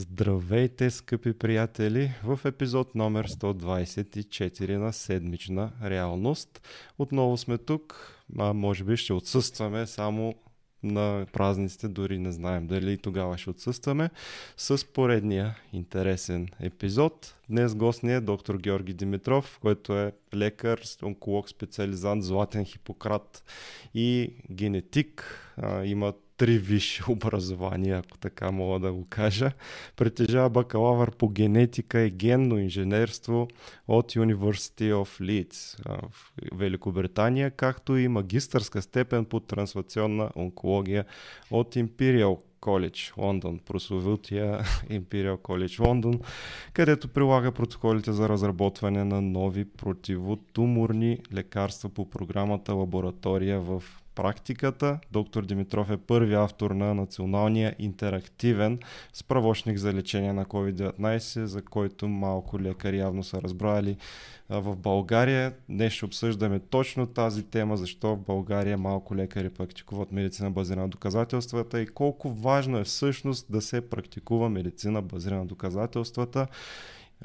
[0.00, 6.68] Здравейте, скъпи приятели, в епизод номер 124 на седмична реалност.
[6.98, 10.34] Отново сме тук, а може би ще отсъстваме само
[10.82, 14.10] на празниците, дори не знаем дали тогава ще отсъстваме,
[14.56, 17.34] с поредния интересен епизод.
[17.50, 23.44] Днес гост ни е доктор Георги Димитров, който е лекар, онколог, специализант, златен хипократ
[23.94, 25.44] и генетик.
[25.84, 29.52] Има три висши образования, ако така мога да го кажа.
[29.96, 33.48] Притежава бакалавър по генетика и генно инженерство
[33.88, 41.04] от University of Leeds в Великобритания, както и магистърска степен по трансляционна онкология
[41.50, 44.60] от Imperial Коледж Лондон, прословутия
[44.90, 46.20] Imperial College Лондон,
[46.72, 53.82] където прилага протоколите за разработване на нови противотуморни лекарства по програмата Лаборатория в
[54.18, 54.98] практиката.
[55.12, 58.78] Доктор Димитров е първи автор на националния интерактивен
[59.12, 63.96] справочник за лечение на COVID-19, за който малко лекари явно са разбрали
[64.50, 65.54] в България.
[65.68, 70.88] Днес ще обсъждаме точно тази тема, защо в България малко лекари практикуват медицина базирана на
[70.88, 76.46] доказателствата и колко важно е всъщност да се практикува медицина базирана на доказателствата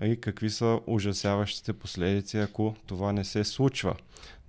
[0.02, 3.96] и какви са ужасяващите последици, ако това не се случва.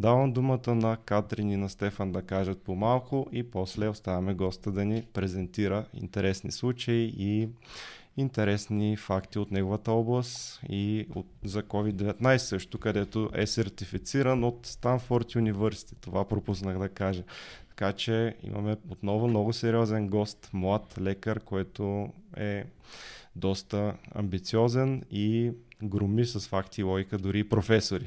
[0.00, 4.84] Давам думата на Катрин и на Стефан да кажат по-малко и после оставяме госта да
[4.84, 7.48] ни презентира интересни случаи и
[8.16, 15.26] интересни факти от неговата област и от, за COVID-19 също, където е сертифициран от Станфорд
[15.26, 15.96] University.
[16.00, 17.22] Това пропуснах да кажа.
[17.68, 22.64] Така че имаме отново много сериозен гост, млад лекар, който е
[23.36, 25.50] доста амбициозен и
[25.82, 28.06] громи с факти и логика дори и професори.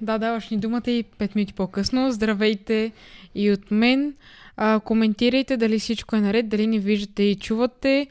[0.00, 2.12] Да, даваш ни думата и 5 минути по-късно.
[2.12, 2.92] Здравейте
[3.34, 4.14] и от мен.
[4.56, 8.06] А, коментирайте дали всичко е наред, дали ни виждате и чувате.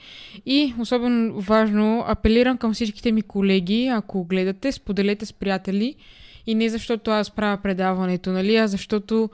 [0.46, 5.96] И особено важно, апелирам към всичките ми колеги, ако гледате, споделете с приятели.
[6.48, 9.30] И не защото аз правя предаването, нали, а защото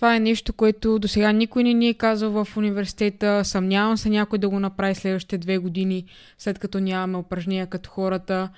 [0.00, 3.44] това е нещо, което до сега никой не ни е казал в университета.
[3.44, 6.04] Съмнявам се някой да го направи следващите две години,
[6.38, 8.48] след като нямаме упражнения като хората.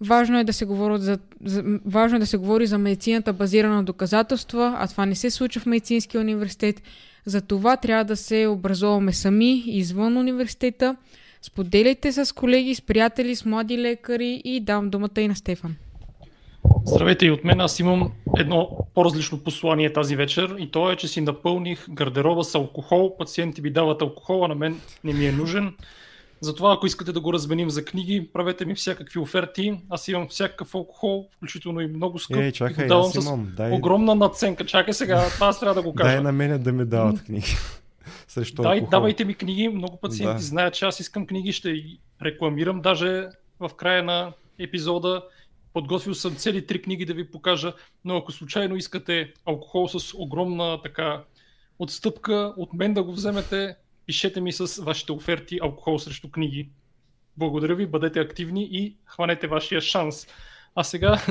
[0.00, 3.74] Важно е да се говори за, за, важно е да се говори за медицината базирана
[3.74, 6.82] на доказателства, а това не се случва в медицинския университет.
[7.26, 10.96] За това трябва да се образуваме сами извън университета.
[11.42, 15.76] Споделяйте с колеги, с приятели, с млади лекари и давам думата и на Стефан.
[16.86, 17.60] Здравейте и от мен.
[17.60, 22.54] Аз имам едно по-различно послание тази вечер и то е, че си напълних гардероба с
[22.54, 23.16] алкохол.
[23.16, 25.74] Пациенти ми дават алкохол, а на мен не ми е нужен.
[26.40, 29.80] Затова, ако искате да го разменим за книги, правете ми всякакви оферти.
[29.90, 32.36] Аз имам всякакъв алкохол, включително и много скъп.
[32.36, 33.52] Ей, чакай, и давам аз имам.
[33.56, 33.72] Дай...
[33.72, 34.66] огромна наценка.
[34.66, 36.12] Чакай сега, това аз трябва да го кажа.
[36.12, 37.56] Дай на мене да ми дават книги.
[38.28, 38.90] Срещу Дай, алкохол.
[38.90, 39.68] давайте ми книги.
[39.68, 40.42] Много пациенти Да.
[40.42, 41.52] знаят, че аз искам книги.
[41.52, 41.82] Ще
[42.22, 43.28] рекламирам даже
[43.60, 45.22] в края на епизода.
[45.72, 47.72] Подготвил съм цели три книги да ви покажа,
[48.04, 51.24] но ако случайно искате алкохол с огромна така
[51.78, 53.76] отстъпка от мен да го вземете,
[54.06, 56.70] пишете ми с вашите оферти алкохол срещу книги.
[57.36, 60.26] Благодаря ви, бъдете активни и хванете вашия шанс.
[60.74, 61.22] А сега,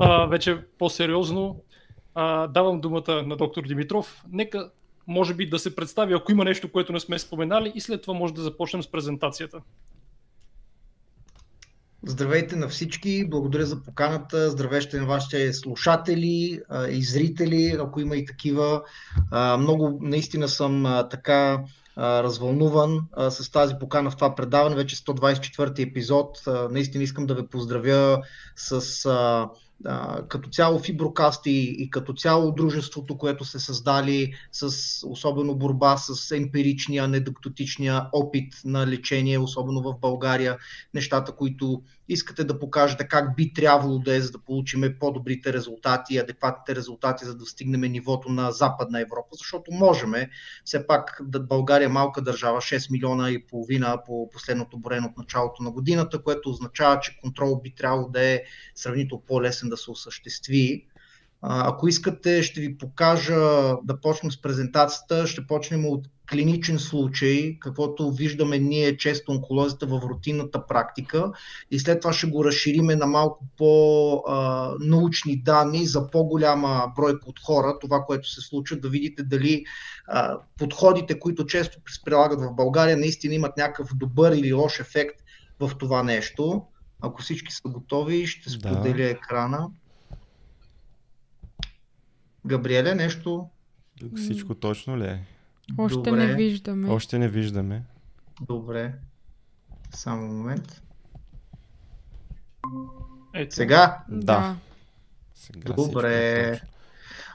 [0.00, 1.62] а, вече по-сериозно,
[2.14, 4.24] а, давам думата на доктор Димитров.
[4.28, 4.70] Нека,
[5.06, 8.14] може би, да се представи, ако има нещо, което не сме споменали и след това
[8.14, 9.60] може да започнем с презентацията.
[12.06, 18.26] Здравейте на всички, благодаря за поканата, здравейте на вашите слушатели и зрители, ако има и
[18.26, 18.82] такива.
[19.58, 21.64] Много наистина съм така
[21.98, 26.42] развълнуван с тази покана в това предаване, вече 124 епизод.
[26.70, 28.22] Наистина искам да ви поздравя
[28.56, 29.06] с
[30.28, 34.66] като цяло Фиброкаст и, и като цяло дружеството, което се създали с
[35.06, 40.58] особено борба с емпиричния, недоктотичния опит на лечение, особено в България,
[40.94, 46.18] нещата, които искате да покажете как би трябвало да е, за да получим по-добрите резултати,
[46.18, 50.12] адекватните резултати, за да стигнем нивото на Западна Европа, защото можем.
[50.64, 55.18] Все пак да България е малка държава, 6 милиона и половина по последното броено от
[55.18, 58.42] началото на годината, което означава, че контрол би трябвало да е
[58.74, 60.86] сравнително по-лесен да се осъществи.
[61.42, 63.36] Ако искате, ще ви покажа
[63.84, 65.26] да почнем с презентацията.
[65.26, 71.32] Ще почнем от клиничен случай, каквото виждаме ние често онколозите в рутинната практика
[71.70, 77.78] и след това ще го разшириме на малко по-научни данни за по-голяма бройка от хора,
[77.80, 79.64] това, което се случва, да видите дали
[80.58, 85.22] подходите, които често се прилагат в България, наистина имат някакъв добър или лош ефект
[85.60, 86.62] в това нещо.
[87.00, 88.50] Ако всички са готови, ще Да.
[88.50, 89.68] споделя екрана.
[92.46, 93.48] Габриеле, нещо?
[94.16, 95.20] Всичко точно ли е?
[95.78, 96.26] Още Добре.
[96.26, 96.90] не виждаме.
[96.90, 97.82] Още не виждаме.
[98.40, 98.94] Добре.
[99.94, 100.82] Само момент.
[103.34, 103.54] Ето.
[103.54, 103.98] Сега?
[104.08, 104.56] Да.
[105.34, 106.14] Сега Добре.
[106.14, 106.68] е точно.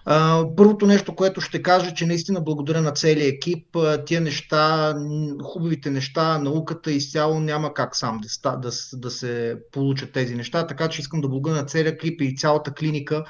[0.10, 3.78] А, първото нещо, което ще кажа, че наистина благодаря на целия екип.
[4.06, 4.96] Тия неща,
[5.44, 10.68] хубавите неща, науката изцяло няма как сам да, да, да се получат тези неща.
[10.68, 13.26] Така че искам да благодаря на целия екип и цялата клиника,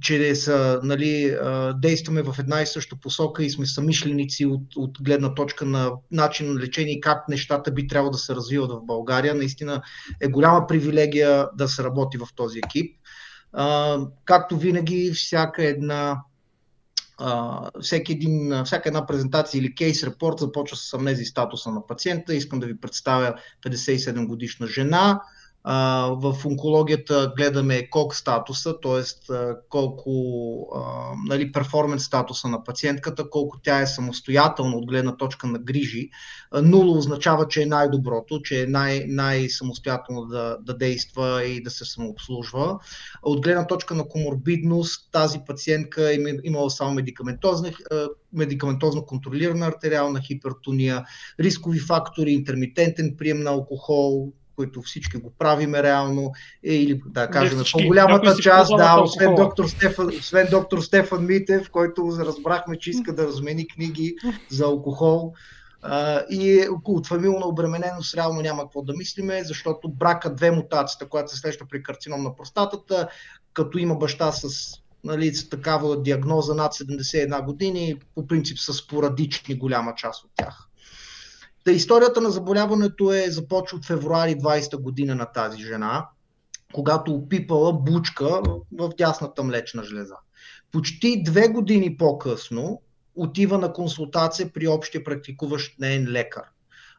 [0.00, 1.36] че са, нали,
[1.74, 6.52] действаме в една и съща посока и сме самишленици от, от гледна точка на начин
[6.52, 9.34] на лечение и как нещата би трябвало да се развиват в България.
[9.34, 9.82] Наистина
[10.20, 12.96] е голяма привилегия да се работи в този екип.
[14.24, 16.22] Както винаги, всяка една,
[17.80, 22.34] всеки един, всяка една презентация или кейс репорт започва с амнезия и статуса на пациента.
[22.34, 23.34] Искам да ви представя
[23.64, 25.20] 57 годишна жена.
[25.64, 29.32] В онкологията гледаме кок статуса, т.е.
[29.68, 30.10] колко
[31.26, 36.10] нали, перформанс статуса на пациентката, колко тя е самостоятелна от гледна точка на грижи.
[36.62, 41.84] Нула означава, че е най-доброто, че е най- най-самостоятелно да, да действа и да се
[41.84, 42.78] самообслужва.
[43.22, 47.72] От гледна точка на коморбидност, тази пациентка е имала само медикаментозна,
[48.32, 51.04] медикаментозно контролирана артериална хипертония,
[51.40, 56.32] рискови фактори, интермитентен прием на алкохол, които всички го правиме реално,
[56.64, 57.82] е, или да кажем всички.
[57.82, 63.26] По-голямата част, да, освен доктор, Стефан, освен доктор Стефан Митев, който разбрахме, че иска да
[63.26, 64.14] размени книги
[64.48, 65.32] за алкохол.
[65.82, 71.32] А, и от фамилна обремененост реално няма какво да мислиме, защото брака две мутацията, която
[71.32, 73.08] се среща при карцином на простатата,
[73.52, 74.48] като има баща с,
[75.04, 80.69] нали, с такава диагноза над 71 години, по принцип са спорадични голяма част от тях.
[81.64, 86.06] Та историята на заболяването е започва от февруари 20 година на тази жена,
[86.72, 88.42] когато опипала бучка
[88.78, 90.14] в дясната млечна жлеза.
[90.72, 92.80] Почти две години по-късно
[93.14, 96.42] отива на консултация при общия практикуващ неен лекар.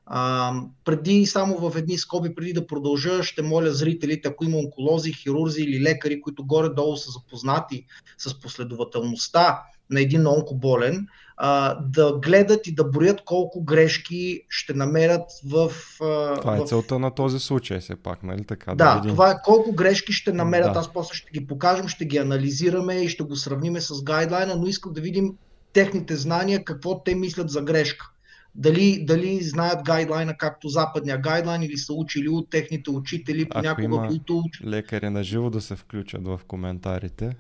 [0.06, 0.54] А,
[0.86, 5.62] преди, само в едни скоби, преди да продължа, ще моля зрителите, ако има онколози, хирурзи
[5.62, 7.86] или лекари, които горе-долу са запознати
[8.18, 11.08] с последователността на един онкоболен,
[11.38, 15.72] а, да гледат и да броят колко грешки ще намерят в.
[16.02, 18.76] а, Това е в целта на този случай, все пак, нали така?
[18.76, 19.10] да, видим.
[19.10, 20.74] това е колко грешки ще намерят.
[20.74, 20.80] Да.
[20.80, 24.68] Аз после ще ги покажем, ще ги анализираме и ще го сравниме с гайдлайна, но
[24.68, 25.34] искам да видим
[25.74, 28.12] техните знания, какво те мислят за грешка.
[28.56, 34.44] Дали, дали знаят гайдлайна както западния гайдлайн или са учили от техните учители, понякога, които
[34.66, 37.36] Лекари на живо да се включат в коментарите.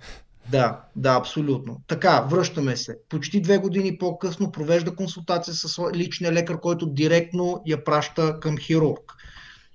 [0.49, 1.81] Да, да, абсолютно.
[1.87, 2.97] Така, връщаме се.
[3.09, 9.13] Почти две години по-късно провежда консултация с личния лекар, който директно я праща към хирург.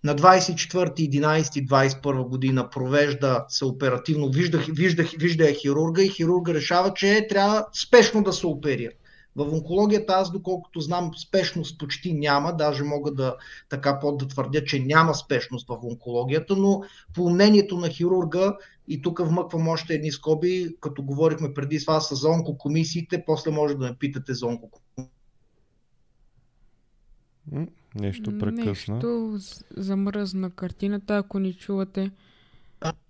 [0.04, 7.26] На 24.11.21 година провежда се оперативно, вижда, вижда, вижда я хирурга и хирурга решава, че
[7.28, 8.92] трябва спешно да се оперира.
[9.36, 13.36] В онкологията аз, доколкото знам, спешност почти няма, даже мога да
[13.68, 16.82] така под да твърдя, че няма спешност в онкологията, но
[17.14, 18.56] по мнението на хирурга
[18.88, 23.74] и тук вмъквам още едни скоби, като говорихме преди с вас за онкокомисиите, после може
[23.74, 25.16] да ме питате за онкокомисиите.
[27.94, 28.94] Нещо прекъсна.
[28.94, 29.38] Нещо
[29.76, 32.10] замръзна картината, ако ни чувате.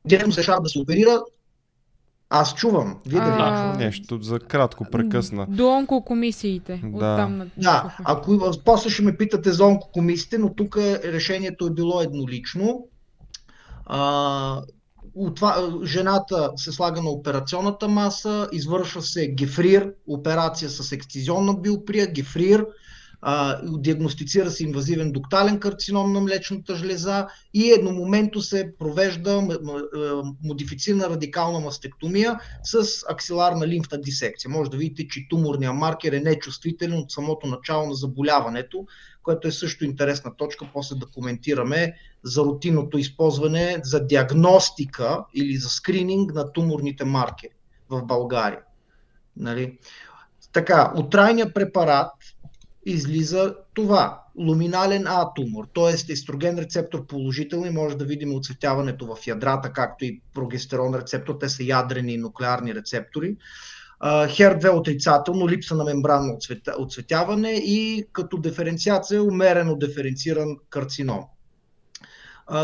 [0.09, 1.23] Се решава да се оперира.
[2.31, 3.01] Аз чувам.
[3.07, 3.75] Вие дали А?
[3.79, 5.47] Нещо за кратко прекъсна.
[5.49, 6.81] До онкокомисиите.
[6.85, 6.97] Да.
[6.97, 7.51] Оттам на...
[7.57, 12.87] Да, ако после ще ме питате за онкокомисиите, но тук решението е било еднолично.
[13.87, 14.63] А,
[15.35, 22.67] това, жената се слага на операционната маса, извършва се гефрир, операция с ексцизионна биоприя, гефрир,
[23.23, 29.57] а, диагностицира се инвазивен доктален карцином на млечната жлеза и едномоментно се провежда е,
[30.45, 34.51] модифицирана радикална мастектомия с аксиларна лимфна дисекция.
[34.51, 38.87] Може да видите, че туморният маркер е нечувствителен от самото начало на заболяването,
[39.27, 45.69] което е също интересна точка, после да коментираме за рутинното използване за диагностика или за
[45.69, 47.55] скрининг на туморните маркери
[47.91, 48.61] в България.
[49.37, 49.79] Нали?
[50.53, 52.13] Така, от трайния препарат
[52.87, 54.23] излиза това.
[54.39, 56.13] Луминален А тумор, т.е.
[56.13, 61.63] естроген рецептор положителен, може да видим оцветяването в ядрата, както и прогестерон рецептор, те са
[61.63, 63.37] ядрени и нуклеарни рецептори.
[64.03, 66.39] HER2 отрицателно, липса на мембранно
[66.79, 71.25] оцветяване и като диференциация умерено диференциран карцином.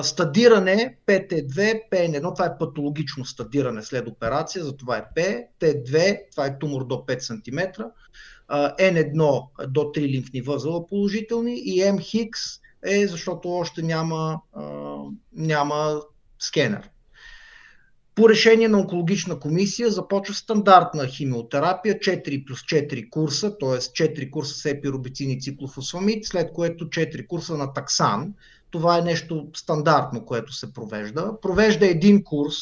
[0.02, 5.20] Стадиране ПТ2, ПН1, това е патологично стадиране след операция, затова е П,
[5.60, 7.82] Т2, това е тумор до 5 см,
[8.50, 12.40] N1 до 3 лимфни възела положителни и МХИКС
[12.86, 14.40] е защото още няма,
[15.32, 16.00] няма
[16.38, 16.90] скенер.
[18.14, 23.68] По решение на онкологична комисия започва стандартна химиотерапия, 4 плюс 4 курса, т.е.
[23.68, 28.34] 4 курса с епиробицин и циклофосфамид, след което 4 курса на таксан.
[28.70, 31.40] Това е нещо стандартно, което се провежда.
[31.40, 32.56] Провежда един курс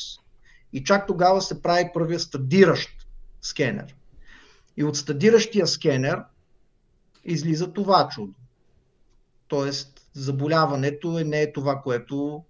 [0.73, 2.90] и чак тогава се прави първия стадиращ
[3.42, 3.95] скенер.
[4.76, 6.19] И от стадиращия скенер
[7.25, 8.33] излиза това чудо.
[9.49, 12.45] Тоест, заболяването е, не е това, което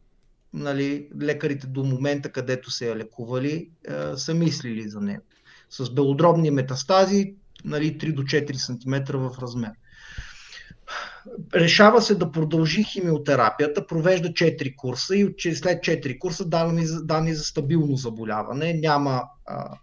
[0.53, 5.23] нали, лекарите до момента, където се е лекували, е, са мислили за него.
[5.71, 9.71] С белодробни метастази, нали, 3 до 4 см в размер.
[11.55, 17.45] Решава се да продължи химиотерапията, провежда 4 курса и след 4 курса данни, данни за
[17.45, 18.75] стабилно заболяване.
[18.75, 19.79] Няма, а,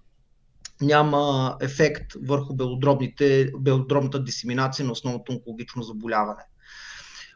[0.82, 2.56] няма ефект върху
[3.60, 6.44] белодробната дисеминация на основното онкологично заболяване.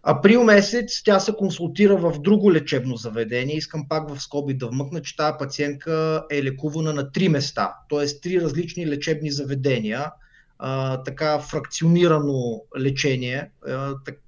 [0.04, 3.56] Април месец тя се консултира в друго лечебно заведение.
[3.56, 8.20] Искам пак в скоби да вмъкна, че тази пациентка е лекувана на три места, т.е.
[8.22, 10.12] три различни лечебни заведения.
[10.60, 13.52] А, така фракционирано лечение.
[13.68, 14.22] А, так...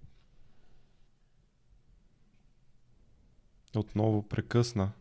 [3.75, 4.91] Отново прекъсна.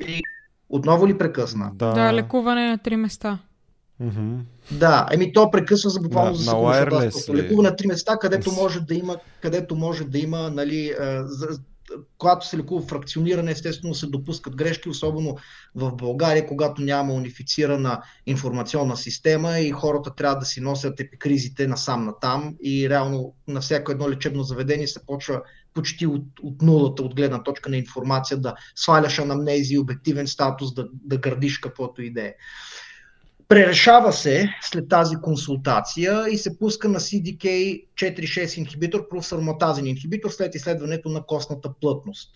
[0.00, 0.22] И
[0.68, 1.70] отново ли прекъсна?
[1.74, 3.38] Да, да лекуване на три места.
[4.02, 4.38] Mm-hmm.
[4.70, 7.42] Да, еми то прекъсва за буквално на, за секунда.
[7.42, 10.94] Лекува на три места, където може да има, където може да има, нали,
[12.18, 15.36] когато се лекува фракциониране, естествено се допускат грешки, особено
[15.74, 22.04] в България, когато няма унифицирана информационна система и хората трябва да си носят епикризите насам
[22.04, 25.42] натам и реално на всяко едно лечебно заведение се почва
[25.74, 30.88] почти от, от нулата, от гледна точка на информация, да сваляш анамнези, обективен статус, да,
[30.92, 32.34] да градиш каквото и да е.
[33.48, 37.44] Пререшава се след тази консултация и се пуска на CDK
[37.94, 42.30] 4-6 инхибитор плюс ароматазен инхибитор след изследването на костната плътност.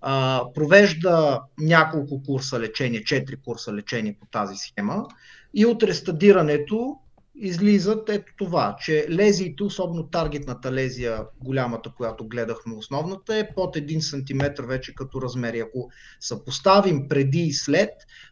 [0.00, 5.06] А, провежда няколко курса лечение, 4 курса лечение по тази схема
[5.54, 6.98] и от рестадирането
[7.38, 14.00] излизат ето това, че лезиите, особено таргетната лезия, голямата, която гледахме основната, е под 1
[14.00, 15.54] см вече като размер.
[15.54, 15.90] И ако
[16.20, 17.90] съпоставим преди и след,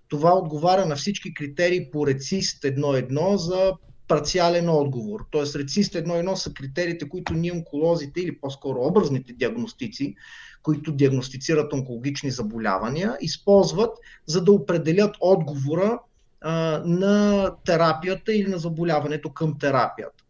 [0.08, 3.72] това отговаря на всички критерии по рецист 1.1 за
[4.08, 5.26] парциален отговор.
[5.30, 10.14] Тоест рецист 1.1 са критериите, които ние онколозите или по-скоро образните диагностици,
[10.62, 13.90] които диагностицират онкологични заболявания, използват
[14.26, 15.98] за да определят отговора
[16.44, 20.24] а, на терапията или на заболяването към терапията.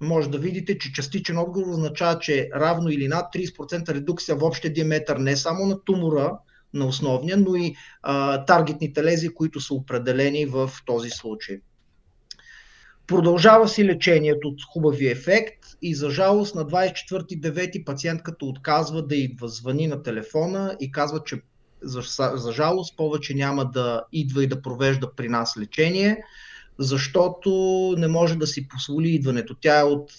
[0.00, 4.72] Може да видите, че частичен отговор означава, че равно или над 30% редукция в общия
[4.72, 6.38] диаметър не само на тумора,
[6.74, 11.60] на основния, но и а, таргетните лези, които са определени в този случай.
[13.06, 19.48] Продължава си лечението от хубавия ефект и за жалост на 24.9 пациентката отказва да идва,
[19.48, 21.42] звъни на телефона и казва, че
[21.82, 22.02] за,
[22.34, 26.24] за жалост повече няма да идва и да провежда при нас лечение,
[26.78, 27.50] защото
[27.98, 29.54] не може да си позволи идването.
[29.60, 30.10] Тя е от,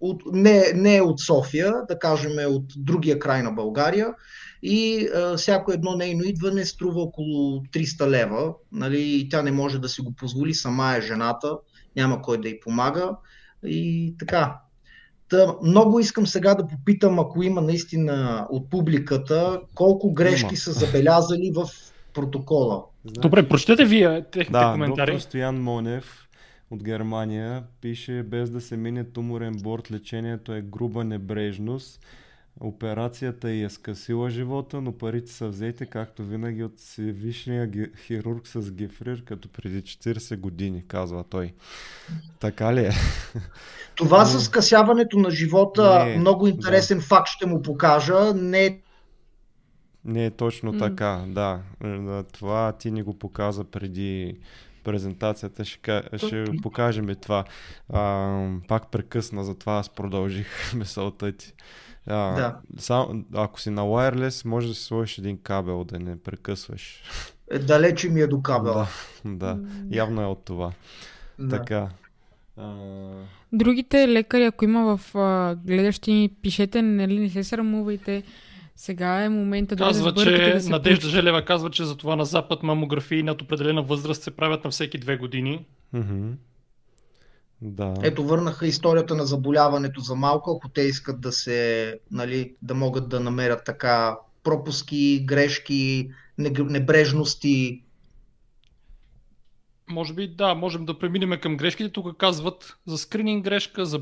[0.00, 4.14] от не, не е от София, да кажем е от другия край на България
[4.62, 9.78] и а, всяко едно нейно идване струва около 300 лева нали, и тя не може
[9.78, 11.58] да си го позволи, сама е жената,
[11.96, 13.10] няма кой да й помага
[13.64, 14.58] и така.
[15.32, 20.56] Та, много искам сега да попитам, ако има наистина от публиката, колко грешки има.
[20.56, 21.68] са забелязали в
[22.14, 22.84] протокола.
[23.04, 23.20] Значи...
[23.20, 25.10] Добре, прочетете вие техните да, коментари.
[25.10, 26.28] Доктор Стоян Монев
[26.70, 32.00] от Германия пише без да се мине туморен борт, лечението е груба небрежност
[32.60, 37.70] Операцията й е скъсила живота, но парите са взети, както винаги, от вишния
[38.06, 41.54] хирург с гефрир, като преди 40 години, казва той.
[42.40, 42.92] Така ли е?
[43.94, 47.04] Това с скъсяването на живота, не, много интересен да.
[47.04, 48.34] факт ще му покажа.
[48.34, 48.80] Не
[50.04, 50.78] не е точно mm.
[50.78, 51.60] така, да.
[52.32, 54.38] Това ти ни го показа преди
[54.84, 55.64] презентацията.
[55.64, 57.44] Ще, ще покажем и това.
[57.92, 61.52] А, пак прекъсна, затова аз продължих мисълта ти.
[62.06, 62.56] А, да.
[62.78, 67.02] Сам, ако си на wireless, може да си сложиш един кабел, да не прекъсваш.
[67.50, 68.86] Е, далече ми е до кабела.
[69.24, 69.96] Да, да.
[69.96, 70.72] явно е от това.
[71.38, 71.56] Да.
[71.56, 71.88] Така.
[72.56, 72.74] А...
[73.52, 75.14] Другите лекари, ако има в
[75.64, 78.22] гледащи ни, пишете, нали, не се срамувайте.
[78.82, 81.16] Сега е момента да казва, че да се Надежда получи.
[81.16, 84.98] Желева казва, че за това на Запад мамографии над определена възраст се правят на всеки
[84.98, 85.66] две години.
[85.94, 86.32] Mm-hmm.
[87.60, 87.94] Да.
[88.02, 93.08] Ето върнаха историята на заболяването за малко, ако те искат да се, нали, да могат
[93.08, 97.82] да намерят така пропуски, грешки, небрежности.
[99.90, 101.92] Може би да, можем да преминем към грешките.
[101.92, 104.00] Тук казват за скрининг грешка, за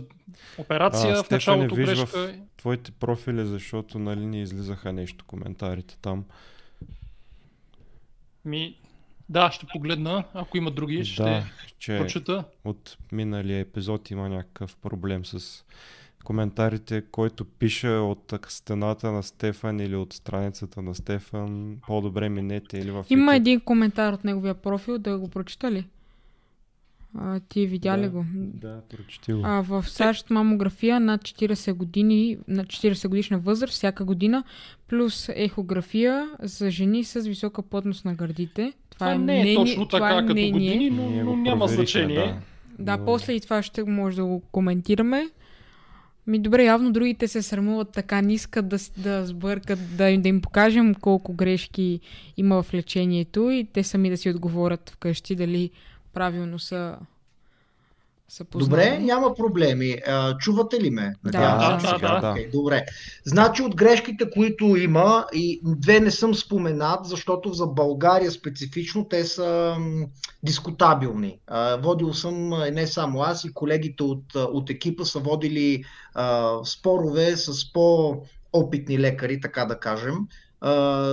[0.58, 2.06] операция а, в началото не грешка.
[2.06, 6.25] В твоите профили, защото нали не излизаха нещо коментарите там.
[8.44, 8.76] Ми,
[9.28, 10.25] да, ще погледна.
[10.34, 11.44] Ако има други, ще да,
[11.78, 12.44] че прочета.
[12.64, 15.64] от миналия епизод има някакъв проблем с
[16.24, 21.76] коментарите, който пише от стената на Стефан или от страницата на Стефан.
[21.86, 23.36] По-добре минете или в Има YouTube.
[23.36, 25.86] един коментар от неговия профил, да го прочита ли?
[27.14, 28.08] А, ти видя ли Да.
[28.08, 28.24] го?
[28.34, 29.40] Да, прочети го.
[29.44, 34.44] А, в САЩ мамография над 40 години, на 40 годишна възраст всяка година,
[34.88, 38.62] плюс ехография за жени с висока плътност на гърдите.
[38.90, 40.50] Това, Това е не е мнение- точно това така е като мнение.
[40.72, 42.40] години, но, но няма значение.
[42.78, 45.30] Да, Но- после и това ще може да го коментираме.
[46.26, 50.40] Ми добре, явно другите се срамуват така, не искат да, да сбъркат, да, да им
[50.40, 52.00] покажем колко грешки
[52.36, 55.70] има в лечението и те сами да си отговорят вкъщи дали
[56.12, 56.96] правилно са,
[58.30, 58.84] са познали.
[58.84, 59.96] Добре, няма проблеми.
[60.06, 61.14] А, чувате ли ме?
[61.25, 62.20] Да, се да, сега.
[62.20, 62.30] да.
[62.30, 62.84] Окей, добре.
[63.25, 69.25] Значи от грешките, които има, и две не съм споменат, защото за България специфично те
[69.25, 69.76] са
[70.42, 71.38] дискутабилни.
[71.46, 75.84] А, водил съм не само аз, и колегите от, от екипа са водили
[76.14, 80.14] а, спорове с по-опитни лекари, така да кажем,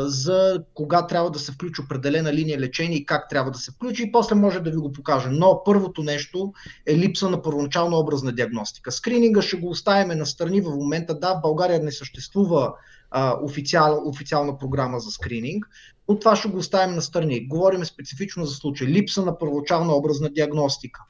[0.05, 4.03] за кога трябва да се включи определена линия лечение и как трябва да се включи
[4.03, 5.29] и после може да ви го покажа.
[5.31, 6.53] Но първото нещо
[6.85, 8.91] е липса на първоначална образна диагностика.
[8.91, 11.19] Скрининга ще го оставяме на страни в момента.
[11.19, 12.73] Да, в България не съществува
[13.11, 15.67] а, официал, официална програма за скрининг,
[16.09, 17.47] но това ще го оставим на страни.
[17.47, 18.87] Говорим специфично за случай.
[18.87, 21.01] Липса на първоначална образна диагностика.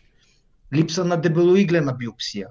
[0.73, 2.47] Липса на дебелоиглена биопсия.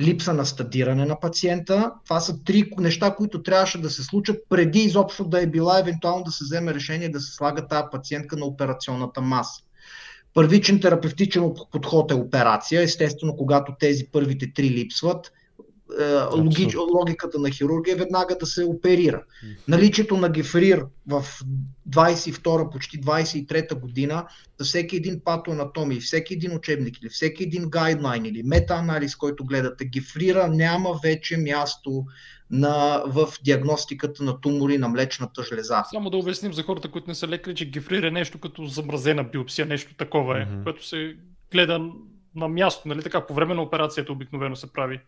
[0.00, 1.92] Липса на стадиране на пациента.
[2.04, 6.24] Това са три неща, които трябваше да се случат преди изобщо да е била евентуално
[6.24, 9.62] да се вземе решение да се слага тази пациентка на операционната маса.
[10.34, 12.82] Първичен терапевтичен подход е операция.
[12.82, 15.32] Естествено, когато тези първите три липсват,
[16.36, 19.22] логич, логиката на хирургия е веднага да се оперира.
[19.68, 21.24] Наличието на гефрир в
[21.90, 24.26] 22 почти 23 година
[24.58, 29.84] за всеки един патоанатомия, всеки един учебник или всеки един гайдлайн или метаанализ, който гледате,
[29.84, 32.04] гефрира няма вече място
[32.50, 35.82] на, в диагностиката на тумори на млечната жлеза.
[35.90, 39.24] Само да обясним за хората, които не са лекари, че гефрир е нещо като замразена
[39.24, 40.62] биопсия, нещо такова е, Мгм.
[40.62, 41.16] което се
[41.52, 41.80] гледа
[42.34, 45.00] на място, нали така, по време на операцията обикновено се прави.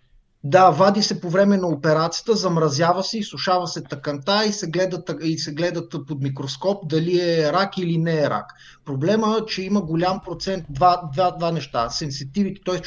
[0.45, 5.11] Да, вади се по време на операцията, замразява се, изсушава се тъканта и се, гледат,
[5.23, 8.47] и се гледат под микроскоп дали е рак или не е рак.
[8.85, 11.91] Проблема е, че има голям процент, два, два, два неща.
[11.91, 12.81] Сенситивите, т.е.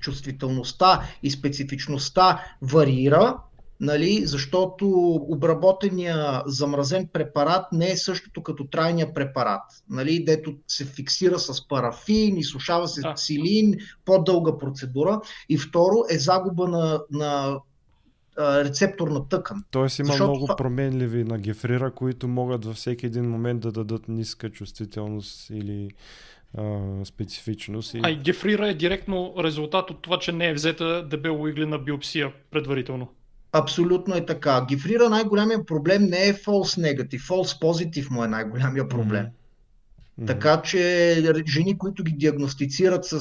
[0.00, 3.36] чувствителността и специфичността варира,
[3.82, 4.88] нали, защото
[5.28, 12.36] обработения замразен препарат не е същото като трайния препарат, нали, дето се фиксира с парафин,
[12.36, 13.14] изсушава се Да.
[13.14, 15.20] ксилин, по-дълга процедура.
[15.48, 17.58] И второ е загуба на, на
[18.38, 19.64] рецепторна тъкан.
[19.70, 23.72] Тоест има Защото много това- променливи на гефрира, които могат във всеки един момент да
[23.72, 25.90] дадат ниска чувствителност или
[26.58, 27.94] а, специфичност.
[27.94, 28.00] И...
[28.02, 33.08] А и гефрира е директно резултат от това, че не е взета дебелоиглена биопсия предварително.
[33.52, 34.64] Абсолютно е така.
[34.68, 39.26] Гифрира най-голямия проблем не е false negative, false positive му е най-голямия проблем.
[40.18, 40.26] Мгм.
[40.26, 43.20] Така че жени, които ги диагностицират с,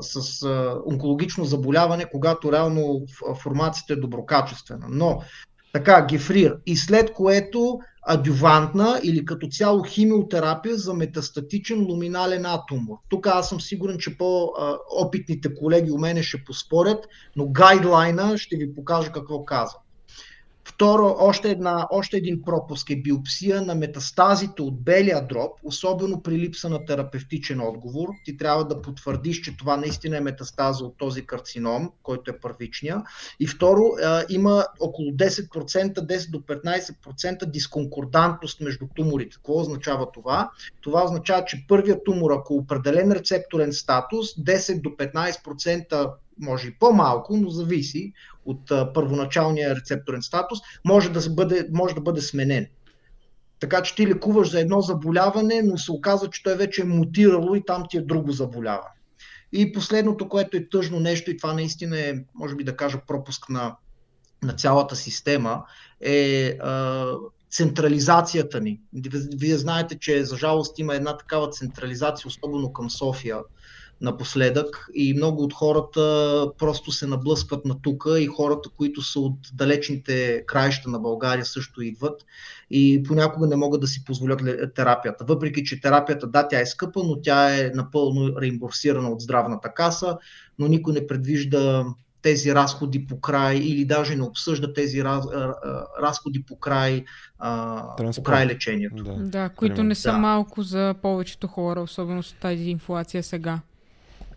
[0.00, 0.42] с
[0.86, 3.06] онкологично заболяване, когато реално
[3.42, 4.86] формацията е доброкачествена.
[4.90, 5.22] Но
[5.72, 6.56] така, гефрир.
[6.66, 12.96] И след което адювантна или като цяло химиотерапия за метастатичен луминален атомор.
[13.08, 18.74] Тук аз съм сигурен, че по-опитните колеги у мене ще поспорят, но гайдлайна ще ви
[18.74, 19.78] покажа какво казва.
[20.68, 26.38] Второ, още, една, още един пропуск е биопсия на метастазите от белия дроб, особено при
[26.38, 28.08] липса на терапевтичен отговор.
[28.24, 33.02] Ти трябва да потвърдиш, че това наистина е метастаза от този карцином, който е първичния.
[33.40, 39.36] И второ, а, има около 10%, 10 до 15% дисконкордантност между туморите.
[39.36, 40.50] Какво означава това?
[40.80, 46.74] Това означава, че първият тумор, ако е определен рецепторен статус, 10 до 15% може и
[46.74, 48.12] по-малко, но зависи
[48.44, 52.66] от а, първоначалния рецепторен статус, може да, бъде, може да бъде сменен.
[53.60, 57.54] Така че ти лекуваш за едно заболяване, но се оказва, че той вече е мутирало
[57.54, 58.94] и там ти е друго заболяване.
[59.52, 63.48] И последното, което е тъжно нещо, и това наистина е, може би да кажа, пропуск
[63.48, 63.76] на,
[64.42, 65.64] на цялата система,
[66.00, 67.06] е а,
[67.50, 68.80] централизацията ни.
[69.36, 73.38] Вие знаете, че за жалост има една такава централизация, особено към София
[74.00, 79.38] напоследък и много от хората просто се наблъскват на тука и хората, които са от
[79.54, 82.24] далечните краища на България също идват
[82.70, 85.24] и понякога не могат да си позволят терапията.
[85.24, 90.18] Въпреки, че терапията, да, тя е скъпа, но тя е напълно реимбурсирана от здравната каса,
[90.58, 91.84] но никой не предвижда
[92.22, 95.24] тези разходи по край или даже не обсъжда тези раз,
[96.02, 97.04] разходи по край,
[98.16, 99.04] по край лечението.
[99.04, 100.18] Да, да които не са да.
[100.18, 103.60] малко за повечето хора, особено с тази инфлация сега.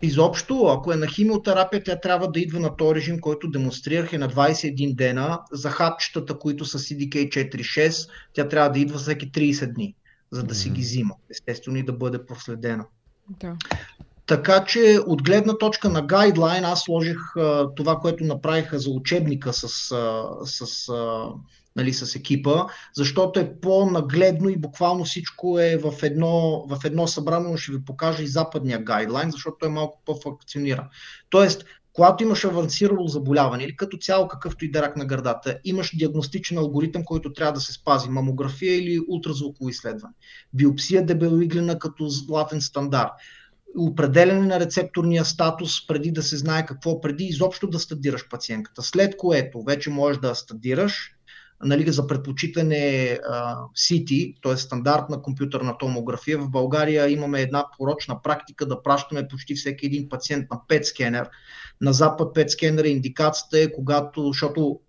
[0.02, 4.18] Изобщо, ако е на химиотерапия, тя трябва да идва на този режим, който демонстрирах е
[4.18, 5.40] на 21 дена.
[5.52, 9.94] За хапчетата, които са CDK4-6, тя трябва да идва всеки 30 дни,
[10.30, 10.58] за да mm-hmm.
[10.58, 11.14] си ги взима.
[11.30, 12.84] Естествено и да бъде проследена.
[13.40, 13.56] Да.
[14.26, 19.52] Така че от гледна точка на гайдлайн аз сложих а, това, което направиха за учебника
[19.52, 21.26] с, а, с, а,
[21.76, 27.50] нали, с екипа, защото е по-нагледно и буквално всичко е в едно, в едно събрано,
[27.50, 30.88] но ще ви покажа и западния гайдлайн, защото той е малко по-функционира.
[31.30, 35.96] Тоест, когато имаш авансирало заболяване или като цяло какъвто и да рак на гърдата, имаш
[35.96, 38.08] диагностичен алгоритъм, който трябва да се спази.
[38.08, 40.14] Мамография или ултразвуково изследване.
[40.54, 43.12] Биопсия дебелоиглена като златен стандарт
[43.78, 48.82] определене на рецепторния статус преди да се знае какво, преди изобщо да стадираш пациентката.
[48.82, 51.14] След което вече можеш да стадираш
[51.64, 53.18] нали, за предпочитане
[53.76, 54.56] CT, т.е.
[54.56, 56.38] стандартна компютърна томография.
[56.38, 61.28] В България имаме една порочна практика да пращаме почти всеки един пациент на PET скенер.
[61.80, 64.80] На Запад PET скенер индикацията е когато, защото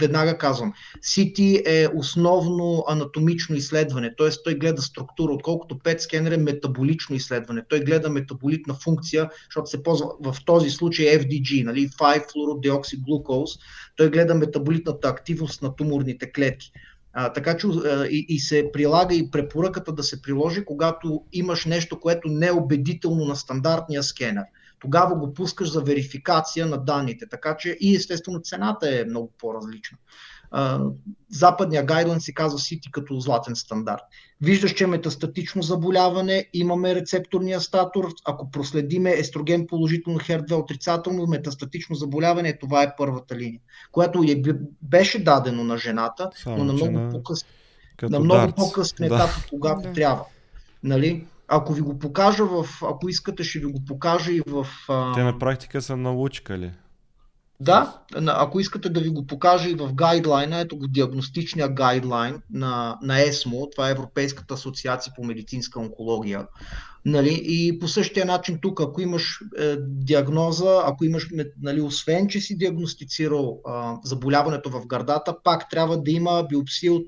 [0.00, 4.28] веднага казвам, CT е основно анатомично изследване, т.е.
[4.44, 7.62] той гледа структура, отколкото PET скенер е метаболично изследване.
[7.68, 13.50] Той гледа метаболитна функция, защото се ползва в този случай FDG, нали, 5-флуородиоксиглукоз,
[13.96, 16.72] той гледа метаболитната активност на туморните клетки.
[17.12, 17.66] А, така че
[18.10, 22.52] и, и се прилага и препоръката да се приложи, когато имаш нещо, което не е
[22.52, 24.44] убедително на стандартния скенер
[24.80, 27.28] тогава го пускаш за верификация на данните.
[27.28, 29.98] Така че и естествено цената е много по-различна.
[31.30, 34.02] Западния гайдлайн се казва City като златен стандарт.
[34.40, 41.96] Виждаш, че е метастатично заболяване, имаме рецепторния статор, ако проследиме естроген положително, HER2 отрицателно, метастатично
[41.96, 43.60] заболяване, това е първата линия,
[43.92, 44.42] която е,
[44.82, 47.48] беше дадено на жената, Само, но на много по-късен,
[48.02, 49.46] на много по-късен етап, да.
[49.50, 49.92] когато да.
[49.92, 50.24] трябва.
[50.82, 51.26] Нали?
[51.48, 54.66] Ако ви го покажа в, ако искате, ще ви го покажа и в...
[55.14, 56.72] Те на практика са научка ли?
[57.60, 62.98] Да, ако искате да ви го покажа и в гайдлайна, ето го диагностичния гайдлайн на,
[63.02, 66.46] на ЕСМО, това е Европейската асоциация по медицинска онкология.
[67.04, 67.40] Нали?
[67.44, 71.28] И по същия начин тук, ако имаш е, диагноза, ако имаш,
[71.62, 73.70] нали, освен че си диагностицирал е,
[74.04, 77.04] заболяването в гърдата, пак трябва да има биопсия от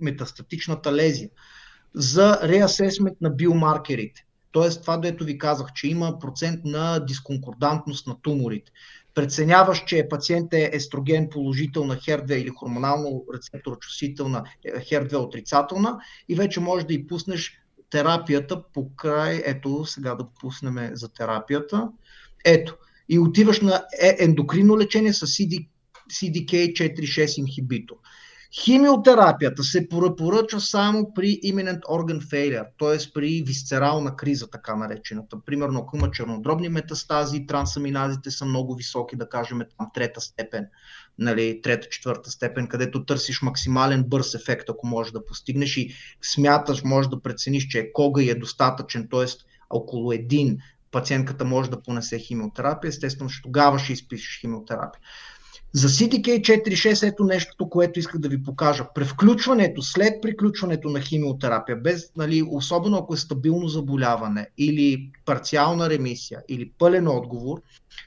[0.00, 1.28] метастатичната лезия
[1.94, 4.24] за реасесмент на биомаркерите.
[4.52, 8.72] Тоест това, дето ви казах, че има процент на дисконкордантност на туморите.
[9.14, 16.34] Преценяваш, че пациент е естроген положител на HER2 или хормонално рецептор чувствителна HER2 отрицателна и
[16.34, 17.58] вече можеш да и пуснеш
[17.90, 21.88] терапията по край, ето сега да пуснем за терапията,
[22.44, 22.76] ето,
[23.08, 25.68] и отиваш на е, ендокрино лечение с CD,
[26.10, 27.96] CDK4-6 инхибитор.
[28.62, 33.12] Химиотерапията се препоръчва само при imminent organ failure, т.е.
[33.14, 35.36] при висцерална криза, така наречената.
[35.46, 40.66] Примерно, ако има чернодробни метастази, трансаминазите са много високи, да кажем там трета степен,
[41.18, 46.84] нали, трета, четвърта степен, където търсиш максимален бърз ефект, ако можеш да постигнеш и смяташ,
[46.84, 49.26] можеш да прецениш, че кога е достатъчен, т.е.
[49.70, 50.58] около един
[50.90, 55.00] пациентката може да понесе химиотерапия, естествено, че тогава ще изпишеш химиотерапия.
[55.74, 58.86] За CDK4-6 ето нещото, което исках да ви покажа.
[58.94, 66.40] Превключването, след приключването на химиотерапия, без, нали, особено ако е стабилно заболяване или парциална ремисия
[66.48, 67.62] или пълен отговор,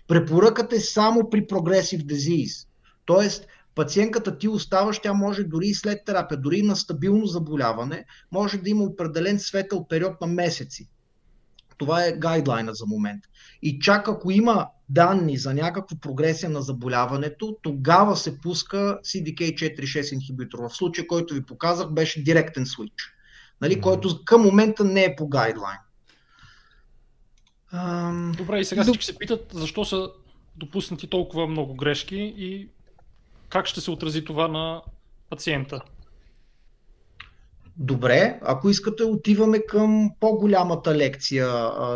[0.08, 2.67] препоръката е само при прогресив disease.
[3.06, 8.06] Тоест, пациентката ти оставаш, тя може дори и след терапия, дори и на стабилно заболяване,
[8.32, 10.89] може да има определен светъл период на месеци.
[11.77, 13.23] Това е гайдлайна за момент.
[13.62, 20.60] И чак ако има данни за някаква прогресия на заболяването, тогава се пуска CDK4-6 инхибитор.
[20.60, 23.13] В случая, който ви показах, беше директен свич,
[23.62, 23.82] нали, mm-hmm.
[23.82, 25.78] който към момента не е по гайдлайн.
[28.38, 30.10] Добре, и сега всички се питат защо са
[30.56, 32.69] допуснати толкова много грешки и
[33.50, 34.82] как ще се отрази това на
[35.30, 35.82] пациента.
[37.80, 41.48] Добре, ако искате, отиваме към по-голямата лекция,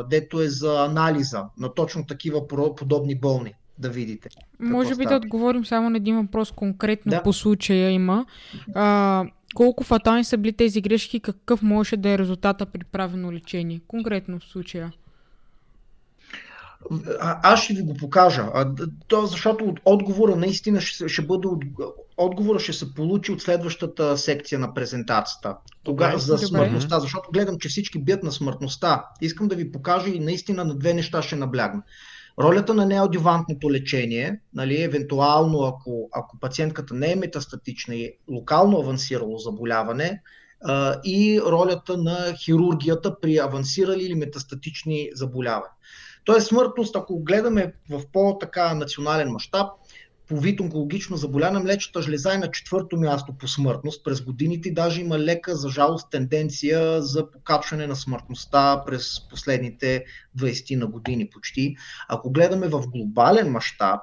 [0.10, 4.30] дето е за анализа на точно такива подобни болни да видите.
[4.60, 5.10] Може би става.
[5.10, 7.24] да отговорим само на един въпрос конкретно да.
[7.24, 8.26] по случая има.
[8.76, 13.82] А, колко фатални са били тези грешки, какъв може да е резултата при правилно лечение?
[13.88, 14.92] Конкретно в случая.
[17.20, 18.50] А, аз ще ви го покажа.
[18.54, 18.72] А,
[19.08, 21.48] то, защото отговора наистина ще, ще бъде.
[21.48, 21.64] От,
[22.18, 25.56] отговора ще се получи от следващата секция на презентацията.
[25.84, 26.48] Тога, за добре.
[26.48, 29.06] смъртността, защото гледам, че всички бият на смъртността.
[29.22, 31.82] Искам да ви покажа и наистина на две неща ще наблягна.
[32.40, 39.38] Ролята на неодювантното лечение, нали, евентуално ако, ако пациентката не е метастатична и локално авансирало
[39.38, 40.22] заболяване,
[41.04, 45.72] и ролята на хирургията при авансирали или метастатични заболявания.
[46.24, 49.68] Тоест смъртност, ако гледаме в по-така национален мащаб,
[50.32, 55.02] по вид онкологично заболяване, млечната жлеза е на четвърто място по смъртност през годините даже
[55.02, 60.06] има лека, за жалост, тенденция за покачване на смъртността през последните
[60.38, 61.76] 20 на години почти.
[62.10, 64.00] Ако гледаме в глобален мащаб,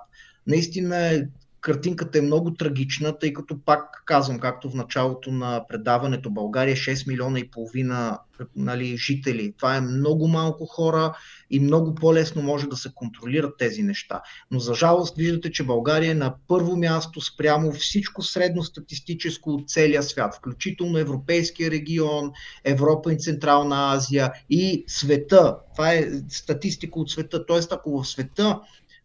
[0.46, 1.26] наистина
[1.68, 6.76] картинката е много трагична, тъй като пак казвам, както в началото на предаването, България е
[6.76, 8.18] 6 милиона и половина
[8.56, 9.54] нали, жители.
[9.58, 11.16] Това е много малко хора
[11.50, 14.20] и много по-лесно може да се контролират тези неща.
[14.50, 20.02] Но за жалост виждате, че България е на първо място спрямо всичко средностатистическо от целия
[20.02, 22.32] свят, включително Европейския регион,
[22.64, 25.56] Европа и Централна Азия и света.
[25.74, 27.46] Това е статистика от света.
[27.46, 28.60] Тоест, ако в света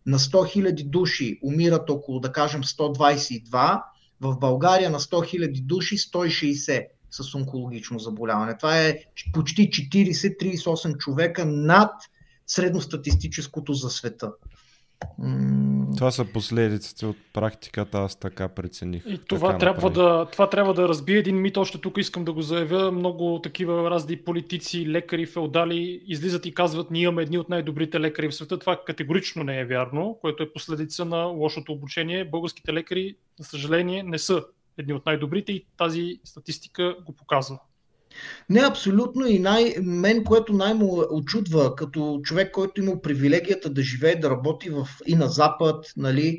[0.05, 3.83] на 100 000 души умират около, да кажем, 122,
[4.21, 8.57] в България на 100 000 души 160 с онкологично заболяване.
[8.57, 8.99] Това е
[9.33, 11.91] почти 40-38 човека над
[12.47, 14.31] средностатистическото за света.
[15.97, 19.03] Това са последиците от практиката, аз така прецених.
[19.07, 22.41] И това, трябва да, това трябва да разбие един мит, още тук искам да го
[22.41, 22.91] заявя.
[22.91, 28.27] Много такива разни политици, лекари, феодали излизат и казват, ние имаме едни от най-добрите лекари
[28.27, 28.59] в света.
[28.59, 32.25] Това категорично не е вярно, което е последица на лошото обучение.
[32.25, 34.43] Българските лекари, за съжаление, не са
[34.77, 37.59] едни от най-добрите и тази статистика го показва.
[38.49, 44.15] Не, абсолютно и най- мен, което най-му очудва, като човек, който има привилегията да живее,
[44.15, 46.37] да работи в, и на Запад, нали,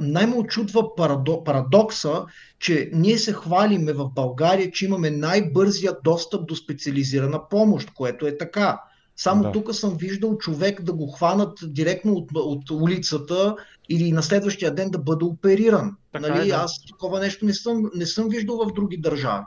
[0.00, 2.24] най-ме очудва парадо, парадокса,
[2.58, 8.38] че ние се хвалиме в България, че имаме най-бързия достъп до специализирана помощ, което е
[8.38, 8.80] така.
[9.16, 9.52] Само да.
[9.52, 13.56] тук съм виждал човек да го хванат директно от, от улицата
[13.88, 15.96] или на следващия ден да бъде опериран.
[16.12, 16.48] Така нали?
[16.48, 16.56] е, да.
[16.56, 19.44] Аз такова нещо не съм, не съм виждал в други държави.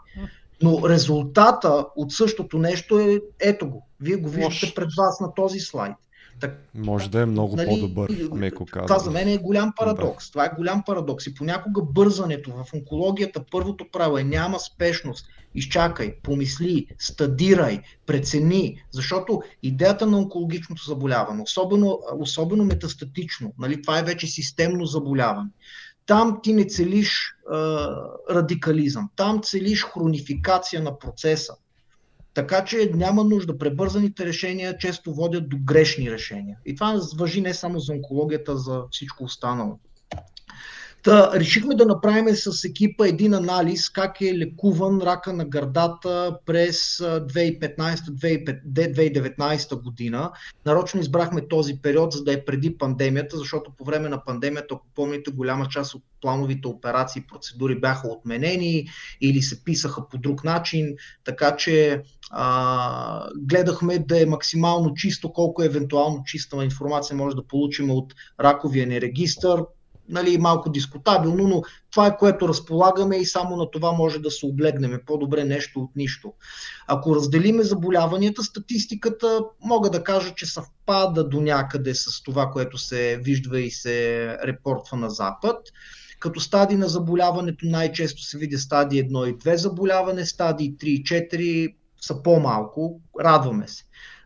[0.62, 3.88] Но резултата от същото нещо е ето го.
[4.00, 4.76] Вие го виждате Лош.
[4.76, 5.96] пред вас на този слайд.
[6.42, 8.88] Так, Може да е много нали, по-добър, меко казвам.
[8.88, 10.26] Това за мен е голям парадокс.
[10.26, 10.32] Да.
[10.32, 11.28] Това е голям парадокс.
[11.28, 15.26] И понякога бързането в онкологията, първото право е няма спешност.
[15.56, 24.04] Изчакай, помисли, стадирай, прецени, защото идеята на онкологичното заболяване, особено, особено метастатично, нали, това е
[24.04, 25.50] вече системно заболяване
[26.12, 27.58] там ти не целиш а,
[28.30, 31.54] радикализъм, там целиш хронификация на процеса.
[32.34, 33.58] Така че няма нужда.
[33.58, 36.58] Пребързаните решения често водят до грешни решения.
[36.66, 39.80] И това въжи не само за онкологията, за всичко останало.
[41.04, 46.98] Та, решихме да направим с екипа един анализ как е лекуван рака на гърдата през
[46.98, 50.32] 2015-2019 година.
[50.66, 54.86] Нарочно избрахме този период, за да е преди пандемията, защото по време на пандемията, ако
[54.96, 58.88] помните, голяма част от плановите операции и процедури бяха отменени
[59.22, 65.64] или се писаха по друг начин, така че а, гледахме да е максимално чисто, колко
[65.64, 69.64] евентуално чиста информация може да получим от раковия ни регистър,
[70.12, 74.46] нали, малко дискутабилно, но това е което разполагаме и само на това може да се
[74.46, 75.02] облегнем.
[75.06, 76.34] По-добре нещо от нищо.
[76.88, 83.20] Ако разделиме заболяванията, статистиката мога да кажа, че съвпада до някъде с това, което се
[83.24, 85.58] вижда и се репортва на Запад.
[86.20, 91.04] Като стадии на заболяването най-често се види стадии 1 и 2 заболяване, стадии 3 и
[91.04, 93.02] 4 са по-малко.
[93.20, 93.84] Радваме се.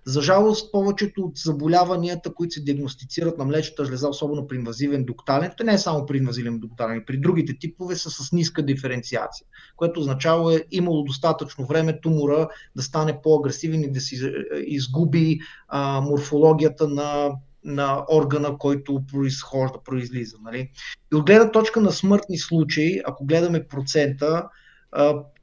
[0.07, 5.51] За жалост, повечето от заболяванията, които се диагностицират на млечната жлеза, особено при инвазивен доктален,
[5.63, 10.55] не е само при инвазивен доктален, при другите типове са с ниска диференциация, което означава
[10.55, 14.33] е имало достатъчно време тумора да стане по-агресивен и да си
[14.65, 17.31] изгуби а, морфологията на
[17.65, 20.37] на органа, който произхожда, произлиза.
[20.43, 20.69] Нали?
[21.13, 24.43] И от гледна точка на смъртни случаи, ако гледаме процента,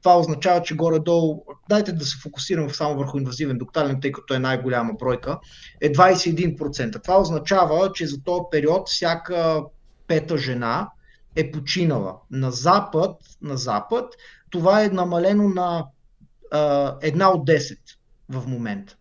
[0.01, 4.39] това означава, че горе-долу, дайте да се фокусирам само върху инвазивен доктален, тъй като е
[4.39, 5.39] най-голяма бройка,
[5.81, 7.03] е 21%.
[7.03, 9.63] Това означава, че за този период всяка
[10.07, 10.89] пета жена
[11.35, 12.15] е починала.
[12.31, 14.13] На запад, на запад
[14.49, 15.85] това е намалено на
[16.51, 17.77] а, една от 10
[18.29, 18.95] в момента.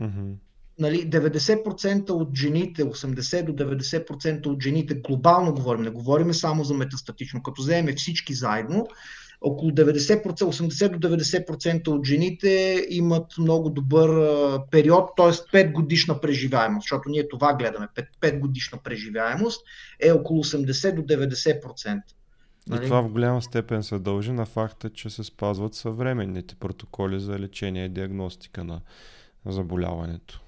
[0.00, 0.32] Mm-hmm.
[0.78, 6.74] Нали, 90% от жените, 80 до 90% от жените, глобално говорим, не говорим само за
[6.74, 8.86] метастатично, като вземем всички заедно,
[9.40, 14.10] около 90%, 80 до 90% от жените имат много добър
[14.70, 15.26] период, т.е.
[15.26, 17.88] 5 годишна преживяемост, защото ние това гледаме.
[17.96, 19.66] 5, 5 годишна преживяемост
[20.00, 22.00] е около 80 до 90%.
[22.68, 22.84] Нали?
[22.84, 27.38] И това в голяма степен се дължи на факта, че се спазват съвременните протоколи за
[27.38, 28.80] лечение и диагностика на
[29.46, 30.40] заболяването.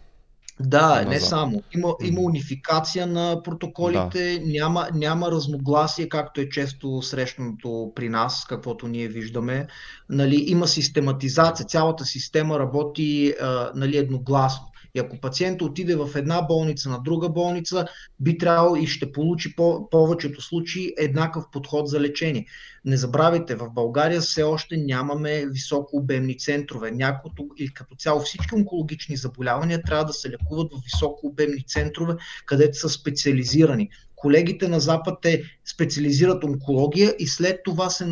[0.60, 1.62] Да, не само.
[1.74, 4.46] Има, има унификация на протоколите, да.
[4.46, 9.66] няма, няма разногласие, както е често срещаното при нас, каквото ние виждаме.
[10.10, 14.68] Нали, има систематизация, цялата система работи а, нали, едногласно.
[14.94, 17.86] И ако пациент отиде в една болница на друга болница,
[18.20, 22.46] би трябвало и ще получи по- повечето случаи еднакъв подход за лечение.
[22.88, 26.90] Не забравяйте, в България все още нямаме високо обемни центрове.
[26.90, 32.14] Някото или като цяло всички онкологични заболявания трябва да се лекуват в високо обемни центрове,
[32.46, 38.06] където са специализирани колегите на Запад те специализират онкология и след това, се,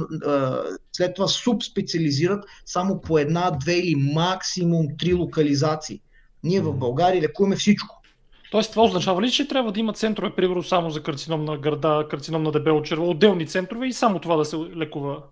[0.93, 6.01] след това субспециализират само по една, две или максимум три локализации.
[6.45, 7.96] Ние в България лекуваме всичко.
[8.51, 12.07] Тоест, това означава ли, че трябва да има центрове, примерно само за карцином на гърда,
[12.11, 15.23] карцином на дебело черво, отделни центрове и само това да се лекува?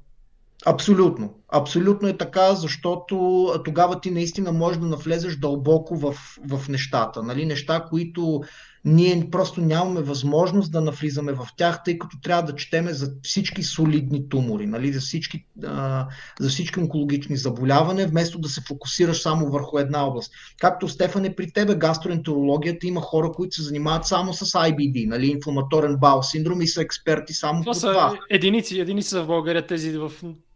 [0.66, 1.34] Абсолютно.
[1.48, 6.14] Абсолютно е така, защото тогава ти наистина можеш да навлезеш дълбоко в,
[6.48, 7.22] в нещата.
[7.22, 7.46] Нали?
[7.46, 8.42] Неща, които
[8.84, 13.62] ние просто нямаме възможност да навлизаме в тях, тъй като трябва да четеме за всички
[13.62, 14.92] солидни тумори, нали?
[14.92, 16.06] за, всички, а,
[16.40, 20.32] за всички онкологични заболявания, вместо да се фокусираш само върху една област.
[20.58, 25.26] Както Стефане, при тебе гастроентерологията има хора, които се занимават само с IBD, нали?
[25.26, 28.18] инфламаторен бал синдром и са експерти само това по са това.
[28.30, 30.12] Единици, единици са в България тези в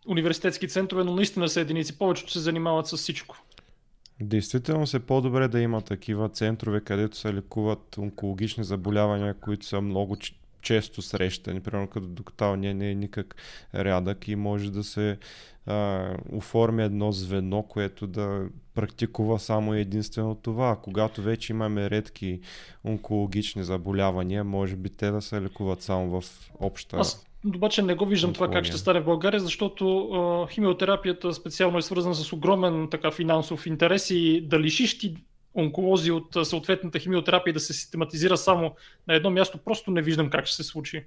[0.08, 1.98] университетски центрове, но наистина са единици.
[1.98, 3.36] Повечето се занимават с всичко.
[4.20, 10.16] Действително се по-добре да има такива центрове, където се лекуват онкологични заболявания, които са много
[10.62, 11.61] често срещани.
[11.61, 13.37] Примерно като доктал не, не е никак
[13.74, 15.18] рядък и може да се
[15.66, 20.76] а, оформи едно звено, което да практикува само единствено това.
[20.83, 22.40] Когато вече имаме редки
[22.85, 28.07] онкологични заболявания, може би те да се лекуват само в обща Аз обаче не го
[28.07, 32.88] виждам това как ще стане в България, защото а, химиотерапията специално е свързана с огромен
[32.90, 35.16] така финансов интерес и да лишиш ти
[35.55, 38.74] онколози от съответната химиотерапия да се систематизира само
[39.09, 41.05] на едно място, просто не виждам как ще се случи.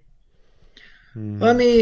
[1.41, 1.81] Ами,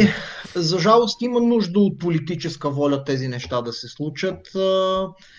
[0.55, 4.49] за жалост има нужда от политическа воля тези неща да се случат.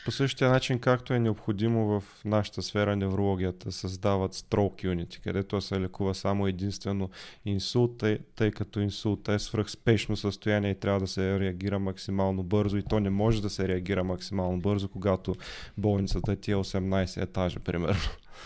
[0.05, 5.81] По същия начин, както е необходимо в нашата сфера неврологията, създават stroke unity, където се
[5.81, 7.11] лекува само единствено
[7.45, 8.05] инсулт,
[8.37, 13.01] тъй, като инсулт е свръхспешно състояние и трябва да се реагира максимално бързо и то
[13.01, 15.35] не може да се реагира максимално бързо, когато
[15.79, 18.01] болницата ти е 18 етажа, примерно.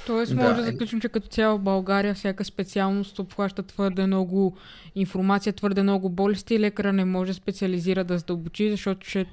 [0.07, 4.57] Тоест може да, да заключим, че като цяло в България всяка специалност обхваща твърде много
[4.95, 9.27] информация, твърде много болести и лекара не може да специализира да задълбочи, защото ще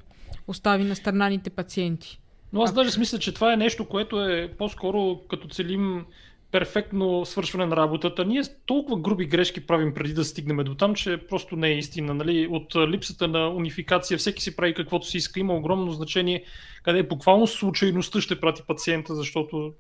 [0.47, 2.19] остави на странаните пациенти.
[2.54, 6.06] Но аз даже смисля, че това е нещо, което е по-скоро като целим
[6.52, 8.26] перфектно свършване на работата.
[8.26, 12.13] Ние толкова груби грешки правим преди да стигнем до там, че просто не е истина.
[12.13, 12.47] Нали?
[12.52, 15.39] От липсата на унификация всеки си прави каквото си иска.
[15.39, 16.43] Има огромно значение
[16.84, 19.74] къде буквално случайността ще прати пациента, защото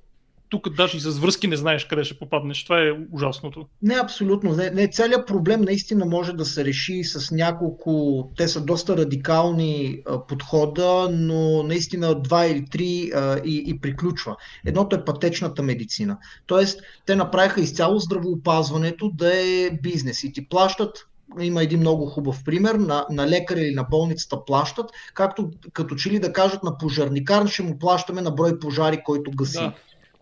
[0.51, 2.63] тук даже и с връзки не знаеш къде ще попаднеш.
[2.63, 3.65] Това е ужасното.
[3.81, 4.55] Не, абсолютно.
[4.55, 10.01] Не, не, целият проблем наистина може да се реши с няколко, те са доста радикални
[10.05, 14.35] а, подхода, но наистина два или три а, и, и приключва.
[14.65, 16.17] Едното е пътечната медицина.
[16.45, 21.07] Тоест, те направиха изцяло здравоопазването да е бизнес и ти плащат
[21.39, 26.09] има един много хубав пример, на, на лекар или на болницата плащат, както като че
[26.09, 29.59] ли да кажат на пожарникар, ще му плащаме на брой пожари, който гаси.
[29.59, 29.73] Да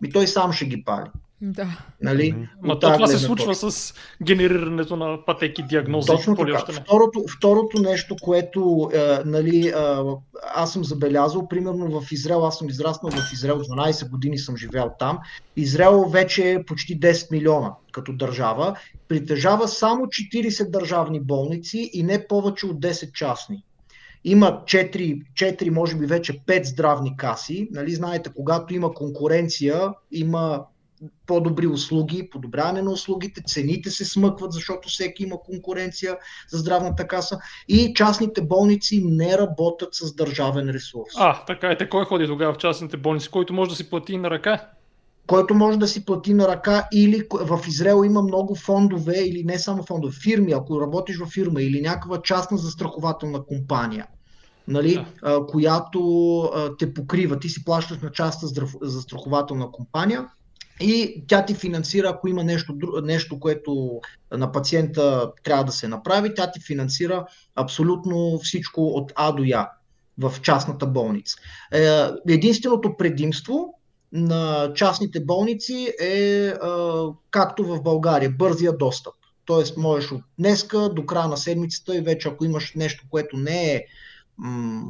[0.02, 1.10] ми той сам ще ги пали.
[1.42, 1.78] Да.
[2.02, 2.48] Нали?
[2.62, 6.06] Ма то това се случва с генерирането на пътеки, диагнози.
[6.06, 6.58] Точно така.
[6.58, 9.72] Второто, второто нещо, което е, нали, е,
[10.54, 14.94] аз съм забелязал, примерно в Израел, аз съм израснал в Израел, 12 години съм живял
[14.98, 15.18] там.
[15.56, 18.76] Израел вече е почти 10 милиона като държава,
[19.08, 23.64] притежава само 40 държавни болници и не повече от 10 частни.
[24.24, 27.68] Има 4, 4 може би вече 5 здравни каси.
[27.72, 30.64] Нали, знаете, когато има конкуренция, има
[31.26, 37.38] по-добри услуги, подобряване на услугите, цените се смъкват, защото всеки има конкуренция за здравната каса
[37.68, 41.08] и частните болници не работят с държавен ресурс.
[41.16, 41.88] А, така е.
[41.88, 43.30] Кой ходи тогава в частните болници?
[43.30, 44.70] Който може да си плати на ръка?
[45.30, 49.58] Който може да си плати на ръка или в Израел има много фондове или не
[49.58, 54.06] само фондове, фирми, ако работиш в фирма или някаква частна застрахователна компания,
[54.68, 55.06] нали, да.
[55.22, 57.38] а, която а, те покрива.
[57.38, 58.48] Ти си плащаш на частна
[58.82, 60.26] застрахователна компания
[60.80, 64.00] и тя ти финансира, ако има нещо, нещо, което
[64.32, 69.68] на пациента трябва да се направи, тя ти финансира абсолютно всичко от А до Я
[70.18, 71.36] в частната болница.
[71.72, 73.79] Е, единственото предимство
[74.12, 76.52] на частните болници е
[77.30, 79.14] както в България, бързия достъп.
[79.44, 83.74] Тоест, можеш от днеска до края на седмицата и вече ако имаш нещо, което не
[83.74, 83.84] е
[84.38, 84.82] м-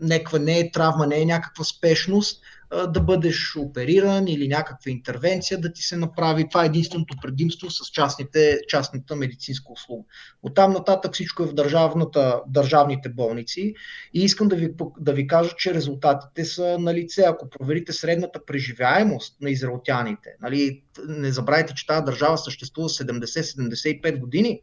[0.00, 5.72] неква, не е травма, не е някаква спешност, да бъдеш опериран или някаква интервенция да
[5.72, 6.48] ти се направи.
[6.48, 10.04] Това е единственото предимство с частните, частната медицинска услуга.
[10.42, 13.74] От там нататък всичко е в държавната, държавните болници
[14.14, 17.22] и искам да ви, да ви кажа, че резултатите са на лице.
[17.22, 24.60] Ако проверите средната преживяемост на израелтяните, нали, не забравяйте, че тази държава съществува 70-75 години,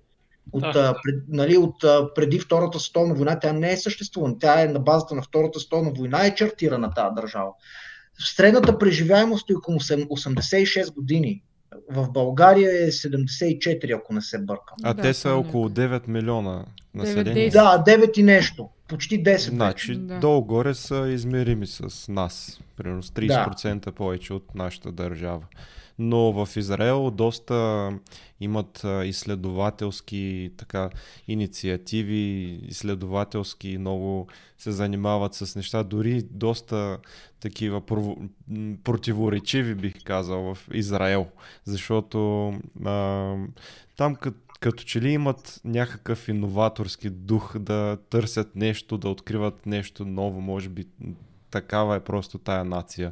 [0.51, 0.95] от, да.
[1.03, 1.75] пред, нали, от
[2.15, 4.39] преди Втората световна война, тя не е съществувана.
[4.39, 7.51] Тя е на базата на Втората световна война е чартирана тази държава.
[8.19, 11.43] Средната преживяемост е около 86 години.
[11.89, 14.77] В България е 74, ако не се бъркам.
[14.83, 17.51] А Да, те са е около 9 милиона население.
[17.51, 17.53] 9-10.
[17.53, 18.69] Да, 9 и нещо.
[18.87, 19.37] Почти 10.
[19.37, 20.19] Значи Да.
[20.19, 22.59] долу-горе са измерими с нас.
[22.77, 25.43] Примерно с 30% повече от нашата държава.
[25.99, 27.89] Но в Израел доста
[28.39, 30.89] имат изследователски така,
[31.27, 34.27] инициативи, изследователски много
[34.57, 36.97] се занимават с неща, дори доста
[37.39, 37.81] такива
[38.83, 41.27] противоречиви бих казал в Израел,
[41.65, 42.49] защото
[42.85, 43.35] а,
[43.97, 50.05] там като като че ли имат някакъв иноваторски дух да търсят нещо, да откриват нещо
[50.05, 50.87] ново, може би
[51.51, 53.11] такава е просто тая нация.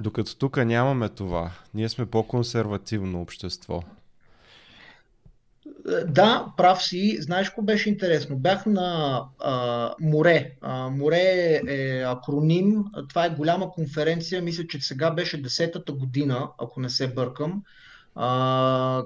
[0.00, 1.50] Докато тук нямаме това.
[1.74, 3.82] Ние сме по-консервативно общество.
[6.06, 7.16] Да, прав си.
[7.20, 8.36] Знаеш какво беше интересно?
[8.36, 10.52] Бях на а, Море.
[10.60, 12.84] А, Море е акроним.
[13.08, 14.42] Това е голяма конференция.
[14.42, 17.62] Мисля, че сега беше 10-та година, ако не се бъркам,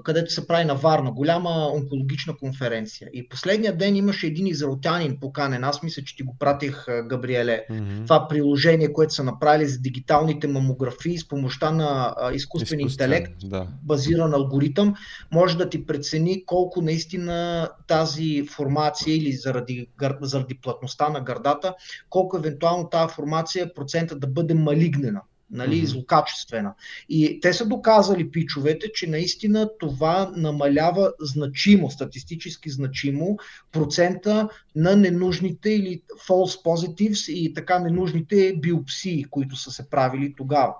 [0.03, 1.11] където се прави на Варна.
[1.11, 3.09] Голяма онкологична конференция.
[3.13, 5.63] И последния ден имаше един израелтянин поканен.
[5.63, 7.65] Аз мисля, че ти го пратих, Габриеле.
[7.69, 8.03] Мгм.
[8.03, 13.67] Това приложение, което са направили за дигиталните мамографии с помощта на изкуствен Изкуствен, интелект Да.
[13.83, 14.95] базиран алгоритъм,
[15.31, 19.87] може да ти прецени колко наистина тази формация или заради,
[20.21, 21.73] заради плътността на гърдата,
[22.09, 25.21] колко евентуално тази формация процента да бъде малигнена.
[25.51, 25.85] Нали, Мгм.
[25.85, 26.73] злокачествена.
[27.09, 33.37] И те са доказали, пичовете, че наистина това намалява значимо, статистически значимо,
[33.71, 40.73] процента на ненужните или false positives и така ненужните биопсии, които са се правили тогава.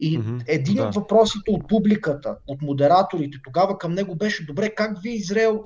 [0.00, 0.82] И Мгм, един да.
[0.82, 5.62] от въпросите от публиката, от модераторите тогава към него беше добре, как вие Израел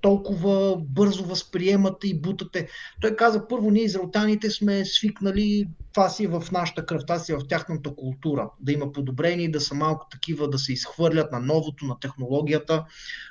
[0.00, 2.68] толкова бързо възприемате и бутате.
[3.00, 7.32] Той каза, първо, ние израелтяните сме свикнали, това си е в нашата кръв, това си
[7.32, 11.40] е в тяхната култура, да има подобрение, да са малко такива, да се изхвърлят на
[11.40, 12.84] новото, на технологията.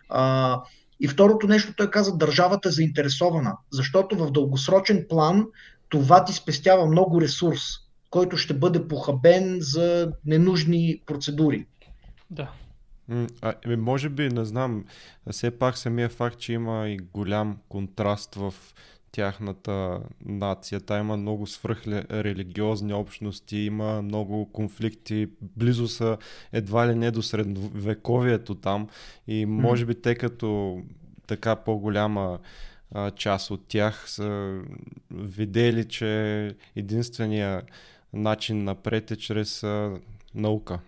[0.10, 0.62] А,
[1.00, 5.46] и второто нещо, той каза, държавата е заинтересована, защото в дългосрочен план
[5.90, 7.62] това ти спестява много ресурс,
[8.10, 11.66] който ще бъде похабен за ненужни процедури.
[12.30, 12.52] Да.
[13.42, 14.86] А, еми, може би, не знам,
[15.32, 18.54] все пак самия факт, че има и голям контраст в
[19.12, 20.80] тяхната нация.
[20.80, 26.18] Та има много свръхрелигиозни общности, има много конфликти, близо са
[26.54, 28.88] едва ли не до средновековието там.
[29.28, 30.82] И може би те като
[31.28, 32.40] така по-голяма
[32.92, 34.60] а, част от тях са
[35.12, 37.62] видели, че единствения
[38.14, 40.00] начин напред е чрез а,
[40.36, 40.80] наука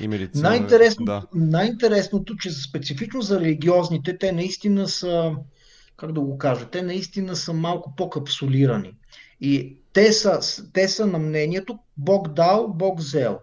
[0.00, 0.48] и медицина.
[0.48, 1.22] Най-интересното, Да.
[1.34, 5.32] най-интересното, че специфично за религиозните, те наистина са,
[5.96, 8.92] как да го кажа, те наистина са малко по-капсулирани.
[9.40, 10.40] И те са,
[10.72, 13.38] те са на мнението Бог дал, Бог взел.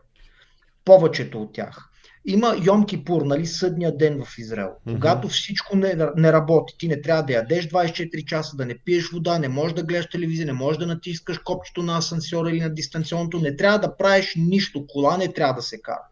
[0.86, 1.88] Повечето от тях.
[2.26, 4.70] Има Йом Кипур, нали, съдния ден в Израел.
[4.86, 4.95] Мгм.
[4.95, 9.10] Когато всичко не, не работи, ти не трябва да ядеш 24 часа, да не пиеш
[9.10, 12.74] вода, не можеш да гледаш телевизия, не можеш да натискаш копчето на асансьора или на
[12.74, 16.04] дистанционното, не трябва да правиш нищо, кола не трябва да се кара.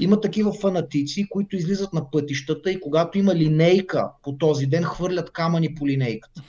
[0.00, 5.32] Има такива фанатици, които излизат на пътищата и когато има линейка по този ден, хвърлят
[5.32, 6.42] камъни по линейката.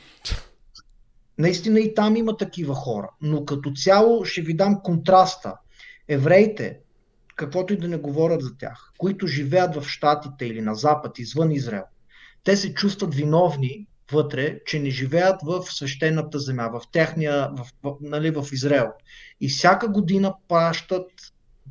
[1.37, 3.09] Наистина и там има такива хора.
[3.21, 5.53] Но като цяло ще ви дам контраста.
[6.07, 6.79] Евреите,
[7.35, 11.51] каквото и да не говорят за тях, които живеят в Штатите или на Запад, извън
[11.51, 11.83] Израел,
[12.43, 17.95] те се чувстват виновни вътре, че не живеят в свещената земя, в техния, в, в,
[18.01, 18.87] нали, в Израел.
[19.41, 21.11] И всяка година пращат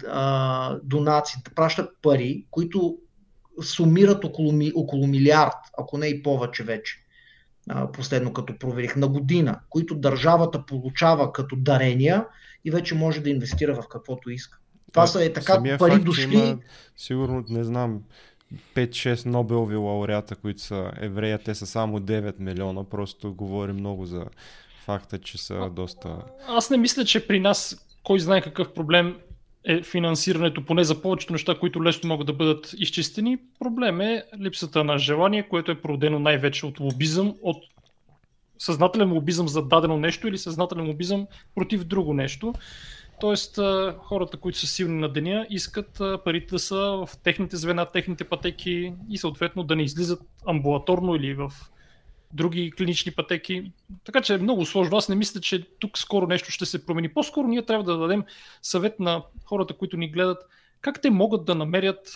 [0.08, 2.98] а, донации, пращат пари, които
[3.62, 6.98] сумират около, ми- около милиард, ако не и повече вече.
[7.68, 12.26] А, последно като проверих, на година, които държавата получава като дарения
[12.64, 14.58] и вече може да инвестира в каквото иска.
[14.92, 16.34] Това А, са е така пари факт, дошли.
[16.34, 16.58] Има,
[16.96, 18.02] сигурно, не знам,
[18.74, 24.24] 5-6 Нобелови лауреата, които са еврея, те са само 9 милиона, просто говори много за
[24.84, 26.16] факта, че са доста...
[26.48, 29.16] Аз не мисля, че при нас кой знае какъв проблем
[29.64, 33.38] е финансирането, поне за повечето неща, които лесно могат да бъдат изчистени.
[33.58, 37.64] Проблем е липсата на желание, което е породено най-вече от лобизъм, от
[38.58, 42.54] съзнателен лобизъм за дадено нещо или съзнателен лобизъм против друго нещо.
[43.20, 43.58] Тоест,
[43.98, 48.92] хората, които са силни на деня, искат парите да са в техните звена, техните пътеки
[49.10, 51.52] и съответно да не излизат амбулаторно или в
[52.32, 53.72] други клинични пътеки.
[54.04, 54.96] Така че е много сложно.
[54.96, 57.08] Аз не мисля, че тук скоро нещо ще се промени.
[57.08, 58.24] По-скоро ние трябва да дадем
[58.62, 60.38] съвет на хората, които ни гледат,
[60.80, 62.14] как те могат да намерят,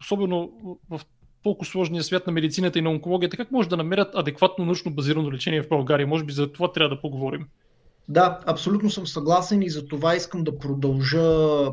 [0.00, 0.52] особено
[0.90, 1.00] в
[1.42, 5.32] толкова сложния свят на медицината и на онкологията, как може да намерят адекватно научно базирано
[5.32, 6.06] лечение в България?
[6.06, 7.46] Може би за това трябва да поговорим.
[8.10, 11.20] Да, абсолютно съм съгласен и за това искам да продължа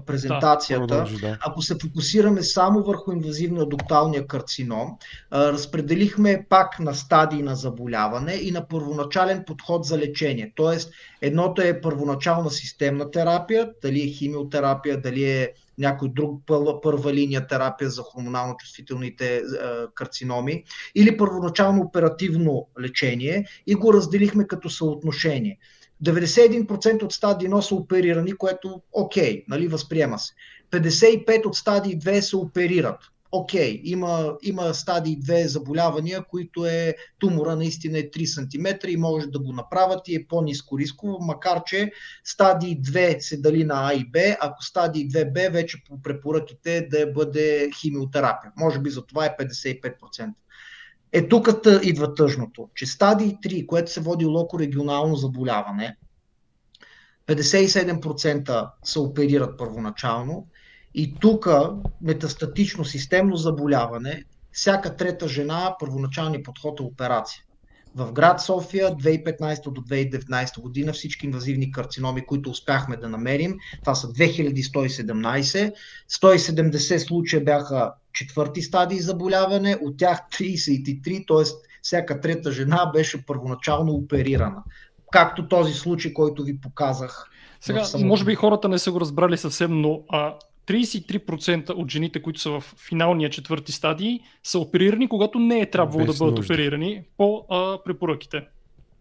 [0.05, 0.87] презентацията.
[0.87, 1.37] Да, продължи, да.
[1.41, 4.97] Ако се фокусираме само върху инвазивния докталния карцином,
[5.33, 10.51] разпределихме пак на стадии на заболяване и на първоначален подход за лечение.
[10.55, 16.41] Тоест, едното е първоначална системна терапия, дали е химиотерапия, дали е някой друг
[16.83, 19.41] първа линия терапия за хормонално чувствителните
[19.95, 20.63] карциноми
[20.95, 25.57] или първоначално оперативно лечение и го разделихме като съотношение.
[26.03, 30.33] 91% от стадии 1 са оперирани, което окей, okay, нали, възприема се.
[30.71, 32.99] 55 от стадии 2 се оперират.
[33.31, 38.97] Окей, okay, има, има стадии 2 заболявания, които е тумора наистина е 3 см и
[38.97, 41.91] може да го направят и е по-низко рисково, макар че
[42.23, 47.07] стадии 2 се дали на А и Б, ако стадии 2Б вече по препоръките да
[47.07, 48.51] бъде химиотерапия.
[48.57, 50.29] Може би за това е 55%.
[51.15, 51.49] Е, тук
[51.83, 55.97] идва тъжното, че стадий 3, което се води локо-регионално заболяване,
[57.27, 60.47] 57% се оперират първоначално
[60.93, 61.49] и тук
[62.01, 67.43] метастатично системно заболяване, всяка трета жена първоначалният подход е операция.
[67.95, 73.95] В град София 2015 до 2019 година всички инвазивни карциноми, които успяхме да намерим, това
[73.95, 75.73] са 2117.
[76.09, 81.53] 170 случая бяха четвърти стадии заболяване, от тях 33, т.е.
[81.81, 84.63] всяка трета жена беше първоначално оперирана.
[85.11, 87.29] Както този случай, който ви показах.
[87.61, 90.33] Сега, може би хората не са го разбрали съвсем, но а,
[90.67, 96.05] 33% от жените, които са в финалния четвърти стадии, са оперирани, когато не е трябвало
[96.05, 96.53] Без да бъдат нужда.
[96.53, 98.47] оперирани по а, препоръките.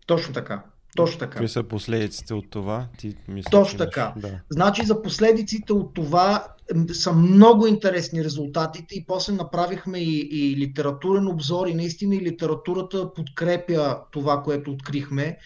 [0.06, 0.62] Точно така.
[0.96, 1.30] Точно така.
[1.30, 2.86] Какви са последиците от това?
[2.98, 4.14] Ти мисля, Точно така.
[4.16, 4.40] Да.
[4.50, 6.46] Значи за последиците от това
[6.92, 13.14] са много интересни резултатите и после направихме и, и литературен обзор и наистина и литературата
[13.14, 15.38] подкрепя това, което открихме,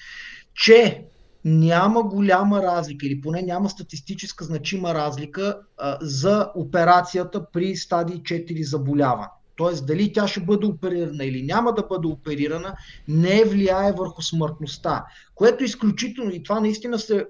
[0.54, 1.04] че
[1.48, 8.62] няма голяма разлика или поне няма статистическа значима разлика а, за операцията при стадии 4
[8.62, 9.28] заболяване.
[9.56, 12.76] Тоест дали тя ще бъде оперирана или няма да бъде оперирана,
[13.08, 15.04] не влияе върху смъртността.
[15.34, 17.26] Което е изключително и това наистина се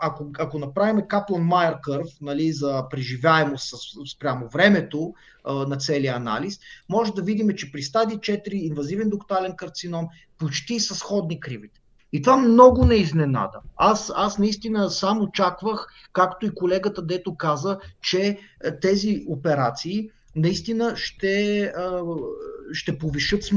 [0.00, 3.74] ако, ако направим Каплан Майер кърв нали, за преживяемост
[4.14, 9.56] спрямо времето а, на целия анализ, може да видим, че при стадий 4 инвазивен доктален
[9.56, 10.08] карцином
[10.38, 11.81] почти са сходни кривите.
[12.12, 13.58] И това много не изненада.
[13.76, 18.38] Аз, аз наистина сам очаквах, както и колегата дето каза, че
[18.80, 21.72] тези операции наистина ще,
[22.72, 23.50] ще повишат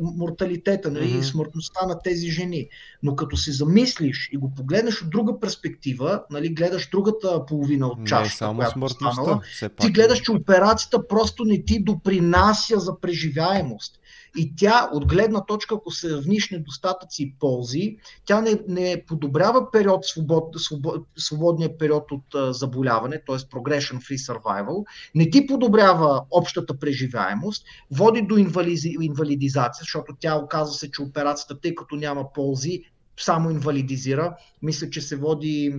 [0.00, 1.22] морталитета, нали, mm-hmm.
[1.22, 2.68] смъртността на тези жени.
[3.02, 8.06] Но като се замислиш и го погледнеш от друга перспектива, нали, гледаш другата половина от
[8.06, 9.40] чашата, само която останала,
[9.80, 14.00] ти гледаш, че операцията просто не ти допринася за преживяемост.
[14.36, 19.70] И тя, от гледна точка, ако се равниш недостатъци и ползи, тя не, не подобрява
[19.70, 23.36] период, свобод, свобод, свободния период от а, заболяване, т.е.
[23.36, 30.74] progression free survival, не ти подобрява общата преживяемост, води до инвализи, инвалидизация, защото тя оказва
[30.74, 32.82] се, че операцията, тъй като няма ползи,
[33.16, 34.36] само инвалидизира.
[34.62, 35.74] Мисля, че се води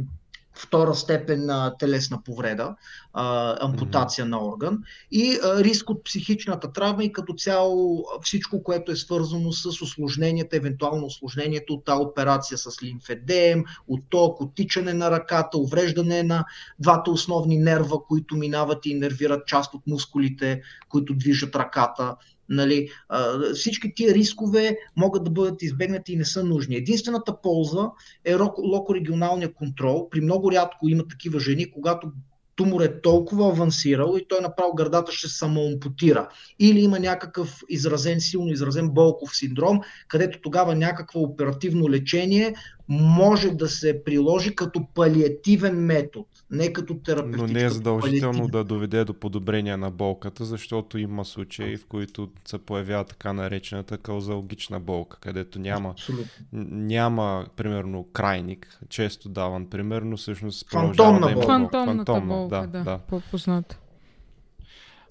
[0.53, 2.75] втора степен на телесна повреда,
[3.13, 4.29] а, ампутация mm-hmm.
[4.29, 4.79] на орган
[5.11, 10.57] и а, риск от психичната травма и като цяло всичко, което е свързано с осложненията,
[10.57, 16.45] евентуално осложнението от тази операция с лимфедем, от ток, от тичане на ръката, увреждане на
[16.79, 22.15] двата основни нерва, които минават и нервират част от мускулите, които движат ръката.
[22.51, 22.89] Нали,
[23.53, 26.75] всички тия рискове могат да бъдат избегнати и не са нужни.
[26.75, 27.89] Единствената полза
[28.25, 30.09] е локорегионалния контрол.
[30.09, 32.11] При много рядко има такива жени, когато
[32.55, 36.29] тумор е толкова авансирал и той направо гърдата ще самоампутира.
[36.59, 42.55] Или има някакъв изразен, силно изразен болков синдром, където тогава някакво оперативно лечение
[42.89, 47.45] може да се приложи като палиативен метод, не като терапевтичен.
[47.45, 52.29] Но не е задължително да доведе до подобрение на болката, защото има случаи, в които
[52.45, 55.95] се появява така наречената каузалогична болка, където няма,
[56.53, 61.47] няма примерно, крайник, често даван, примерно, всъщност Фантомна да болка.
[61.47, 62.97] Фантомната Фантомна, болка, да, да, да.
[62.97, 63.79] по-позната.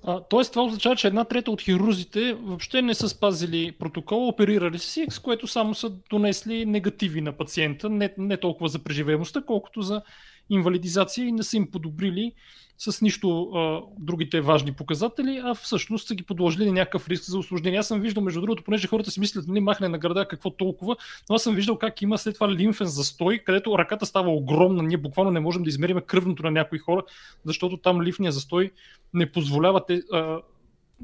[0.05, 4.78] А, тоест това означава, че една трета от хирурзите въобще не са спазили протокола, оперирали
[4.78, 9.82] си, с което само са донесли негативи на пациента, не, не толкова за преживеемостта, колкото
[9.82, 10.03] за
[10.51, 12.32] инвалидизация и не са им подобрили
[12.78, 17.38] с нищо а, другите важни показатели, а всъщност са ги подложили на някакъв риск за
[17.38, 17.78] осложнение.
[17.78, 20.96] Аз съм виждал, между другото, понеже хората си мислят, нали, махне на града, какво толкова,
[21.28, 24.82] но аз съм виждал как има след това лимфен застой, където ръката става огромна.
[24.82, 27.03] Ние буквално не можем да измерим кръвното на някои хора,
[27.44, 28.70] защото там лимфния застой
[29.14, 30.40] не позволява те, а,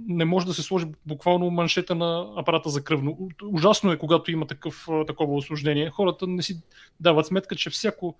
[0.08, 3.28] не може да се сложи буквално маншета на апарата за кръвно.
[3.44, 5.90] Ужасно е, когато има такъв, такова осложнение.
[5.90, 6.62] Хората не си
[7.00, 8.16] дават сметка, че всяко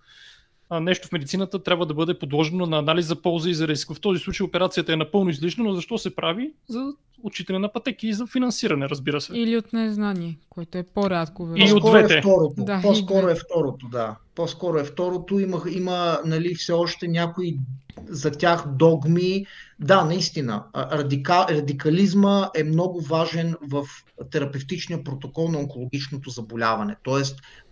[0.71, 3.95] нещо в медицината трябва да бъде подложено на анализ за полза и за риск.
[3.95, 6.53] В този случай операцията е напълно излишна, но защо се прави?
[6.69, 6.93] За
[7.23, 9.39] отчитане на пътеки и за финансиране, разбира се.
[9.39, 11.49] Или от незнание, което е по-рядко.
[11.57, 12.14] И от двете.
[12.14, 12.64] Е второто.
[12.64, 14.17] Да, По-скоро е второто, да.
[14.37, 15.39] По-скоро е второто.
[15.39, 17.59] Има, има нали, все още някои
[18.09, 19.47] за тях догми.
[19.80, 23.87] Да, наистина, радика, радикализма е много важен в
[24.30, 27.22] терапевтичния протокол на онкологичното заболяване, т.е.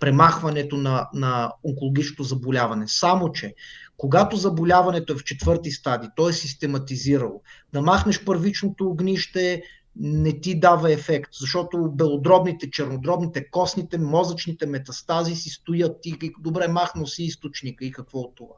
[0.00, 2.84] премахването на, на онкологичното заболяване.
[2.88, 3.54] Само, че
[3.96, 7.42] когато заболяването е в четвърти стадий, то е систематизирало,
[7.72, 9.62] да махнеш първичното огнище,
[9.97, 16.01] не ти дава ефект, защото белодробните, чернодробните, костните, мозъчните метастази си стоят.
[16.03, 18.55] Ти добре махнал си източника и какво от това.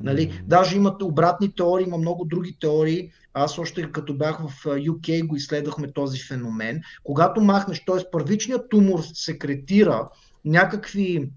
[0.00, 0.28] Нали?
[0.28, 0.42] Mm-hmm.
[0.44, 3.10] Даже имате обратни теории, има много други теории.
[3.34, 6.80] Аз още като бях в UK го изследвахме този феномен.
[7.04, 8.10] Когато махнеш, т.е.
[8.12, 10.08] първичният тумор секретира
[10.44, 11.30] някакви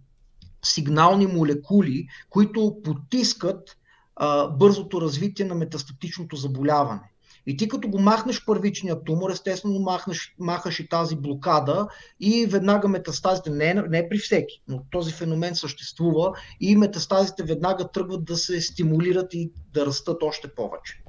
[0.65, 3.77] сигнални молекули, които потискат
[4.15, 7.14] а, бързото развитие на метастатичното заболяване.
[7.47, 11.87] И ти като го махнеш първичния тумор, естествено махнеш, махаш и тази блокада
[12.19, 17.91] и веднага метастазите, не, не е при всеки, но този феномен съществува и метастазите веднага
[17.91, 21.01] тръгват да се стимулират и да растат още повече.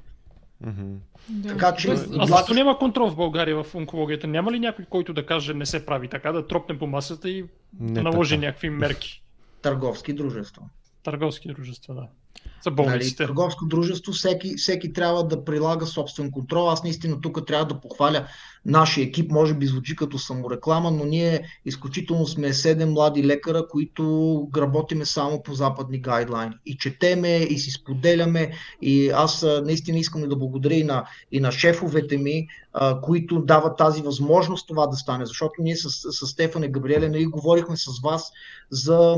[0.65, 0.95] Mm-hmm.
[1.29, 1.49] Да.
[1.49, 1.91] Така че.
[1.91, 4.27] А защо няма контрол в България в онкологията?
[4.27, 7.45] Няма ли някой, който да каже не се прави така, да тропне по масата и
[7.79, 8.45] не наложи така.
[8.45, 9.23] някакви мерки?
[9.61, 10.63] Търговски дружества.
[11.03, 12.07] Търговски дружества, да.
[12.63, 13.23] За болниците.
[13.23, 16.71] Нали, търговско дружество, всеки, всеки трябва да прилага собствен контрол.
[16.71, 18.27] Аз наистина тук трябва да похваля
[18.65, 24.47] нашия екип, може би звучи като самореклама, но ние изключително сме седем млади лекара, които
[24.57, 26.55] работиме само по западни гайдлайни.
[26.65, 28.51] И четеме, и си споделяме.
[28.81, 33.77] И аз наистина искам да благодаря и на, и на шефовете ми, а, които дават
[33.77, 35.25] тази възможност това да стане.
[35.25, 38.31] Защото ние с, с Стефан и Габриеле нали, говорихме с вас
[38.71, 39.15] за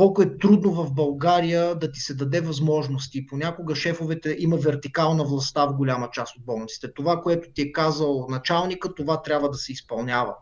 [0.00, 3.26] колко е трудно в България да ти се даде възможности.
[3.26, 6.92] Понякога шефовете има вертикална властта в голяма част от болниците.
[6.94, 10.34] Това, което ти е казал началника, това трябва да се изпълнява.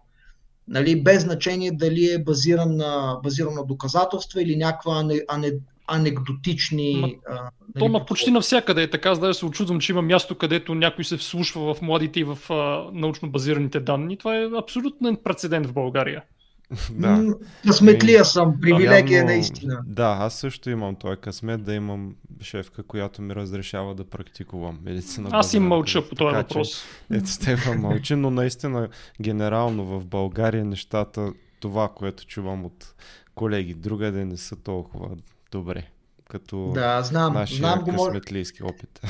[0.69, 5.53] Нали, без значение дали е базиран на, базиран на доказателства или някаква ане, ане,
[5.87, 6.95] анекдотични.
[7.01, 9.15] Ма, а, нали, то на почти навсякъде е така.
[9.15, 12.91] Даже се очудвам, че има място, където някой се вслушва в младите и в а,
[12.93, 14.19] научно базираните данни.
[14.19, 16.23] Това е абсолютно прецедент в България.
[16.91, 17.35] Да.
[17.67, 19.81] Късметлия съм, привилегия Явно, наистина.
[19.87, 25.29] Да, аз също имам този късмет да имам шефка, която ми разрешава да практикувам медицина.
[25.33, 26.85] Аз им мълча по този въпрос.
[27.13, 28.89] Ето Стефан мълчи, но наистина
[29.21, 32.95] генерално в България нещата, това, което чувам от
[33.35, 35.09] колеги другаде не са толкова
[35.53, 35.85] добре
[36.29, 39.01] като да, знам, нашия знам късметлийски опит.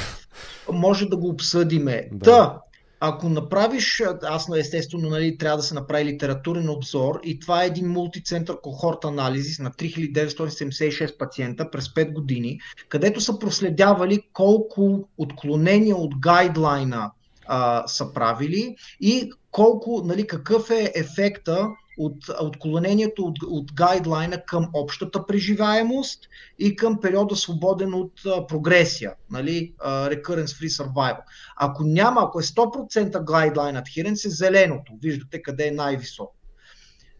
[0.72, 2.08] Може да го обсъдиме.
[2.12, 2.24] Да.
[2.24, 2.60] Та,
[3.00, 7.88] ако направиш, аз естествено нали, трябва да се направи литературен обзор и това е един
[7.88, 16.18] мултицентър кохорт анализис на 3976 пациента през 5 години, където са проследявали колко отклонения от
[16.18, 17.10] гайдлайна
[17.46, 21.68] а, са правили и колко, нали, какъв е ефекта
[21.98, 26.20] от отклонението от, от гайдлайна към общата преживяемост
[26.58, 31.20] и към периода свободен от а, прогресия, нали, а, recurrence free survival.
[31.56, 36.34] Ако няма, ако е 100% guideline adherence е зеленото, виждате къде е най-високо.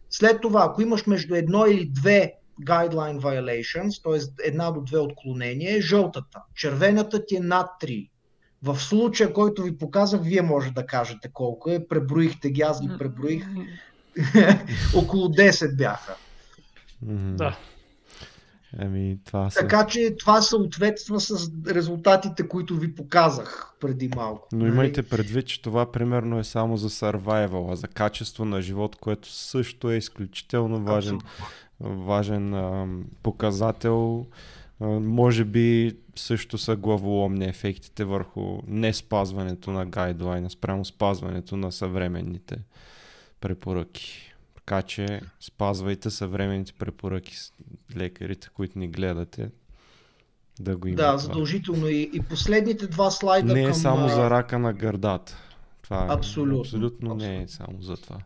[0.09, 2.33] След това, ако имаш между едно или две
[2.65, 4.47] guideline violations, т.е.
[4.47, 6.41] една до две отклонения, е жълтата.
[6.55, 8.09] Червената ти е над 3.
[8.63, 11.87] В случая, който ви показах, вие може да кажете колко е.
[11.87, 13.45] Преброихте ги, аз ги преброих.
[14.95, 16.15] Около 10 бяха.
[17.05, 17.35] Mm-hmm.
[17.35, 17.57] Да.
[18.77, 19.59] Еми, това са...
[19.59, 24.47] Така че това съответства с резултатите, които ви показах преди малко.
[24.51, 24.69] Но нали?
[24.69, 29.31] имайте предвид, че това примерно е само за survival, а за качество на живот, което
[29.31, 31.19] също е изключително важен,
[31.79, 32.87] важен а,
[33.23, 34.25] показател.
[34.79, 41.71] А, може би също са главоломни ефектите върху не спазването на гайдлайна, спрямо спазването на
[41.71, 42.57] съвременните
[43.41, 44.33] препоръки.
[44.55, 47.53] Така че спазвайте съвременните препоръки с
[47.95, 49.51] лекарите, които ни гледате.
[50.59, 51.03] Да го имате.
[51.03, 51.87] Да, задължително.
[51.87, 53.53] И, и последните два слайда.
[53.53, 53.73] Не е към...
[53.73, 55.37] само за рака на гърдата.
[55.81, 58.17] Това абсолютно, абсолютно, абсолютно не е само за това.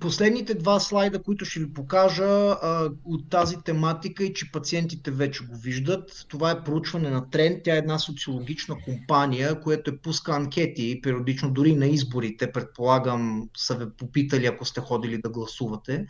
[0.00, 5.44] Последните два слайда, които ще ви покажа а, от тази тематика и че пациентите вече
[5.44, 6.26] го виждат.
[6.28, 7.60] Това е проучване на Тренд.
[7.64, 12.52] Тя е една социологична компания, която е пуска анкети периодично, дори на изборите.
[12.52, 16.06] Предполагам, са ви попитали, ако сте ходили да гласувате.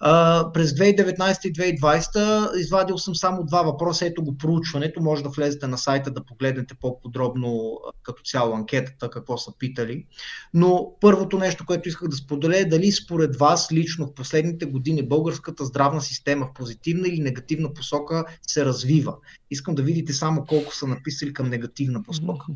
[0.00, 4.06] А, през 2019 и 2020 извадил съм само два въпроса.
[4.06, 5.02] Ето го проучването.
[5.02, 10.06] Може да влезете на сайта да погледнете по-подробно като цяло анкетата, какво са питали.
[10.54, 15.08] Но първото нещо, което исках да споделя е дали според вас лично в последните години
[15.08, 19.14] българската здравна система в позитивна или негативна посока се развива.
[19.50, 22.46] Искам да видите само колко са написали към негативна посока.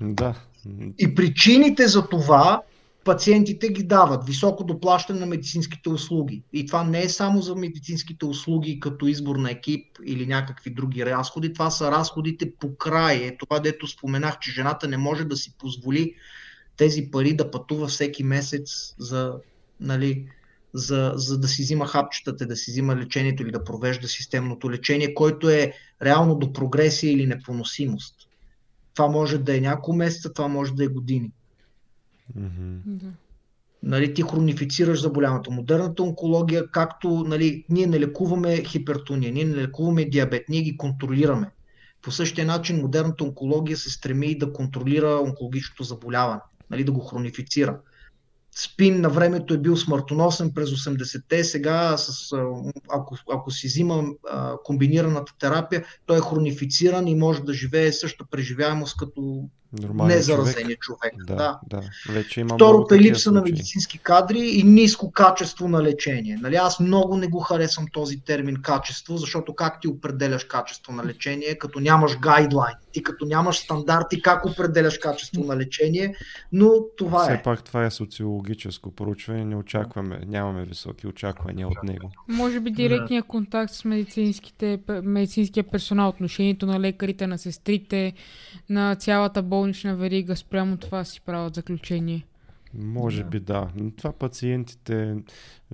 [0.00, 0.34] Да.
[0.98, 2.62] И причините за това
[3.04, 4.26] пациентите ги дават.
[4.26, 6.42] Високо доплащане на медицинските услуги.
[6.52, 11.06] И това не е само за медицинските услуги като избор на екип или някакви други
[11.06, 11.52] разходи.
[11.52, 13.16] Това са разходите по край.
[13.16, 16.14] Е това, дето споменах, че жената не може да си позволи
[16.76, 19.34] тези пари да пътува всеки месец за,
[19.80, 20.28] нали,
[20.74, 25.14] за, за да си взима хапчетата, да си взима лечението или да провежда системното лечение,
[25.14, 25.72] което е
[26.02, 28.14] реално до прогресия или непоносимост.
[28.94, 31.30] Това може да е няколко месеца, това може да е години.
[32.38, 33.10] Mm-hmm.
[33.82, 35.50] Нали, ти хронифицираш заболяването.
[35.50, 41.50] Модерната онкология, както нали, ние не лекуваме хипертония, ние не лекуваме диабет, ние ги контролираме.
[42.02, 47.78] По същия начин модерната онкология се стреми да контролира онкологичното заболяване нали, да го хронифицира.
[48.58, 52.32] Спин на времето е бил смъртоносен през 80-те, сега с,
[52.88, 54.04] ако, ако си взима
[54.64, 61.12] комбинираната терапия, той е хронифициран и може да живее същата преживяемост като незаразения човек.
[61.12, 61.26] човек.
[61.26, 61.60] Да, да.
[61.66, 62.12] да.
[62.12, 66.38] Вече има Второто е липса на медицински кадри и ниско качество на лечение.
[66.42, 71.04] Нали, аз много не го харесвам този термин качество, защото как ти определяш качество на
[71.04, 76.14] лечение, като нямаш гайдлайн, ти като нямаш стандарти, как определяш качество на лечение,
[76.52, 77.34] но това Все е.
[77.34, 82.10] Все пак това е социологическо проучване, не очакваме, нямаме високи очаквания от него.
[82.28, 88.12] Може би директният контакт с медицинските, медицинския персонал, отношението на лекарите, на сестрите,
[88.68, 92.26] на цялата болнична верига спрямо това си правят заключение.
[92.74, 93.28] Може да.
[93.28, 93.68] би да.
[93.76, 95.16] Но това пациентите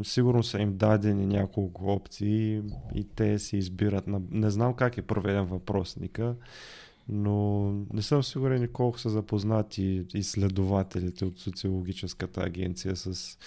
[0.03, 2.62] сигурно са им дадени няколко опции
[2.95, 4.07] и те си избират.
[4.07, 4.20] На...
[4.30, 6.35] Не знам как е проведен въпросника,
[7.09, 13.39] но не съм сигурен колко са запознати изследователите от социологическата агенция с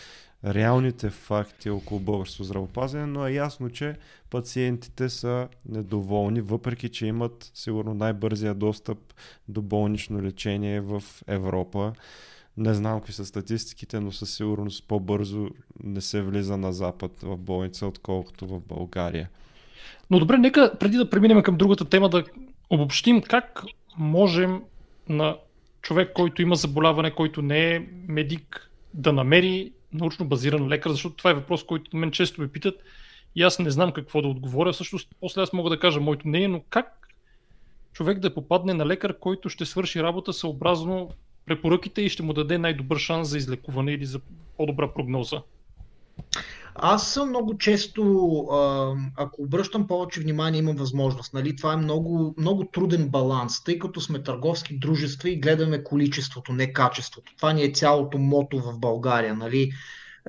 [0.45, 3.95] реалните факти около българското здравопазване, но е ясно, че
[4.29, 8.97] пациентите са недоволни, въпреки че имат сигурно най-бързия достъп
[9.47, 11.93] до болнично лечение в Европа.
[12.57, 15.49] Не знам какви са статистиките, но със сигурност по-бързо
[15.83, 19.29] не се влиза на Запад в болница, отколкото в България.
[20.09, 22.23] Но добре, нека преди да преминем към другата тема да
[22.69, 23.63] обобщим как
[23.97, 24.61] можем
[25.09, 25.37] на
[25.81, 31.29] човек, който има заболяване, който не е медик, да намери научно базиран лекар, защото това
[31.29, 32.75] е въпрос, който мен често ме питат
[33.35, 34.73] и аз не знам какво да отговоря.
[34.73, 37.07] Всъщност, после аз мога да кажа моето мнение, но как
[37.93, 41.09] човек да попадне на лекар, който ще свърши работа съобразно
[41.45, 44.19] препоръките и ще му даде най-добър шанс за излекуване или за
[44.57, 45.41] по-добра прогноза?
[46.77, 48.03] Аз много често,
[49.17, 51.33] ако обръщам повече внимание, имам възможност.
[51.33, 51.55] Нали?
[51.55, 56.73] Това е много, много труден баланс, тъй като сме търговски дружества и гледаме количеството, не
[56.73, 57.35] качеството.
[57.37, 59.35] Това ни е цялото мото в България.
[59.35, 59.71] Нали?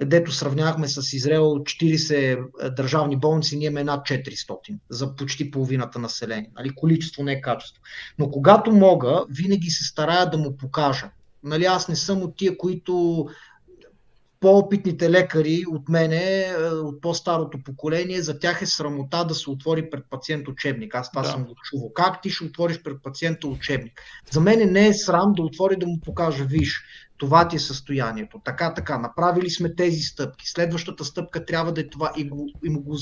[0.04, 6.50] Дето сравнявахме с Израел 40 държавни болници, ние имаме над 400 за почти половината население.
[6.56, 6.70] Нали?
[6.70, 7.82] Количество, не качество.
[8.18, 11.10] Но когато мога, винаги се старая да му покажа.
[11.44, 13.26] Нали, аз не съм от тия, които
[14.40, 19.90] по-опитните лекари от мене, е, от по-старото поколение, за тях е срамота да се отвори
[19.90, 20.94] пред пациент учебник.
[20.94, 21.28] Аз това да.
[21.28, 21.92] съм го чувал.
[21.92, 24.02] Как ти ще отвориш пред пациента учебник?
[24.30, 26.84] За мен не е срам да отвори да му покажа, виж,
[27.18, 28.40] това ти е състоянието.
[28.44, 30.48] Така, така, направили сме тези стъпки.
[30.48, 32.96] Следващата стъпка трябва да е това и, го, и му го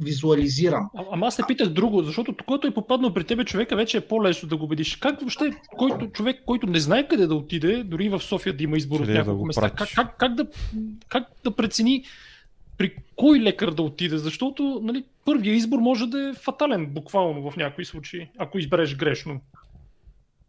[0.00, 0.90] визуализирам.
[0.96, 4.00] А, ама аз не питах друго, защото който е попаднал при тебе човека, вече е
[4.00, 4.96] по-лесно да го убедиш.
[4.96, 8.76] Как въобще който, човек, който не знае къде да отиде, дори в София да има
[8.76, 10.46] избор от няколко да места, как, как, как, да,
[11.08, 12.04] как да прецени
[12.78, 17.56] при кой лекар да отиде, защото нали, първият избор може да е фатален, буквално в
[17.56, 19.40] някои случаи, ако избереш грешно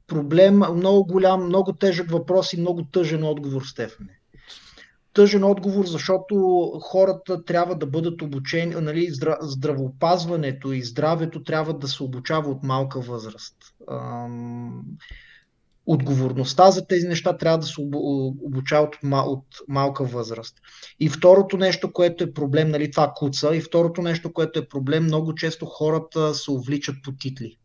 [0.09, 4.19] проблем, много голям, много тежък въпрос и много тъжен отговор, Стефане.
[5.13, 6.35] Тъжен отговор, защото
[6.83, 9.07] хората трябва да бъдат обучени, нали,
[9.41, 13.55] здравоопазването и здравето трябва да се обучава от малка възраст.
[15.85, 20.55] Отговорността за тези неща трябва да се обучава от малка възраст.
[20.99, 25.03] И второто нещо, което е проблем, нали, това куца, и второто нещо, което е проблем,
[25.03, 27.57] много често хората се увличат по титли.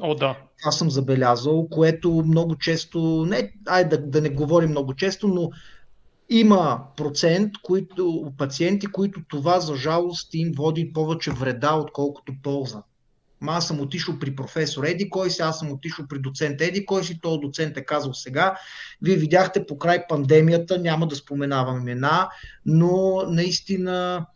[0.00, 0.38] О, да.
[0.64, 5.50] Аз съм забелязал, което много често, не, ай да, да не говорим много често, но
[6.30, 12.82] Има процент които, пациенти, които това за жалост им води повече вреда, отколкото полза.
[13.40, 16.86] Ма аз съм отишъл при професор Еди кой си, аз съм отишъл при доцент Еди
[16.86, 18.56] кой си, този доцент е казал сега.
[19.02, 22.28] Вие видяхте по край пандемията, няма да споменавам имена,
[22.66, 24.26] но наистина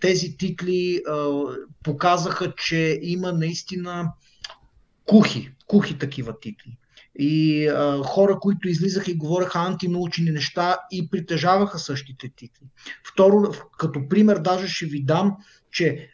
[0.00, 1.02] тези титли
[1.84, 4.12] показаха, че има наистина
[5.06, 6.76] кухи, кухи такива титли.
[7.18, 12.66] И а, хора, които излизаха и говореха антинаучни неща и притежаваха същите титли.
[13.12, 15.36] Второ, като пример даже ще ви дам,
[15.70, 16.08] че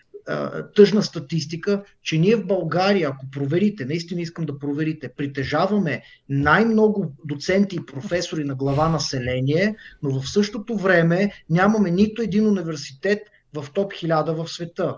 [0.74, 7.76] тъжна статистика, че ние в България, ако проверите, наистина искам да проверите, притежаваме най-много доценти
[7.76, 13.18] и професори на глава население, но в същото време нямаме нито един университет
[13.54, 14.96] в топ 1000 в света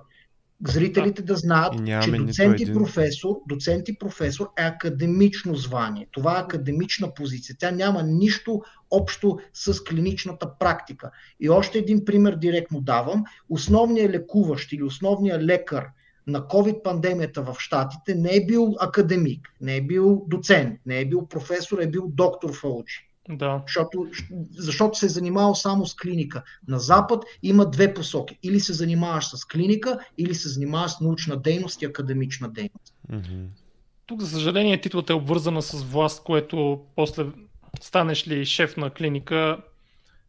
[0.68, 6.06] зрителите да знаят, че доцент и, професор, доцент и професор е академично звание.
[6.12, 7.56] Това е академична позиция.
[7.58, 11.10] Тя няма нищо общо с клиничната практика.
[11.40, 13.24] И още един пример директно давам.
[13.48, 15.86] Основният лекуващ или основният лекар
[16.26, 21.26] на COVID-пандемията в Штатите не е бил академик, не е бил доцент, не е бил
[21.26, 23.11] професор, е бил доктор Фаучи.
[23.28, 23.62] Да.
[23.66, 24.06] Защото,
[24.50, 26.42] защото се е занимавал само с клиника.
[26.68, 28.38] На Запад има две посоки.
[28.42, 32.94] Или се занимаваш с клиника, или се занимаваш с научна дейност и академична дейност.
[33.10, 33.46] Mm-hmm.
[34.06, 37.26] Тук, за съжаление, титлата е обвързана с власт, което после
[37.80, 39.58] станеш ли шеф на клиника,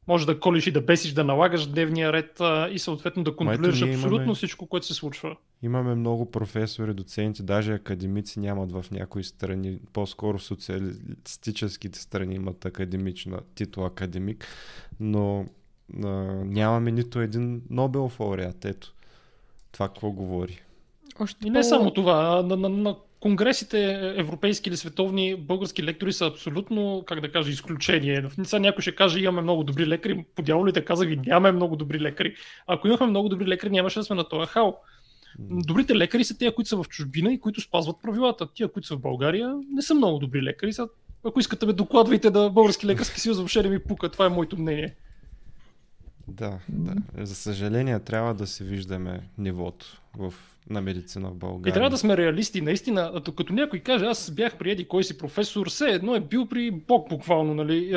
[0.07, 3.81] може да колиш и да бесиш, да налагаш дневния ред а, и съответно да контролираш
[3.81, 5.35] абсолютно имаме, всичко, което се случва.
[5.61, 13.39] Имаме много професори, доценти, даже академици нямат в някои страни, по-скоро социалистическите страни имат академична
[13.55, 14.47] титул академик,
[14.99, 15.45] но
[16.03, 16.07] а,
[16.45, 18.65] нямаме нито един Нобелов лауреат.
[18.65, 18.93] Ето,
[19.71, 20.61] това какво говори.
[21.19, 21.63] Още и не по...
[21.63, 27.31] само това, на, на, на конгресите, европейски или световни, български лектори са абсолютно, как да
[27.31, 28.21] кажа, изключение.
[28.21, 31.75] В Ница някой ще каже, имаме много добри лекари, по дяволите казах ви, нямаме много
[31.75, 32.35] добри лекари.
[32.67, 34.81] Ако имахме много добри лекари, нямаше да сме на този хал.
[35.39, 38.47] Добрите лекари са тези, които са в чужбина и които спазват правилата.
[38.53, 40.73] Тия, които са в България, не са много добри лекари.
[40.73, 40.87] Са,
[41.25, 44.09] ако искате ме докладвайте да Български лекарски съюз въобще не ми пука.
[44.09, 44.95] Това е моето мнение.
[46.27, 46.95] Да, да.
[47.25, 50.33] За съжаление трябва да се виждаме нивото в
[50.69, 51.71] на медицина в България.
[51.71, 52.61] И трябва да сме реалисти.
[52.61, 56.45] Наистина, като някой каже, аз бях при еди кой си професор, все едно е бил
[56.45, 57.53] при Бог буквално.
[57.53, 57.95] Нали?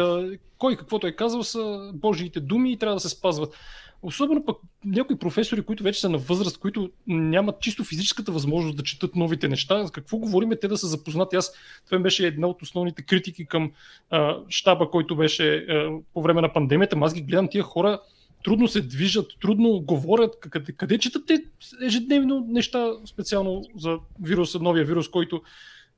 [0.59, 3.55] Кой каквото е казал са Божиите думи и трябва да се спазват.
[4.03, 8.83] Особено пък някои професори, които вече са на възраст, които нямат чисто физическата възможност да
[8.83, 9.85] четат новите неща.
[9.85, 11.37] За какво говорим те да са запознати?
[11.37, 11.53] Аз,
[11.87, 13.73] това беше една от основните критики към
[14.11, 16.97] а, щаба, който беше а, по време на пандемията.
[17.01, 18.01] Аз ги гледам тия хора,
[18.47, 20.41] трудно се движат, трудно говорят.
[20.41, 21.45] Къде, къде четат те
[21.83, 25.43] ежедневно неща, специално за вируса, новия вирус, който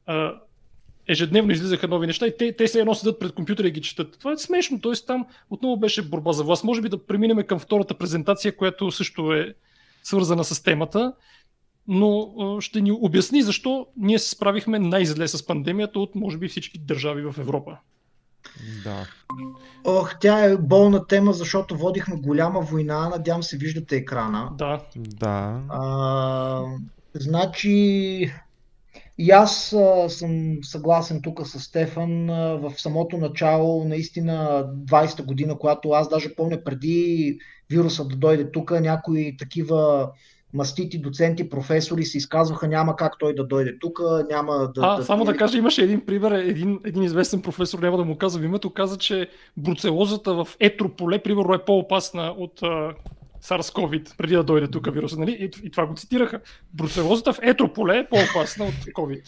[0.07, 0.34] а,
[1.09, 4.18] ежедневно излизаха нови неща и те, те се едно седат пред компютъра и ги четат.
[4.18, 4.92] Това е смешно, т.е.
[5.07, 6.64] там отново беше борба за власт.
[6.64, 9.55] Може би да преминем към втората презентация, която също е
[10.03, 11.12] свързана с темата,
[11.88, 16.78] но ще ни обясни защо ние се справихме най-зле с пандемията от може би всички
[16.78, 17.78] държави в Европа.
[18.84, 19.07] Да.
[19.84, 23.09] Ох, тя е болна тема, защото водихме голяма война.
[23.09, 24.51] Надявам се, виждате екрана.
[24.59, 24.80] Да.
[24.96, 25.61] Да.
[25.68, 26.62] А,
[27.14, 28.32] значи,
[29.18, 32.30] и аз а, съм съгласен тук с Стефан.
[32.30, 37.38] А, в самото начало, наистина, 20-та година, когато аз даже помня преди
[37.70, 40.11] вируса да дойде тук, някои такива
[40.55, 44.80] мастити доценти, професори се изказваха, няма как той да дойде тук, няма да...
[44.80, 45.05] А, да...
[45.05, 48.70] само да кажа, имаше един пример, един, един известен професор, няма да му казвам името,
[48.70, 52.61] каза, че бруцелозата в етрополе, примерно, е по-опасна от
[53.42, 55.32] SARS-CoV, преди да дойде тук вируса, нали?
[55.32, 56.40] И, и това го цитираха.
[56.74, 59.22] Бруцелозата в етрополе е по-опасна от COVID.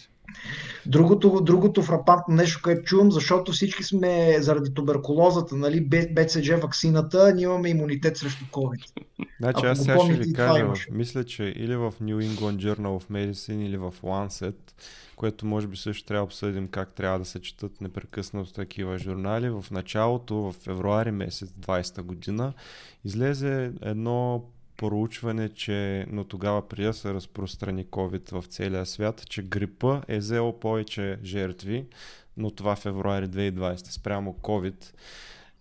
[0.85, 5.81] Другото, другото фрапантно нещо, което чувам, защото всички сме заради туберкулозата, нали,
[6.15, 8.91] БЦЖ вакцината, ние имаме имунитет срещу COVID.
[9.39, 13.65] Значи аз сега ще ви кажа, мисля, че или в New England Journal of Medicine
[13.65, 14.55] или в Lancet,
[15.15, 19.49] което може би също трябва да обсъдим как трябва да се четат непрекъснато такива журнали.
[19.49, 22.53] В началото, в февруари месец 20 година,
[23.05, 24.43] излезе едно
[24.81, 30.17] проучване, че, но тогава преди да се разпространи COVID в целия свят, че грипа е
[30.17, 31.85] взел повече жертви,
[32.37, 34.93] но това февруари 2020 спрямо COVID.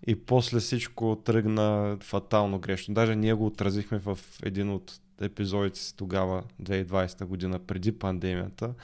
[0.06, 2.94] И после всичко тръгна фатално грешно.
[2.94, 8.74] Даже ние го отразихме в един от епизодите си тогава, 2020 година, преди пандемията.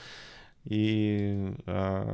[0.69, 1.19] И
[1.65, 2.05] а,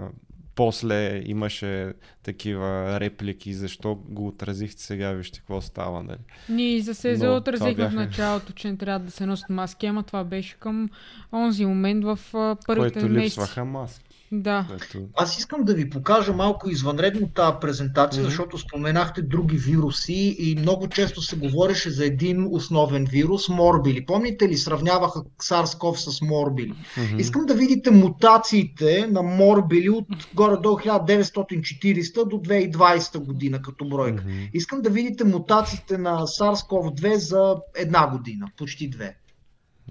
[0.56, 1.94] после имаше
[2.24, 6.04] такива реплики, защо го отразихте сега, вижте какво става.
[6.04, 6.18] Нали?
[6.50, 7.90] Ние за СЕЗО отразихме бяха...
[7.90, 10.90] в началото, че не трябва да се носят маски, ама това беше към
[11.34, 12.20] онзи момент в
[12.66, 13.26] първите Който месеци.
[13.26, 14.13] липсваха маски.
[14.36, 14.68] Да.
[15.16, 18.30] Аз искам да ви покажа малко извънредно тази презентация, Мгм.
[18.30, 24.06] защото споменахте други вируси и много често се говореше за един основен вирус, морбили.
[24.06, 26.74] Помните ли, сравняваха SARS-CoV с морбили?
[26.98, 27.20] Мгм.
[27.20, 34.24] Искам да видите мутациите на морбили от горе-долу 1940 до 2020 година като бройка.
[34.24, 34.40] Мгм.
[34.54, 39.16] Искам да видите мутациите на SARS-CoV-2 за една година, почти две.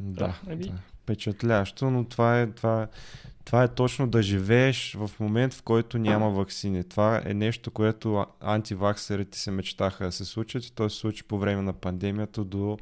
[0.00, 0.72] Да, ами- да.
[1.02, 2.86] Впечатляващо, но това е, това, е-
[3.44, 6.84] това е точно да живееш в момент, в който няма вакцини.
[6.84, 11.38] Това е нещо, което антиваксерите се мечтаха да се случат и то се случи по
[11.38, 12.78] време на пандемията до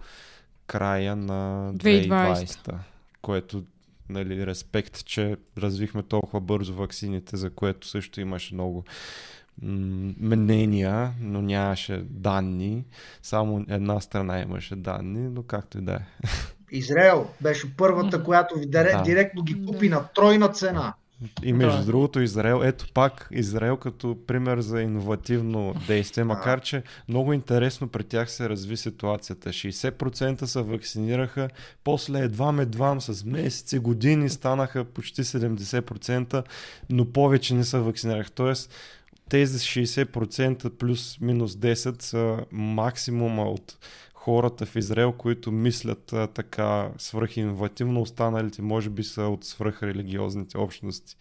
[0.66, 2.44] края на 2020.
[2.44, 2.74] 2020.
[3.22, 3.64] Което,
[4.08, 8.84] нали, респект, че развихме толкова бързо ваксините, за което също имаше много
[9.62, 12.84] мнения, но нямаше данни.
[13.22, 16.00] Само една страна имаше данни, но както и да е.
[16.72, 19.02] Израел беше първата, която ви даре- Да.
[19.02, 20.94] директно ги купи на тройна цена.
[21.42, 21.84] И между Да.
[21.84, 28.04] другото Израел, ето пак Израел като пример за иновативно действие, макар че много интересно при
[28.04, 29.48] тях се разви ситуацията.
[29.50, 31.48] 60% се вакцинираха,
[31.84, 36.42] после едвам едвам с месеци, години станаха почти 70%,
[36.90, 38.30] но повече не се вакцинираха.
[38.30, 38.74] Тоест
[39.28, 43.76] тези 60% плюс минус 10 са максимума от
[44.20, 51.16] хората в Израел, които мислят а, така свръхинновативно, останалите може би са от свръхрелигиозните общности.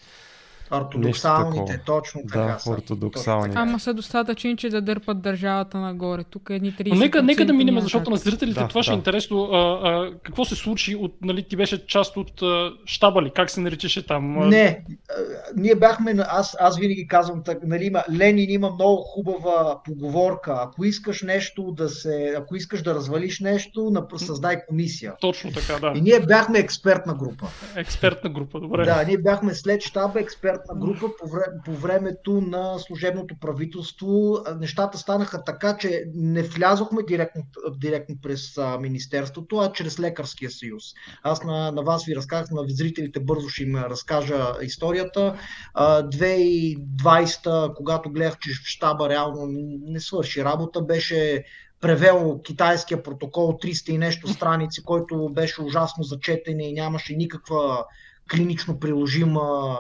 [0.72, 2.40] Ортодоксалните, точно така.
[2.40, 2.72] Да, са.
[2.72, 3.42] ортодоксални.
[3.42, 3.62] Точно така.
[3.62, 6.24] Ама са достатъчни, че да дърпат държавата нагоре.
[6.24, 6.90] Тук едни 30%.
[6.90, 8.96] Но нека, нека да минем, защото на зрителите Да, това ще да.
[8.96, 9.44] е интересно.
[9.44, 10.96] А, а, какво се случи?
[10.96, 13.32] От, нали, ти беше част от а, щаба ли?
[13.36, 14.50] Как се наричаше там?
[14.50, 15.14] Не, а,
[15.56, 20.56] ние бяхме, аз, аз винаги казвам, так, нали, има, Ленин има много хубава поговорка.
[20.62, 25.14] Ако искаш нещо да се, ако искаш да развалиш нещо, напр- създай комисия.
[25.22, 25.94] Точно така, да.
[25.96, 27.48] И ние бяхме експертна група.
[27.76, 28.86] Експертна група, добре.
[28.86, 34.38] Да, ние бяхме след щаба експертна група по, вре, по времето на служебното правителство.
[34.60, 37.44] Нещата станаха така, че не влязохме директно,
[37.78, 40.84] директно през Министерството, а чрез Лекарския съюз.
[41.24, 45.36] Аз на, на вас ви разказах, на зрителите бързо ще им разкажа историята.
[45.74, 49.48] А, 2020, когато гледах, че щаба реално
[49.86, 51.44] не свърши работа, беше
[51.82, 57.86] превел китайския протокол 300 и нещо страници, който беше ужасно зачетен и нямаше никаква
[58.30, 59.80] клинично приложима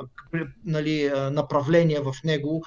[0.65, 2.63] нали, направление в него,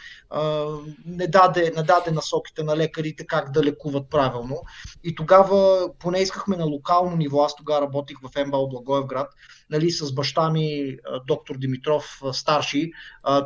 [1.06, 4.56] не даде, не даде насоките на лекарите как да лекуват правилно.
[5.04, 9.28] И тогава, поне искахме на локално ниво, аз тогава работих в МБАЛ Благоевград,
[9.72, 10.96] нали, с баща ми,
[11.26, 12.92] доктор Димитров, старши,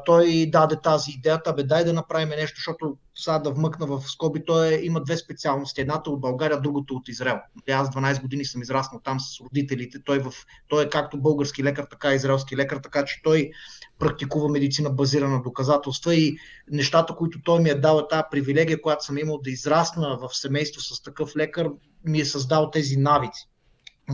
[0.07, 4.45] той даде тази идеята, бе дай да направим нещо, защото сега да вмъкна в скоби,
[4.47, 5.81] той е, има две специалности.
[5.81, 7.39] Едната от България, другата от Израел.
[7.71, 9.99] Аз 12 години съм израснал там с родителите.
[10.05, 10.33] Той, в,
[10.69, 13.51] той е както български лекар, така и израелски лекар, така че той
[13.99, 16.37] практикува медицина базирана на доказателства и
[16.71, 20.37] нещата, които той ми е дал, е тази привилегия, която съм имал да израсна в
[20.37, 21.69] семейство с такъв лекар,
[22.05, 23.49] ми е създал тези навици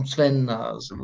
[0.01, 0.95] освен а, за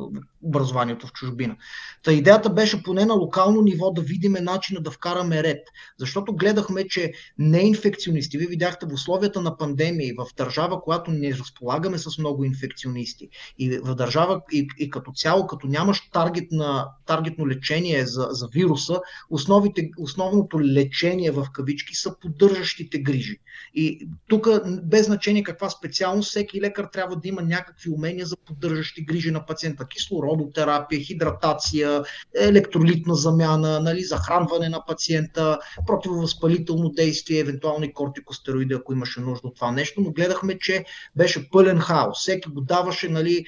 [0.44, 1.56] образованието в чужбина.
[2.04, 5.68] Та идеята беше поне на локално ниво да видим начина да вкараме ред.
[6.00, 11.12] Защото гледахме, че не инфекционисти, вие видяхте в условията на пандемия и в държава, която
[11.12, 13.30] не разполагаме с много инфекционисти
[13.60, 18.48] и в държава и, и като цяло, като нямаш таргет на, таргетно лечение за, за
[18.48, 23.40] вируса, основите, основното лечение в кавички са поддържащите грижи.
[23.74, 24.48] И тук,
[24.84, 28.36] без значение каква специалност, всеки лекар трябва да има някакви умения за
[28.80, 29.88] поддържащи грижи на пациента.
[29.88, 32.04] Кислородотерапия, хидратация,
[32.36, 39.56] електролитна замяна, нали, захранване на пациента, противовъзпалително действие, евентуално и кортикостероиди, ако имаше нужда от
[39.56, 40.02] това нещо.
[40.02, 42.20] Но гледахме, че беше пълен хаос.
[42.20, 43.46] Всеки го даваше, нали,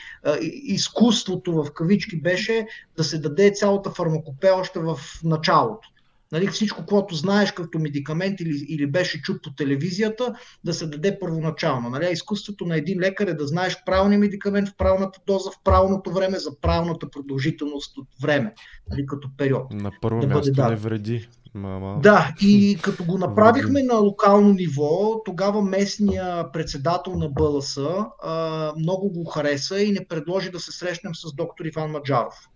[0.63, 2.67] изкуството в кавички беше
[2.97, 5.90] да се даде цялата фармакопея още в началото
[6.31, 11.19] нали, всичко, което знаеш като медикамент или, или беше чут по телевизията, да се даде
[11.19, 11.89] първоначално.
[11.89, 12.09] Нали?
[12.11, 16.39] Изкуството на един лекар е да знаеш правилния медикамент в правилната доза, в правилното време,
[16.39, 18.53] за правилната продължителност от време,
[18.89, 19.73] нали, като период.
[19.73, 21.27] На първо да място бъде не вреди.
[21.53, 21.99] Мама.
[22.03, 27.79] Да, и като го направихме на локално ниво, тогава местния председател на БЛС
[28.77, 32.49] много го хареса и не предложи да се срещнем с доктор Иван Маджаров.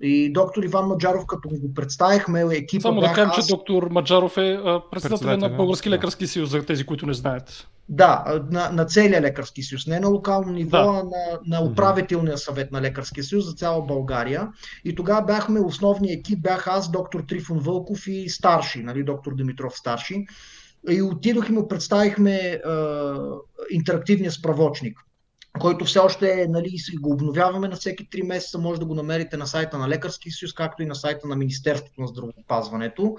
[0.00, 3.46] И доктор Иван Маджаров, като го представихме, екипа Само да кажем, аз...
[3.46, 5.94] че доктор Маджаров е председател на Български да.
[5.94, 7.68] лекарски съюз, за тези, които не знаят.
[7.88, 10.78] Да, на, на целия лекарски съюз, не на локално ниво, Да.
[10.78, 14.48] а на, на управителния съвет на лекарския съюз за цяла България.
[14.84, 19.78] И тогава бяхме, основния екип бях аз, доктор Трифон Вълков и старши, нали, доктор Димитров
[19.78, 20.26] старши.
[20.90, 22.60] И отидох и му представихме е,
[23.70, 24.98] интерактивния справочник.
[25.60, 29.36] Който все още е, нали, го обновяваме на всеки 3 месеца, може да го намерите
[29.36, 33.16] на сайта на Лекарски съюз, както и на сайта на Министерството на здравеопазването.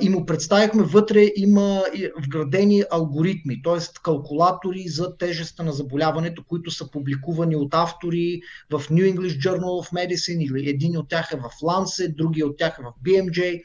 [0.00, 1.84] И му представихме вътре има
[2.26, 3.78] вградени алгоритми, т.е.
[4.02, 8.40] калкулатори за тежестта на заболяването, които са публикувани от автори
[8.70, 12.56] в New English Journal of Medicine, или един от тях е в Lancet, други от
[12.56, 13.62] тях е в BMJ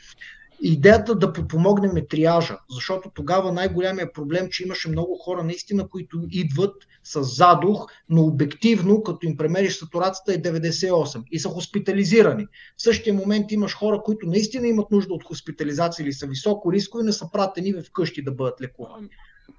[0.61, 6.21] идеята да подпомогнем е триажа, защото тогава най-голямия проблем, че имаше много хора наистина, които
[6.29, 12.47] идват с задух, но обективно, като им премериш сатурацията е 98 и са хоспитализирани.
[12.77, 17.03] В същия момент имаш хора, които наистина имат нужда от хоспитализация или са високо рискови,
[17.03, 19.07] не са пратени в къщи да бъдат лекувани.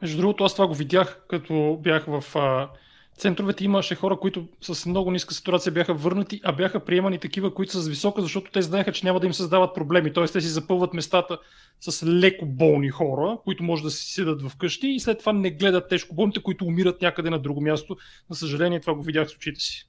[0.02, 2.24] Между другото, аз това го видях, като бях в
[3.18, 7.72] центровете имаше хора, които с много ниска сатурация бяха върнати, а бяха приемани такива, които
[7.72, 10.12] са с висока, защото те знаеха, че няма да им създават проблеми.
[10.12, 11.38] Тоест те си запълват местата
[11.80, 15.88] с леко болни хора, които може да си седат вкъщи и след това не гледат
[15.88, 17.96] тежко болните, които умират някъде на друго място.
[18.30, 19.87] За съжаление, това го видях с очите си.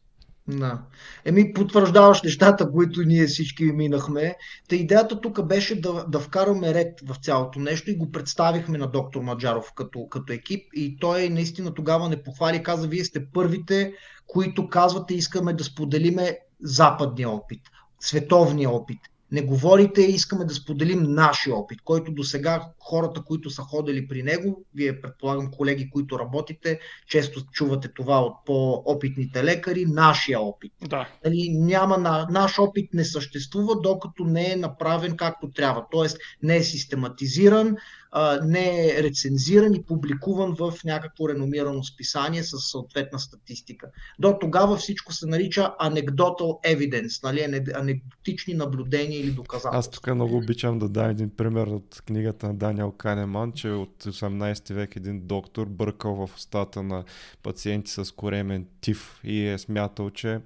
[0.49, 0.81] Да.
[1.25, 4.35] Еми, потвърждаваш нещата, които ние всички минахме.
[4.69, 8.87] Та идеята тук беше да, да вкараме ред в цялото нещо и го представихме на
[8.87, 13.93] доктор Маджаров като, като екип и той наистина тогава не похвали, каза, вие сте първите,
[14.27, 17.61] които казвате, искаме да споделиме западния опит,
[17.99, 18.99] световния опит
[19.31, 24.23] не говорите, искаме да споделим нашия опит, който до сега хората, които са ходили при
[24.23, 30.73] него, вие предполагам колеги, които работите, често чувате това от по-опитните лекари, нашия опит.
[30.89, 31.09] Да.
[31.25, 35.85] Нали, няма на, наш опит не съществува, докато не е направен както трябва.
[35.91, 37.75] Тоест не е систематизиран,
[38.11, 43.87] а, не е рецензиран и публикуван в някакво реномирано списание с съответна статистика.
[44.19, 49.79] До тогава всичко се нарича anecdotal evidence, нали, анекдотични наблюдения или доказателства.
[49.79, 54.03] Аз тук много обичам да дам един пример от книгата на Даниел Канеман, че от
[54.03, 57.03] 18 век един доктор бъркал в устата на
[57.43, 60.39] пациенти с коремен тиф и е смятал, че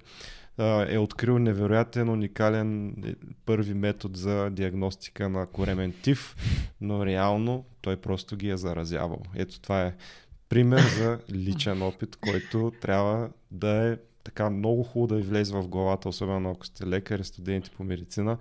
[0.88, 3.14] е открил невероятен, уникален е,
[3.46, 6.36] първи метод за диагностика на коремен тиф,
[6.80, 9.22] но реално той просто ги е заразявал.
[9.34, 9.94] Ето това е
[10.48, 15.68] пример за личен опит, който трябва да е така много хубаво да ви влезе в
[15.68, 18.38] главата, особено ако сте лекари, студенти по медицина,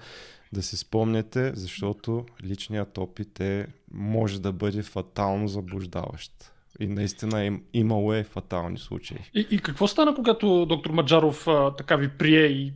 [0.53, 6.53] да си спомняте, защото личният опит е, може да бъде фатално заблуждаващ.
[6.83, 9.17] И наистина им, имало е фатални случаи.
[9.33, 12.73] И, и какво стана, когато доктор Маджаров а, така ви прие и,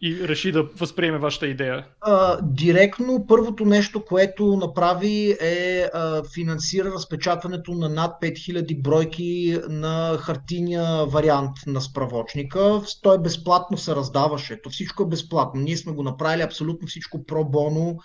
[0.00, 1.86] и реши да възприеме вашата идея?
[2.00, 10.18] А, директно първото нещо, което направи е а, финансира разпечатването на над 5000 бройки на
[10.20, 12.80] хартиния вариант на справочника.
[13.02, 14.62] Той безплатно се раздаваше.
[14.62, 15.60] То всичко е безплатно.
[15.60, 17.98] Ние сме го направили абсолютно всичко про боно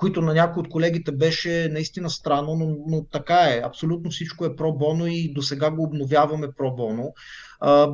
[0.00, 3.62] които на някои от колегите беше наистина странно, но, но така е.
[3.64, 7.12] Абсолютно всичко е пробоно и до сега го обновяваме пробоно.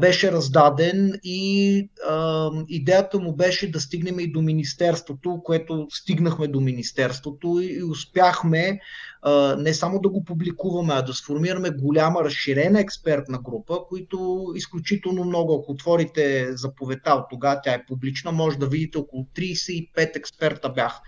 [0.01, 6.61] беше раздаден и а, идеята му беше да стигнем и до Министерството, което стигнахме до
[6.61, 8.81] Министерството и, и успяхме
[9.23, 15.25] а, не само да го публикуваме, а да сформираме голяма разширена експертна група, които изключително
[15.25, 20.69] много, ако отворите заповедта от тогава, тя е публична, може да видите около 35 експерта
[20.69, 21.01] бях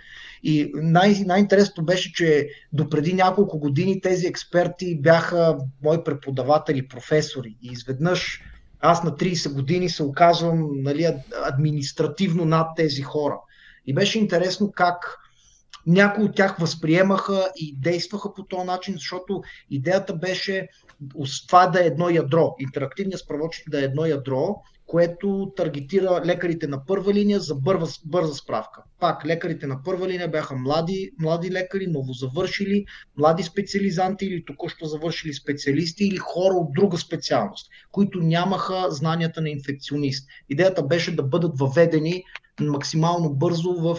[0.42, 7.56] и най- най-интересното беше, че допреди няколко години тези експерти бяха мои преподаватели, професори.
[7.62, 8.40] И изведнъж
[8.80, 11.14] аз на 30 години се оказвам нали,
[11.44, 13.38] административно над тези хора.
[13.86, 15.18] И беше интересно как
[15.86, 20.68] някои от тях възприемаха и действаха по този начин, защото идеята беше
[21.46, 26.86] това да е едно ядро, интерактивният справочник да е едно ядро което таргетира лекарите на
[26.86, 28.82] първа линия за бърза, бърза справка.
[29.00, 32.84] Пак, лекарите на първа линия бяха млади, млади лекари, новозавършили,
[33.16, 39.50] млади специализанти или току-що завършили специалисти или хора от друга специалност, които нямаха знанията на
[39.50, 40.28] инфекционист.
[40.48, 42.24] Идеята беше да бъдат въведени
[42.60, 43.98] максимално бързо в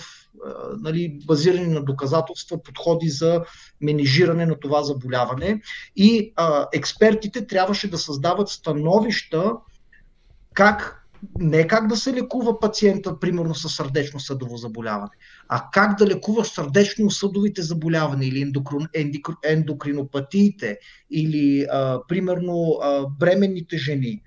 [0.80, 3.44] нали, базирани на доказателства, подходи за
[3.82, 5.62] менежиране на това заболяване.
[5.96, 9.54] И а, експертите трябваше да създават становища
[10.54, 10.96] как
[11.40, 15.12] не как да се лекува пациента, примерно с сърдечно-съдово заболяване,
[15.50, 18.54] а как да лекува сърдечно-съдовите заболявания или
[19.44, 20.78] ендокринопатиите,
[21.12, 24.22] или а, примерно а, бременните жени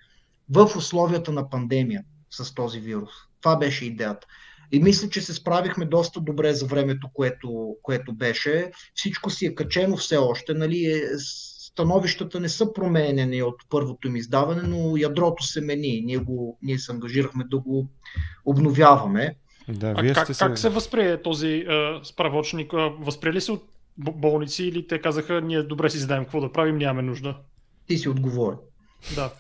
[0.51, 3.11] в условията на пандемия с този вирус.
[3.40, 4.27] Това беше идеята.
[4.73, 8.70] И мисля, че се справихме доста добре за времето, което, което беше.
[8.94, 10.55] Всичко си е качено все още.
[10.55, 11.03] Нали, е,
[11.73, 16.03] становищата не са променени от първото им издаване, но ядрото се мени.
[16.05, 17.89] Ние, го, ние се ангажирахме да го
[18.44, 19.35] обновяваме.
[19.69, 20.44] Да, вие а как, се...
[20.44, 22.73] как се възприе този а, справочник?
[23.01, 23.65] Възприели се от
[23.99, 27.36] болници или те казаха, ние добре си знаем какво да правим, нямаме нужда?
[27.86, 28.57] Ти си отговори.
[29.15, 29.32] Да.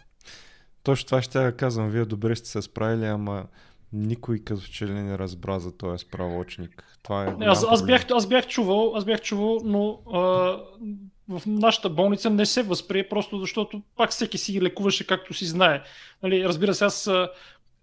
[0.82, 1.90] Точно това ще я казвам.
[1.90, 3.46] Вие добре сте се справили, ама
[3.92, 6.98] никой като че ли не разбра за този справочник.
[7.02, 10.58] Това е аз, аз, бях, аз бях чувал, аз бях чувал, но а,
[11.28, 15.82] в нашата болница не се възприе, просто защото пак всеки си лекуваше както си знае.
[16.22, 17.10] Нали, разбира се, аз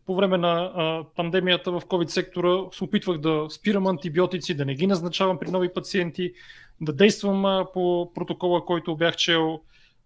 [0.10, 4.76] по време на а, пандемията в COVID сектора се опитвах да спирам антибиотици, да не
[4.76, 6.34] ги назначавам при нови пациенти,
[6.82, 9.62] да действам а, по протокола, който бях чел.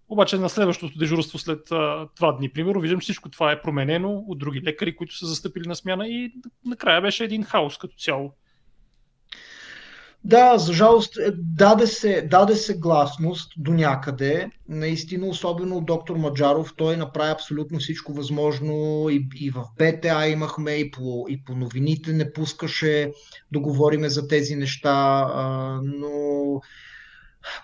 [0.09, 4.23] Обаче на следващото дежурство след а, два дни, примерно, виждам, че всичко това е променено
[4.27, 6.33] от други лекари, които са застъпили на смяна и
[6.65, 8.33] накрая беше един хаос като цяло.
[10.25, 14.49] Да, за жалост, е, даде се, даде се гласност до някъде.
[14.69, 19.05] Наистина, особено доктор Маджаров, той направи абсолютно всичко възможно.
[19.09, 23.11] И, и в БТА имахме, и по, и по новините не пускаше
[23.51, 25.27] да говориме за тези неща.
[25.33, 26.61] А, но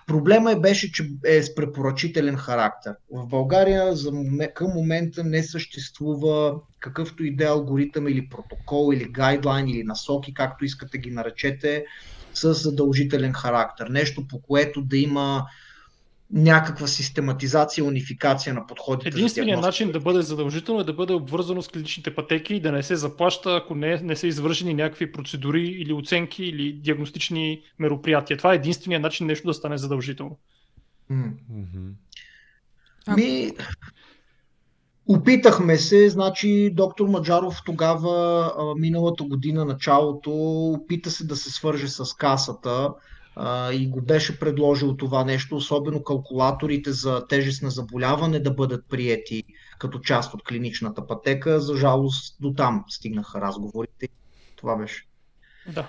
[0.06, 2.94] Проблема е беше, че е с препоръчителен характер.
[3.10, 4.12] В България за,
[4.54, 10.34] към момента не съществува какъвто и да е алгоритъм или протокол или гайдлайн или насоки,
[10.34, 11.84] както искате ги наречете,
[12.40, 13.86] с задължителен характер.
[13.90, 15.46] Нещо по което да има
[16.32, 19.08] някаква систематизация, унификация на подходите.
[19.08, 22.82] Единственият начин да бъде задължително е да бъде обвързано с клиничните пътеки и да не
[22.82, 28.36] се заплаща, ако не, не са извършени някакви процедури или оценки или диагностични мероприятия.
[28.36, 30.38] Това е единственият начин нещо да стане задължително.
[31.10, 31.92] Mm-hmm.
[33.16, 33.50] Ми,
[35.12, 40.30] Опитахме се, значи доктор Маджаров тогава, миналата година, началото,
[40.72, 42.90] опита се да се свърже с касата
[43.72, 49.44] и го беше предложил това нещо, особено калкулаторите за тежест на заболяване да бъдат приети
[49.78, 51.60] като част от клиничната пътека.
[51.60, 54.08] За жалост до там стигнаха разговорите.
[54.56, 55.04] Това беше.
[55.74, 55.86] Да.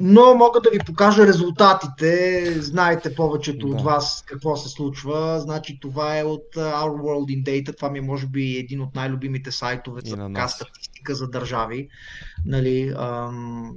[0.00, 2.44] Но мога да ви покажа резултатите.
[2.62, 3.74] Знаете повечето да.
[3.74, 5.40] от вас какво се случва.
[5.40, 7.76] Значи това е от Our World in Data.
[7.76, 11.88] Това ми е може би един от най-любимите сайтове за така статистика за държави.
[12.46, 13.74] Нали, ам,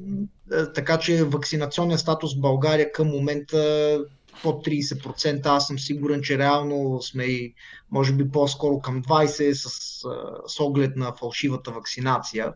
[0.75, 3.99] така че вакцинационният статус в България към момента
[4.43, 5.45] под 30%.
[5.45, 7.53] Аз съм сигурен, че реално сме и
[7.91, 9.69] може би по-скоро към 20% с,
[10.47, 12.53] с оглед на фалшивата вакцинация.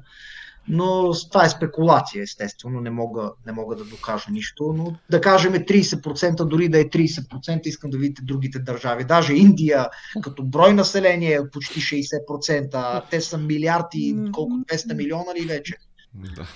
[0.69, 5.53] Но това е спекулация, естествено, не мога, не мога да докажа нищо, но да кажем
[5.53, 9.03] 30%, дори да е 30%, искам да видите другите държави.
[9.03, 9.89] Даже Индия,
[10.21, 15.75] като брой население е почти 60%, те са милиарди, колко 200 милиона ли вече?
[16.13, 16.47] Да.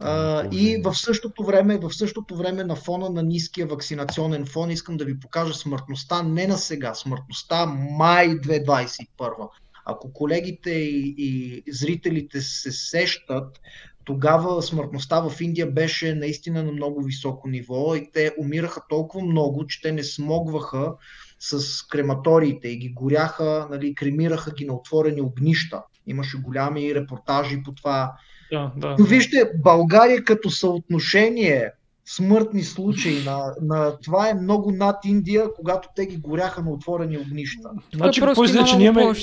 [0.00, 4.96] Uh, и в същото време, в същото време на фона на ниския вакцинационен фон искам
[4.96, 9.48] да ви покажа смъртността не на сега, смъртността май 2021.
[9.86, 13.60] Ако колегите и, и зрителите се сещат,
[14.04, 19.66] тогава смъртността в Индия беше наистина на много високо ниво и те умираха толкова много,
[19.66, 20.92] че те не смогваха
[21.38, 25.82] с крематориите и ги горяха, нали, кремираха ги на отворени огнища.
[26.06, 28.12] Имаше голями репортажи по това.
[28.52, 28.96] Да, да.
[28.98, 31.70] Но вижте, България като съотношение
[32.06, 37.18] смъртни случаи на, на това е много над Индия, когато те ги горяха на отворени
[37.18, 37.70] огнища.
[37.94, 39.14] Значи, какво че ние имаме,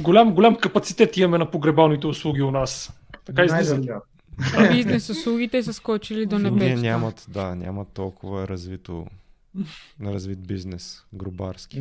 [0.00, 2.92] голям, голям капацитет имаме на погребалните услуги у нас.
[3.24, 3.80] Така излиза.
[3.80, 4.00] Да.
[4.72, 6.64] Бизнес услугите са скочили до небето.
[6.64, 9.06] Ние нямат, да, нямат толкова развито,
[10.04, 11.80] развит бизнес, грубарски.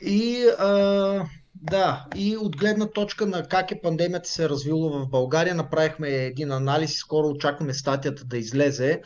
[0.00, 5.08] И а, да, и от гледна точка на как е пандемията се е развила в
[5.08, 9.00] България, направихме един анализ и скоро очакваме статията да излезе.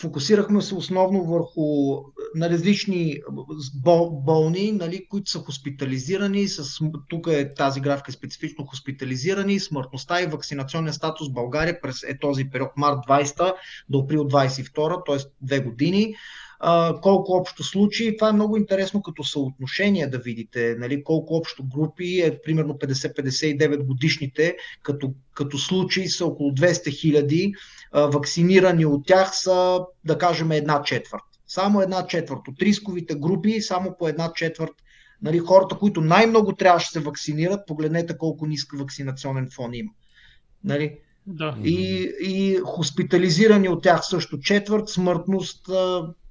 [0.00, 1.96] Фокусирахме се основно върху
[2.34, 3.20] на различни
[4.12, 10.92] болни, нали, които са хоспитализирани, с, тук е тази графика специфично хоспитализирани, смъртността и вакцинационен
[10.92, 13.54] статус в България през е този период март 20
[13.88, 15.30] до април 22, т.е.
[15.42, 16.14] две години
[16.60, 18.16] а, колко общо случаи.
[18.16, 23.84] Това е много интересно като съотношение да видите нали, колко общо групи е примерно 50-59
[23.84, 27.54] годишните като, като случаи са около 200 хиляди,
[27.96, 31.22] вакцинирани от тях са да кажем една четвърт.
[31.46, 32.48] Само една четвърт.
[32.48, 34.74] От рисковите групи само по една четвърт
[35.22, 39.92] нали, хората, които най-много трябваше да се вакцинират, погледнете колко ниска вакцинационен фон има.
[40.64, 40.98] Нали?
[41.26, 41.58] Да.
[41.64, 45.70] И, и хоспитализирани от тях също четвърт, смъртност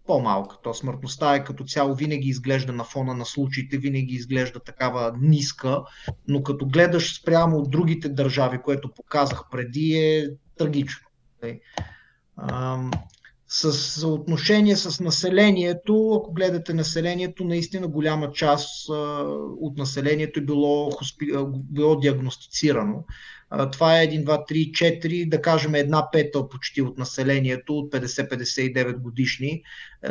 [0.08, 0.56] по-малка.
[0.64, 5.82] То смъртността е като цяло винаги изглежда на фона на случаите, винаги изглежда такава ниска,
[6.28, 10.28] но като гледаш спрямо от другите държави, което показах преди, е
[10.58, 11.05] трагично.
[13.48, 18.90] С съотношение с населението, ако гледате населението, наистина голяма част
[19.60, 20.92] от населението е било,
[21.54, 23.04] било диагностицирано.
[23.72, 28.98] Това е 1, 2, 3, 4, да кажем една пета почти от населението, от 50-59
[28.98, 29.64] годишни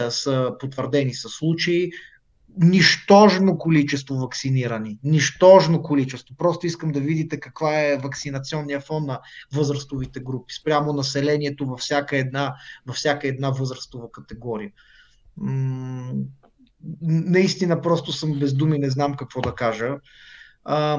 [0.09, 1.91] са потвърдени с случаи.
[2.63, 4.99] Нищожно количество вакцинирани.
[5.05, 6.35] Нищожно количество.
[6.39, 9.21] Просто искам да видите каква е вакцинационния фон на
[9.55, 12.55] възрастовите групи, спрямо населението във всяка една,
[12.87, 14.71] във всяка една възрастова категория.
[17.03, 19.97] наистина просто съм без думи, не знам какво да кажа.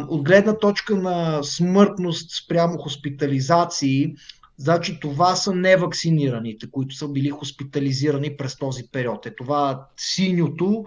[0.10, 4.16] от гледна точка на смъртност спрямо хоспитализации,
[4.58, 9.26] Значи това са невакцинираните, които са били хоспитализирани през този период.
[9.26, 10.86] Е това синьото,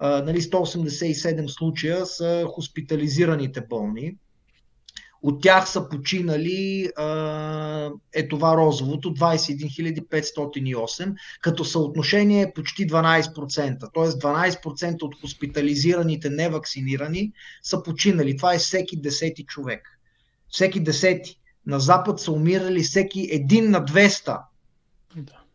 [0.00, 4.16] нали, 187 случая са хоспитализираните болни.
[5.22, 6.90] От тях са починали
[8.14, 13.88] е това розовото 21 508, като съотношение е почти 12%.
[13.92, 17.32] Тоест 12% от хоспитализираните невакцинирани
[17.62, 18.36] са починали.
[18.36, 20.00] Това е всеки десети човек.
[20.48, 21.40] Всеки десети.
[21.66, 24.40] На Запад са умирали всеки един на 200.
[25.16, 25.45] Да.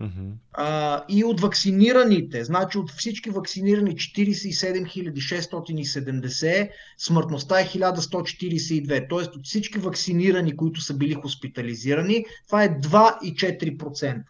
[0.00, 0.32] Uh-huh.
[0.52, 9.08] А, и от вакцинираните, значи от всички вакцинирани 47 670, смъртността е 1142.
[9.08, 14.22] Тоест от всички вакцинирани, които са били хоспитализирани, това е 2,4%.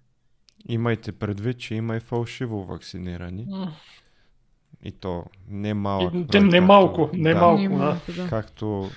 [0.68, 3.46] Имайте предвид, че има и фалшиво вакцинирани.
[3.46, 3.68] Uh.
[4.84, 6.16] И то не малко.
[6.34, 7.78] Не, не малко, не да, малко,
[8.16, 8.26] да.
[8.28, 8.90] Както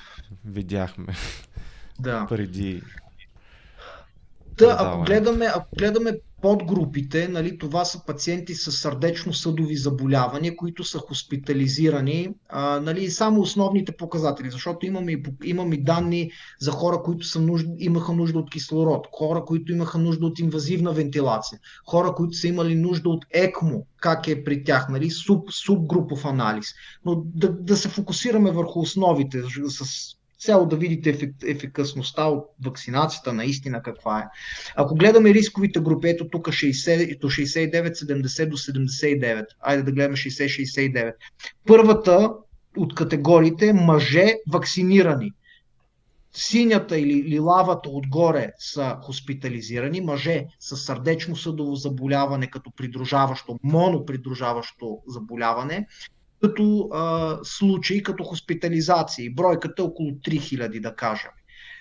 [0.45, 1.14] видяхме
[1.99, 2.26] да.
[2.30, 2.81] преди.
[4.58, 11.00] Да, ако гледаме, ако гледаме подгрупите, нали, това са пациенти с сърдечно-съдови заболявания, които са
[11.00, 12.30] хоспитализирани.
[12.50, 18.14] А, нали, само основните показатели, защото имаме, имаме данни за хора, които са нужд, имаха
[18.14, 23.10] нужда от кислород, хора, които имаха нужда от инвазивна вентилация, хора, които са имали нужда
[23.10, 26.68] от ЕКМО, как е при тях, нали, суб, субгрупов анализ.
[27.06, 30.16] Но да, да се фокусираме върху основите с
[30.48, 34.24] цяло да видите ефик, ефикасността от вакцинацията, наистина каква е.
[34.76, 41.14] Ако гледаме рисковите групи, ето тук 60, 69, 70 до 79, айде да гледаме 60-69.
[41.68, 42.30] Първата
[42.78, 45.32] от категориите мъже вакцинирани.
[46.32, 55.88] Синята или лилавата отгоре са хоспитализирани, мъже с сърдечно-съдово заболяване като придружаващо, монопридружаващо заболяване,
[56.42, 59.30] като а, случаи, като хоспитализации.
[59.30, 61.32] Бройката е около 3000, да кажем.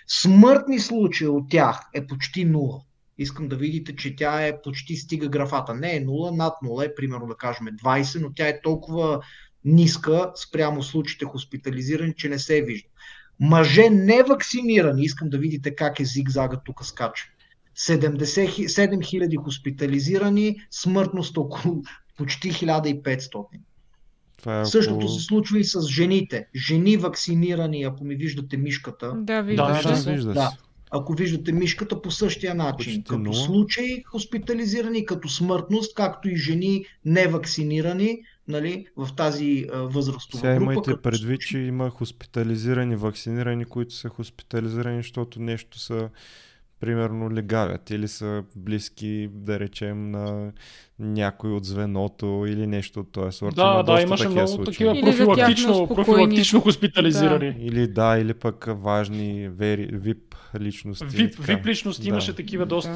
[0.07, 2.81] Смъртни случаи от тях е почти 0.
[3.17, 5.73] Искам да видите, че тя е почти стига графата.
[5.73, 9.21] Не е 0, над 0 е, примерно да кажем 20, но тя е толкова
[9.65, 12.89] ниска спрямо случаите хоспитализирани, че не се вижда.
[13.39, 17.25] Мъже невакцинирани, искам да видите как е зигзага тук скача.
[17.77, 21.81] 7000 хоспитализирани, смъртност около
[22.17, 23.45] почти 1500.
[24.37, 25.11] Това е Същото около...
[25.11, 26.47] се случва и с жените.
[26.55, 29.13] Жени вакцинирани, ако ми виждате мишката.
[29.17, 29.83] Да, виждаш.
[29.83, 30.51] Да, да, вижда да.
[30.91, 33.45] Ако виждате мишката по същия начин, Почти като 0.
[33.45, 40.63] случаи хоспитализирани, като смъртност, както и жени невакцинирани, нали, в тази а, възрастова Сега група.
[40.63, 46.09] имайте предвид, че има хоспитализирани, вакцинирани, които са хоспитализирани, защото нещо са
[46.79, 50.51] примерно легавят или са близки, да речем, на
[50.99, 53.55] някой от звеното или нещо от този сорт.
[53.55, 54.73] Да, да, имаше много случаи.
[54.73, 57.51] такива профилактично, профилактично хоспитализирани.
[57.53, 57.59] Да.
[57.59, 61.05] Или да, или пък важни вери, VIP личности.
[61.05, 62.09] VIP, VIP личности да.
[62.09, 62.93] имаше такива доста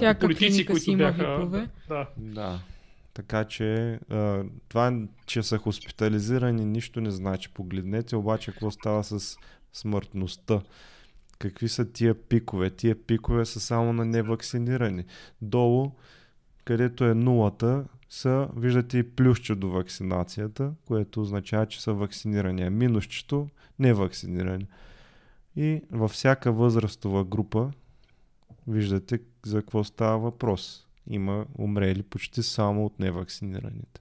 [0.00, 0.14] да.
[0.20, 1.48] политици, които бяха...
[1.88, 2.06] Да.
[2.16, 2.58] да.
[3.14, 3.98] Така че
[4.68, 7.48] това, че са хоспитализирани, нищо не значи.
[7.48, 9.36] Погледнете обаче какво става с
[9.72, 10.60] смъртността
[11.40, 12.70] какви са тия пикове.
[12.70, 15.04] Тия пикове са само на невакцинирани.
[15.42, 15.90] Долу,
[16.64, 22.62] където е нулата, са, виждате и плюсче до вакцинацията, което означава, че са вакцинирани.
[22.62, 23.48] А минусчето
[23.78, 24.66] невакцинирани.
[25.56, 27.72] И във всяка възрастова група
[28.68, 30.86] виждате за какво става въпрос.
[31.06, 33.99] Има умрели почти само от невакцинираните.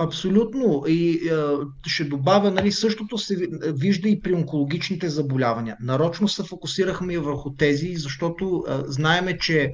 [0.00, 0.84] Абсолютно.
[0.86, 5.76] И а, ще добавя, нали, същото се вижда и при онкологичните заболявания.
[5.80, 9.72] Нарочно се фокусирахме и върху тези, защото а, знаеме, че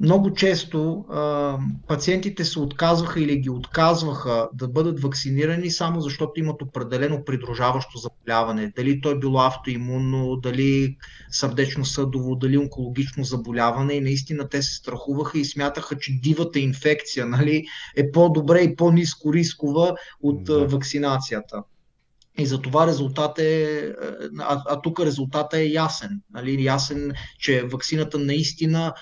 [0.00, 1.58] много често а,
[1.88, 8.72] пациентите се отказваха или ги отказваха да бъдат вакцинирани само защото имат определено придружаващо заболяване.
[8.76, 10.96] Дали то е било автоимунно, дали
[11.30, 17.64] сърдечно-съдово, дали онкологично заболяване и наистина те се страхуваха и смятаха, че дивата инфекция нали,
[17.96, 20.66] е по-добре и по-низко рискова от да.
[20.66, 21.62] вакцинацията.
[22.38, 23.82] И за това резултат е,
[24.38, 26.20] а, а тук резултатът е ясен.
[26.32, 26.64] Нали?
[26.64, 28.94] Ясен, че вакцината наистина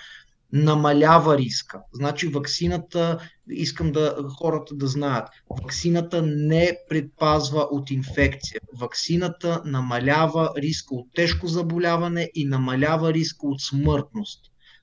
[0.53, 1.81] намалява риска.
[1.93, 3.19] Значи ваксината,
[3.51, 5.29] искам да хората да знаят,
[5.63, 8.61] ваксината не предпазва от инфекция.
[8.81, 14.41] Ваксината намалява риска от тежко заболяване и намалява риска от смъртност.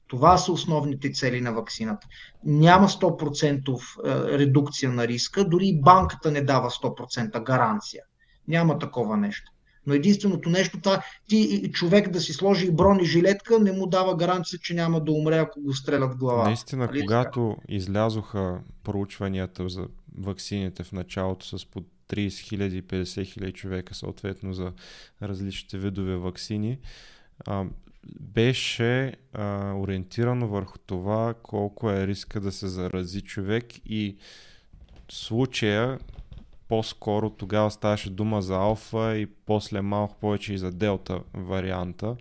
[0.08, 2.08] Това са основните цели на вакцината.
[2.44, 8.04] Няма 100% редукция на риска, дори и банката не дава 100% гаранция.
[8.48, 9.52] Няма такова нещо.
[9.88, 14.15] Но единственото нещо, това, ти човек да си сложи и брони жилетка, не му дава
[14.15, 16.43] гаранция, че няма да умре, ако го стрелят в глава.
[16.43, 17.73] Наистина, Али когато така?
[17.73, 19.88] излязоха проучванията за
[20.18, 24.72] ваксините в началото с под 30 000 50 000 човека, съответно за
[25.22, 26.77] различните видове вакцини,
[28.19, 34.18] беше а, ориентирано върху това колко е риска да се зарази човек и
[35.11, 35.99] случая
[36.70, 42.16] по-скоро тогава ставаше дума за алфа и после малко повече и за делта варианта,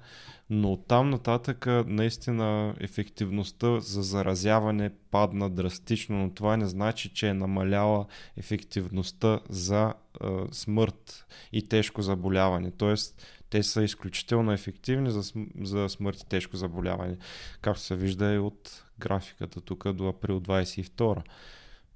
[0.50, 7.34] но там нататък наистина ефективността за заразяване падна драстично, но това не значи, че е
[7.34, 8.06] намаляла
[8.36, 12.70] ефективността за е, смърт и тежко заболяване.
[12.70, 15.22] Тоест, те са изключително ефективни за,
[15.60, 17.16] за смърт и тежко заболяване,
[17.60, 21.22] както се вижда и от графиката тук до април 22.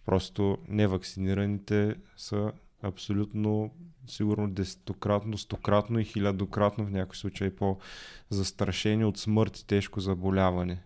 [0.07, 2.53] Просто невакцинираните са
[2.83, 3.71] абсолютно
[4.07, 10.83] сигурно десетократно, стократно и хилядократно в някои случаи по-застрашени от смърт и тежко заболяване.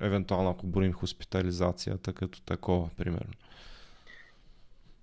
[0.00, 3.32] Евентуално ако броим хоспитализацията като такова, примерно.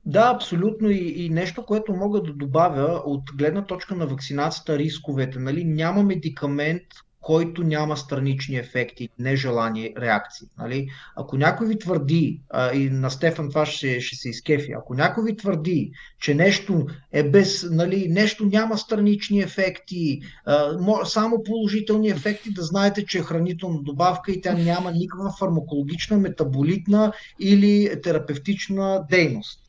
[0.05, 0.89] Да, абсолютно.
[0.89, 5.39] И, и нещо, което мога да добавя от гледна точка на вакцинацията, рисковете.
[5.39, 5.63] Нали?
[5.63, 6.83] Няма медикамент,
[7.21, 10.47] който няма странични ефекти, нежелани реакции.
[10.57, 10.89] Нали?
[11.15, 15.23] Ако някой ви твърди, а, и на Стефан това ще, ще се изкефи, ако някой
[15.23, 22.53] ви твърди, че нещо е без, нали, нещо няма странични ефекти, а, само положителни ефекти,
[22.53, 29.59] да знаете, че е хранителна добавка и тя няма никаква фармакологична, метаболитна или терапевтична дейност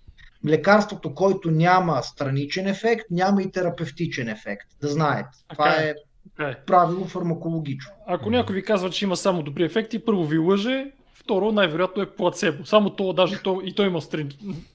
[0.49, 4.67] лекарството, който няма страничен ефект, няма и терапевтичен ефект.
[4.81, 5.39] Да знаете.
[5.49, 5.95] Това е
[6.41, 6.55] е.
[6.67, 7.93] правило фармакологично.
[8.07, 10.93] Ако някой ви казва, че има само добри ефекти, първо ви лъже,
[11.25, 12.67] Второ, най-вероятно е плацебо.
[12.67, 14.31] Само то, даже то, и той има стрин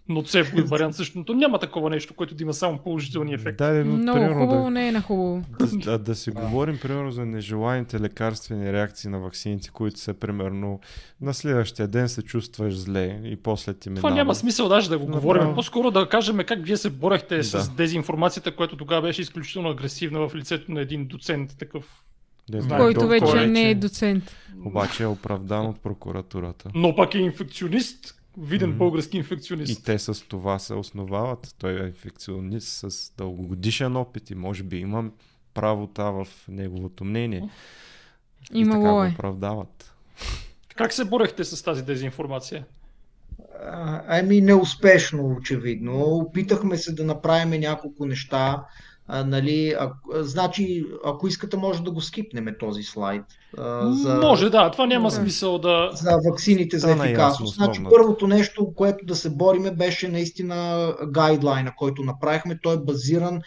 [0.09, 1.33] ноцебо вариант същото.
[1.33, 3.63] Няма такова нещо, което да има само положителни ефекти.
[3.63, 5.43] Да, но, Много примерно, хубаво да, не е на хубаво.
[5.59, 10.79] Да, да, да си говорим примерно за нежеланите лекарствени реакции на вакцините, които са примерно
[11.21, 14.07] на следващия ден се чувстваш зле и после ти минава.
[14.07, 15.47] Това няма смисъл даже да го говорим.
[15.47, 15.55] Да.
[15.55, 17.43] По-скоро да кажем как вие се борехте да.
[17.43, 22.06] с дезинформацията, която тогава беше изключително агресивна в лицето на един доцент такъв
[22.49, 24.35] не знае, който вече кой, не е доцент.
[24.65, 26.69] Обаче е оправдан от прокуратурата.
[26.75, 28.77] Но пак е инфекционист, виден mm-hmm.
[28.77, 29.79] български инфекционист.
[29.79, 31.55] И те с това се основават.
[31.57, 35.09] Той е инфекционист с дългогодишен опит и може би има
[35.53, 37.49] правота в неговото мнение.
[38.53, 39.09] Имало и така е.
[39.09, 39.93] го оправдават.
[40.75, 42.65] Как се борехте с тази дезинформация?
[44.07, 46.03] Ами неуспешно, очевидно.
[46.03, 48.65] Опитахме се да направим няколко неща.
[49.07, 53.23] А, нали, а, значи, ако искате, може да го скипнем този слайд.
[53.57, 55.89] А, за, може, да, това няма смисъл да.
[55.93, 57.55] За ваксините за ефикасност.
[57.55, 62.59] Значи, първото нещо, което да се бориме, беше наистина гайдлайна, който направихме.
[62.63, 63.41] Той е базиран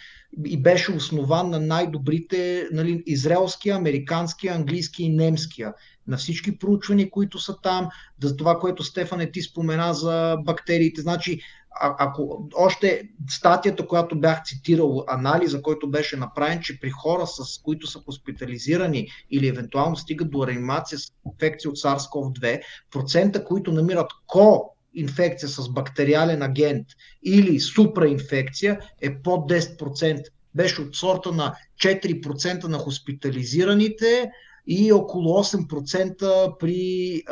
[0.44, 5.74] и беше основан на най-добрите нали, израелския, американския, английски и немския.
[6.08, 7.88] На всички проучвания, които са там,
[8.22, 11.00] за това, което Стефан е ти спомена за бактериите.
[11.00, 11.40] Значи,
[11.70, 17.62] а, ако още статията, която бях цитирал, анализа, който беше направен, че при хора, с
[17.62, 22.60] които са хоспитализирани или евентуално стигат до реанимация с инфекция от SARS-CoV-2,
[22.90, 26.86] процента, които намират ко инфекция с бактериален агент
[27.22, 30.24] или супраинфекция е под 10%.
[30.54, 34.30] Беше от сорта на 4% на хоспитализираните
[34.66, 37.22] и около 8% при,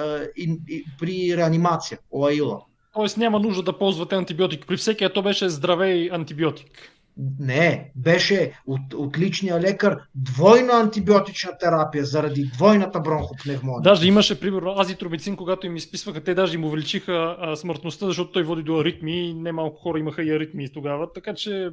[0.98, 2.60] при реанимация, ОАИЛа.
[2.94, 4.66] Тоест няма нужда да ползвате антибиотик.
[4.66, 6.93] При всеки то беше здравей антибиотик.
[7.39, 13.82] Не, беше от, от личния лекар двойна антибиотична терапия заради двойната бронхопневмония.
[13.82, 18.43] Даже имаше, примерно, азитромицин, когато им изписваха, те даже им увеличиха а, смъртността, защото той
[18.43, 21.70] води до аритми и немалко хора имаха и аритми тогава, така че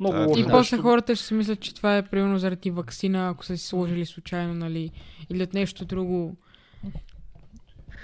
[0.00, 3.44] много да, И после хората ще си мислят, че това е примерно заради вакцина, ако
[3.44, 4.90] са си сложили случайно, нали,
[5.30, 6.36] или от нещо друго.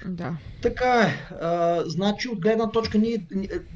[0.04, 0.36] Да.
[0.62, 1.34] Така е.
[1.40, 3.26] А, значи от гледна точка ние,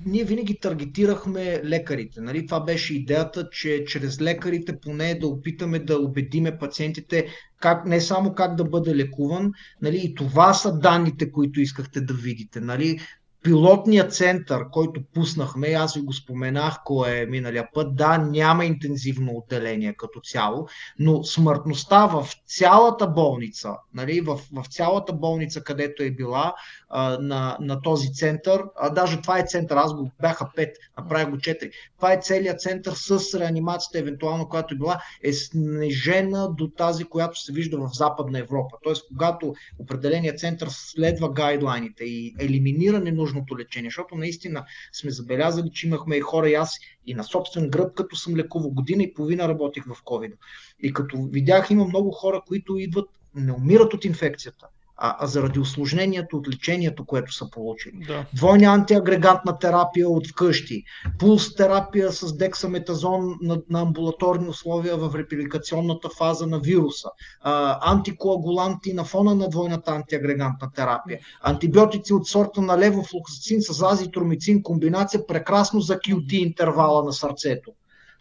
[0.06, 2.20] ние винаги таргетирахме лекарите.
[2.20, 2.46] Нали?
[2.46, 7.26] Това беше идеята, че чрез лекарите поне да опитаме да убедиме пациентите
[7.60, 9.52] как, не само как да бъде лекуван,
[9.82, 10.00] нали?
[10.04, 12.60] и това са данните, които искахте да видите.
[12.60, 12.98] Нали?
[13.42, 19.32] Пилотният център, който пуснахме, аз ви го споменах, кое е миналия път, да, няма интензивно
[19.32, 20.66] отделение като цяло,
[20.98, 26.54] но смъртността в цялата болница, нали, в, в цялата болница, където е била
[26.88, 31.30] а, на, на този център, а даже това е център, аз го бяха пет, направих
[31.30, 36.68] го четири, това е целият център с реанимацията, евентуално, която е била, е снежена до
[36.68, 38.76] тази, която се вижда в Западна Европа.
[38.82, 45.86] Тоест, когато определеният център следва гайдлайните и елиминира ненужното лечение, защото наистина сме забелязали, че
[45.86, 49.48] имахме и хора и аз и на собствен гръб, като съм лекувал година и половина
[49.48, 50.32] работих в COVID.
[50.80, 54.66] И като видях, има много хора, които идват, не умират от инфекцията,
[55.00, 58.04] а, заради осложнението от лечението, което са получили.
[58.06, 58.26] Да.
[58.34, 60.84] Двойна антиагрегантна терапия от вкъщи,
[61.18, 67.08] пулс терапия с дексаметазон на, на амбулаторни условия в репликационната фаза на вируса,
[67.40, 74.62] а, антикоагуланти на фона на двойната антиагрегантна терапия, антибиотици от сорта на левофлоксацин с азитромицин,
[74.62, 77.72] комбинация прекрасно за QT интервала на сърцето.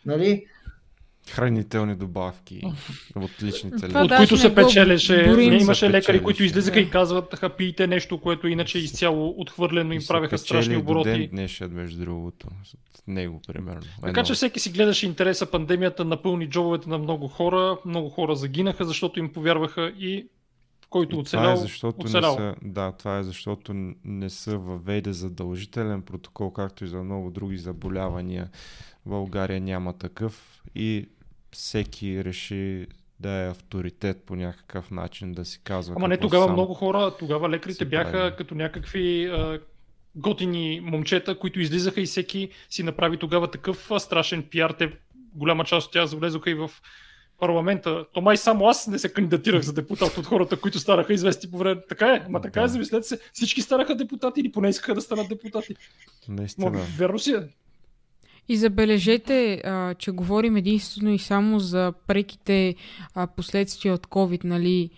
[0.06, 0.46] Нали?
[1.30, 2.62] Хранителни добавки
[3.16, 7.44] от личните Това От които се го печелеше, не имаше лекари, които излизаха и казват,
[7.58, 11.10] пийте нещо, което иначе е изцяло отхвърлено им правеха страшни До обороти.
[11.10, 12.48] ден днешен, между другото.
[12.48, 13.82] От него, примерно.
[14.04, 18.86] Така че всеки си гледаше интереса, пандемията напълни джобовете на много хора, много хора загинаха,
[18.86, 20.28] защото им повярваха и
[20.90, 22.32] който оцелял, това е защото оцелял.
[22.32, 23.74] не са, да, това е защото
[24.06, 28.50] не са въведе задължителен протокол, както и за много други заболявания.
[29.06, 31.08] В България няма такъв и
[31.58, 32.88] всеки реши
[33.20, 35.96] да е авторитет по някакъв начин, да си казва.
[35.98, 36.54] Ама не тогава сам.
[36.54, 38.36] много хора, тогава лекарите бяха прави.
[38.38, 39.60] като някакви а,
[40.16, 44.72] готини момчета, които излизаха и всеки си направи тогава такъв страшен пиар.
[44.72, 44.92] Те,
[45.34, 46.72] голяма част от тях залезоха и в
[47.40, 48.06] парламента.
[48.14, 51.58] То май само аз не се кандидатирах за депутат от хората, които станаха известни по
[51.58, 51.82] време.
[51.90, 52.70] Така е, ама така е, Да.
[52.70, 53.20] замислете се.
[53.34, 55.76] Всички станаха депутати или поне искаха да станат депутати.
[56.28, 56.72] Ма, Наистина.
[56.98, 57.40] верно си е.
[58.50, 62.76] И забележете, а, че говорим единствено и само за преките
[63.16, 64.90] а, последствия от COVID, нали?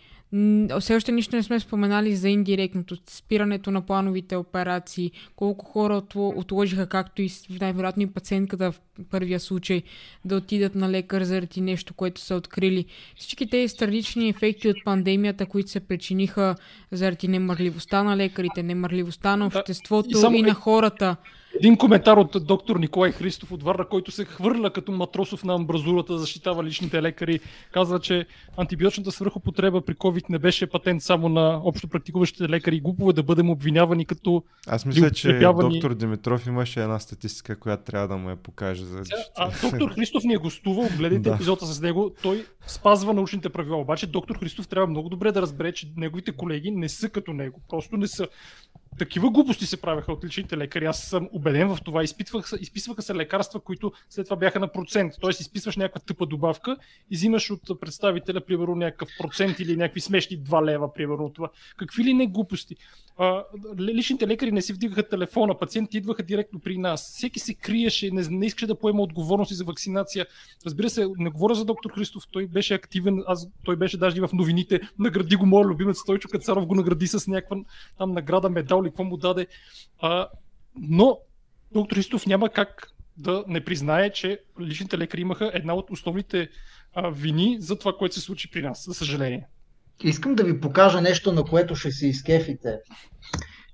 [0.79, 6.37] Все още нищо не сме споменали за индиректното, спирането на плановите операции, колко хора отло-
[6.37, 7.29] отложиха, както и
[7.61, 8.75] най-вероятно и пациентката в
[9.11, 9.81] първия случай,
[10.25, 12.85] да отидат на лекар заради нещо, което са открили.
[13.15, 16.55] Всички тези странични ефекти от пандемията, които се причиниха
[16.91, 21.15] заради немърливостта на лекарите, немърливостта на Да, обществото и само и е- на хората.
[21.55, 26.17] Един коментар от доктор Николай Христов от Варна, който се хвърля като матросов на амбразурата,
[26.17, 27.39] защитава личните лекари.
[27.71, 28.25] Казва, че
[28.57, 32.79] антибиотичната свръхопотреба при COVID не беше патент само на общо практикуващите лекари.
[32.79, 34.43] Глупово е да бъдем обвинявани като...
[34.67, 38.85] Аз мисля, че доктор Димитров имаше една статистика, която трябва да му я покаже.
[38.85, 39.01] За...
[39.37, 41.35] А доктор Христов ни е гостувал, гледайте Да.
[41.35, 42.11] епизода с него.
[42.23, 43.77] Той спазва научните правила.
[43.77, 47.61] Обаче доктор Христов трябва много добре да разбере, че неговите колеги не са като него.
[47.69, 48.27] Просто не са.
[48.97, 50.85] Такива глупости се правеха от личните лекари.
[50.85, 52.03] Аз съм убеден в това.
[52.03, 55.13] Изпитвах, изписваха се лекарства, които след това бяха на процент.
[55.21, 56.77] Тоест изписваш някаква тъпа добавка
[57.11, 61.49] и взимаш от представителя, примерно, някакъв процент или някакви смешни 2 лева, примерно от това.
[61.77, 62.75] Какви ли не глупости?
[63.21, 63.43] А,
[63.79, 67.13] личните лекари не си вдигаха телефона, пациентите идваха директно при нас.
[67.15, 70.25] Всеки се криеше, не, не искаше да поема отговорности за вакцинация.
[70.65, 74.19] Разбира се, не говоря за доктор Христов, той беше активен, аз, той беше даже и
[74.19, 74.79] в новините.
[74.99, 77.57] Награди го моят любимец Стойчо Кацаров, го награди с някаква
[77.97, 79.47] там награда, медал или какво му даде.
[79.99, 80.27] А,
[80.75, 81.19] но
[81.71, 86.49] доктор Христов няма как да не признае, че личните лекари имаха една от основните
[86.93, 89.47] а, вини за това, което се случи при нас, за съжаление.
[90.03, 92.79] Искам да ви покажа нещо, на което ще се изкефите.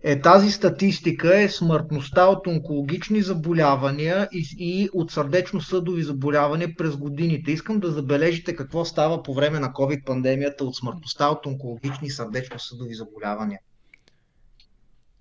[0.08, 7.52] Е, тази статистика е смъртността от онкологични заболявания и, и от сърдечно-съдови заболявания през годините.
[7.52, 13.60] Искам да забележите какво става по време на COVID-пандемията от смъртността от онкологични сърдечно-съдови заболявания.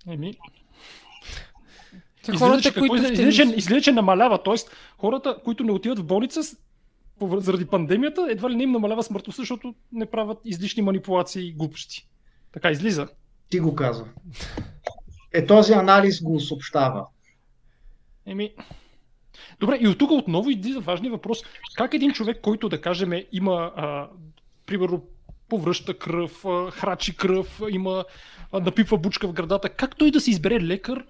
[0.08, 0.34] Еми,
[2.26, 3.12] За хората, че, какво които
[3.56, 4.42] излиза, че намалява.
[4.42, 6.40] Тоест, хората, които не отиват в болница
[7.22, 12.08] заради пандемията, едва ли не им намалява смъртността, защото не правят излишни манипулации и глупости.
[12.52, 13.08] Така излиза.
[13.50, 14.08] Ти го казва.
[15.32, 17.06] Е, този анализ го съобщава.
[18.26, 18.54] Еми.
[19.60, 21.38] Добре, и от тук отново излиза важния въпрос.
[21.76, 24.08] Как един човек, който да кажем има, а,
[24.66, 25.02] примерно,
[25.54, 28.04] повръща кръв, храчи кръв, има,
[28.52, 31.04] напипва бучка в градата, как той да си избере лекар,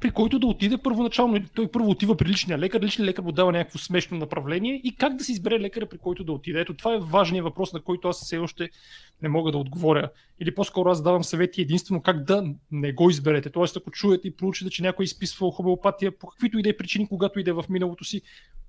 [0.00, 3.52] при който да отиде първоначално, той първо отива при личния лекар, личният лекар му дава
[3.52, 6.60] някакво смешно направление и как да си избере лекаря, при който да отиде.
[6.60, 8.68] Ето това е важният въпрос, на който аз все още
[9.22, 10.10] не мога да отговоря.
[10.40, 13.50] Или по-скоро аз давам съвети единствено как да не го изберете.
[13.50, 16.76] Тоест, ако чуете и проучите, че някой е изписвал хомеопатия по каквито и да е
[16.76, 18.22] причини, когато иде в миналото си,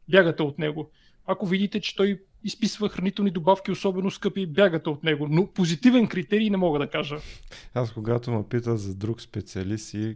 [0.10, 0.90] бягате от него.
[1.28, 5.28] Ако видите, че той изписва хранителни добавки, особено скъпи, бягате от него.
[5.30, 7.18] Но позитивен критерий не мога да кажа.
[7.74, 10.16] Аз когато ме пита за друг специалист и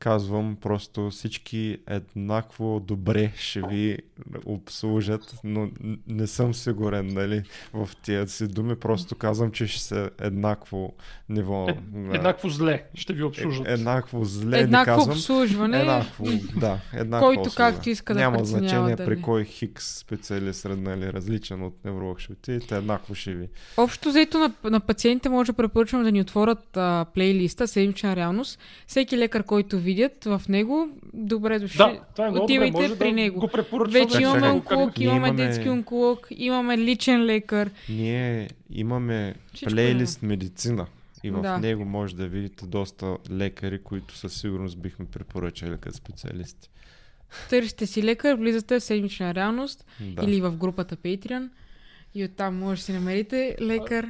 [0.00, 3.98] казвам просто всички еднакво добре ще ви
[4.46, 5.68] обслужат, но
[6.06, 10.92] не съм сигурен нали, в тия си думи, просто казвам, че ще са еднакво
[11.28, 11.66] ниво.
[11.68, 11.76] Е,
[12.14, 13.68] еднакво зле ще ви обслужат.
[13.68, 15.16] Е, еднакво зле еднакво казвам.
[15.16, 15.80] обслужване.
[15.80, 16.24] Еднакво,
[16.56, 19.06] да, еднакво Който както иска да Няма значение дали.
[19.06, 23.48] при кой хикс специалист нали, различен от невролог ще отидете, еднакво ще ви.
[23.76, 28.58] Общо взето на, на пациентите може да препоръчвам да ни отворят а, плейлиста Седмична реалност.
[28.86, 31.78] Всеки лекар, който ви видят в него, добре дошли.
[31.78, 33.40] Да, това е много Отивайте добре, може при да него.
[33.40, 33.84] Го.
[33.84, 37.70] Вече имаме онколог, имаме имаме- детски онколог, имаме личен лекар.
[37.88, 40.86] Ние имаме Всичко плейлист медицина
[41.24, 41.58] и в Да.
[41.58, 46.70] него може да видите доста лекари, които със сигурност бихме препоръчали като специалисти.
[47.50, 50.24] Търсите си лекар, влизате в седмична реалност Да.
[50.24, 51.48] или в групата Patreon
[52.14, 54.08] и оттам може да си намерите лекар.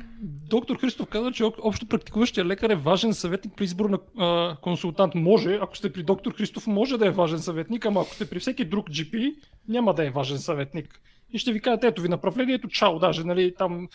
[0.51, 4.57] Доктор Христов каза, че об- общо практикуващия лекар е важен съветник при избор на а,
[4.63, 5.15] консултант.
[5.15, 8.39] Може, ако сте при доктор Христов, може да е важен съветник, ама ако сте при
[8.39, 9.35] всеки друг GP,
[9.69, 11.01] няма да е важен съветник.
[11.33, 13.89] И ще ви кажат, ето ви направлението, чао, даже, нали, там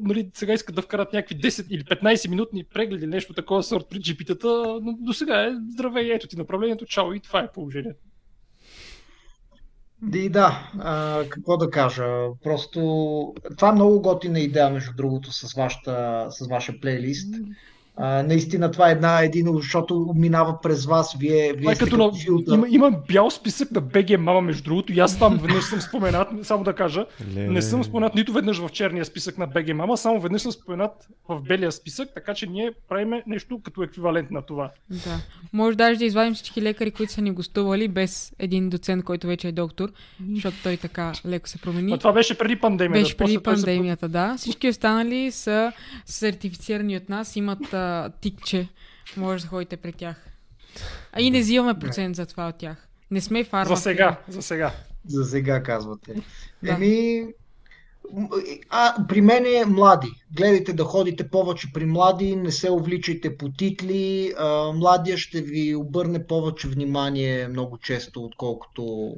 [0.00, 3.98] нали, сега искат да вкарат някакви 10 или 15 минутни прегледи, нещо такова сорт при
[3.98, 8.00] GP-тата, но до сега е здравей, ето ти направлението, чао и това е положението.
[10.14, 12.06] И да, а, какво да кажа.
[12.44, 12.80] Просто
[13.56, 17.34] това е много готина идея, между другото, с, вашата, с вашия плейлист.
[17.96, 21.16] А, наистина това е една, един, защото минава през вас.
[21.18, 22.12] Вие, вие сте като на...
[22.12, 22.54] филтър.
[22.54, 26.28] има, има бял списък на BG Мама, между другото, и аз там веднъж съм споменат,
[26.42, 27.48] само да кажа, Леле.
[27.48, 31.08] не съм споменат нито веднъж в черния списък на BG Мама, само веднъж съм споменат
[31.28, 34.70] в белия списък, така че ние правиме нещо като еквивалент на това.
[34.90, 35.20] Да.
[35.52, 39.48] Може даже да извадим всички лекари, които са ни гостували, без един доцент, който вече
[39.48, 39.92] е доктор,
[40.34, 41.90] защото той така леко се промени.
[41.90, 43.02] Но това беше преди пандемията.
[43.02, 44.34] Беше преди пандемията, да.
[44.36, 45.72] Всички останали са
[46.06, 48.68] сертифицирани от нас, имат а, тикче.
[49.16, 50.16] Може да ходите при тях.
[51.12, 52.88] А и не взимаме процент за това от тях.
[53.10, 53.76] Не сме фарма.
[53.76, 54.72] За сега, за сега.
[55.06, 56.14] За сега казвате.
[56.62, 56.72] Да.
[56.72, 57.26] Еми,
[58.70, 60.10] а, при мен е млади.
[60.36, 64.34] Гледайте да ходите повече при млади, не се увличайте по титли.
[64.38, 69.14] А, младия ще ви обърне повече внимание много често, отколкото...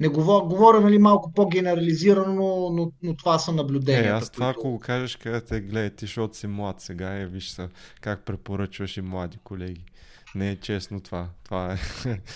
[0.00, 4.16] Не говоря, говоря нали, малко по-генерализирано, но, но, но това са Е, наблюденията.
[4.16, 7.48] аз това, които- ако го кажеш, където гледай ти, защото си млад сега и виж
[7.48, 7.68] са,
[8.00, 9.84] как препоръчваш и млади колеги.
[10.34, 11.26] Не е честно това.
[11.44, 11.76] Това е.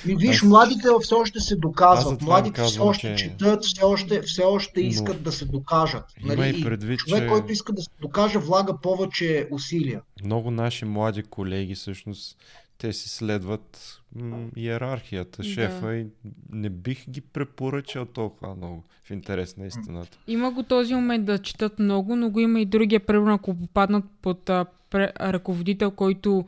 [0.06, 2.22] Ми, виж, младите все още се Аз доказват.
[2.22, 5.44] Младите им все казвам, още че- четат, все още, все още Но- искат да се
[5.44, 6.04] докажат.
[6.20, 6.60] Има Нали?
[6.60, 10.00] и предвид, човек, че- който иска да се докаже, влага повече усилия.
[10.24, 12.36] Много наши млади колеги всъщност
[12.78, 15.48] те си следват м- иерархията, Да.
[15.48, 16.06] шефа и
[16.50, 20.18] не бих ги препоръчал толкова много в интерес на истината.
[20.26, 24.04] Има го този момент да четат много, но го има и другия, примерно ако попаднат
[24.22, 26.44] под а, пре, ръководител, който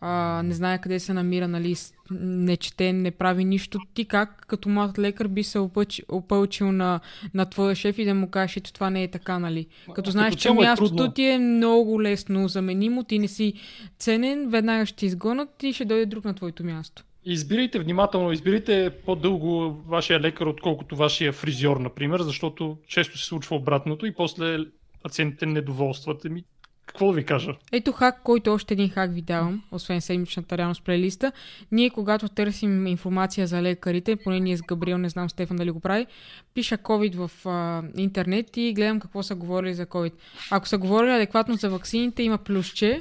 [0.00, 1.74] а, не знае къде се намира, нали,
[2.10, 3.78] не чете, не прави нищо.
[3.94, 7.00] Ти как, като млад лекар, би се опъч, опълчил на,
[7.34, 9.66] на твоя шеф и да му кажеш, ето това не е така, нали?
[9.94, 11.12] Като знаеш, че е мястото трудно.
[11.12, 13.52] ти е много лесно заменимо, ти не си
[13.98, 17.04] ценен, веднага ще те изгонят и ще дойде друг на твоето място.
[17.24, 24.06] Избирайте внимателно, избирайте по-дълго вашия лекар, отколкото вашия фризьор, например, защото често се случва обратното
[24.06, 24.58] и после
[25.02, 26.24] пациентите недоволстват.
[26.24, 26.44] Еми,
[26.86, 27.52] какво ви кажа?
[27.72, 31.32] Ето хак, който още един хак ви давам, освен седмичната реалност плейлиста.
[31.72, 35.80] Ние, когато търсим информация за лекарите, поне ние с Габриел, не знам Стефан дали го
[35.80, 36.06] прави,
[36.54, 40.12] пиша COVID в а, интернет и гледам какво са говорили за COVID.
[40.50, 43.00] Ако са говорили адекватно за ваксините, има плюсче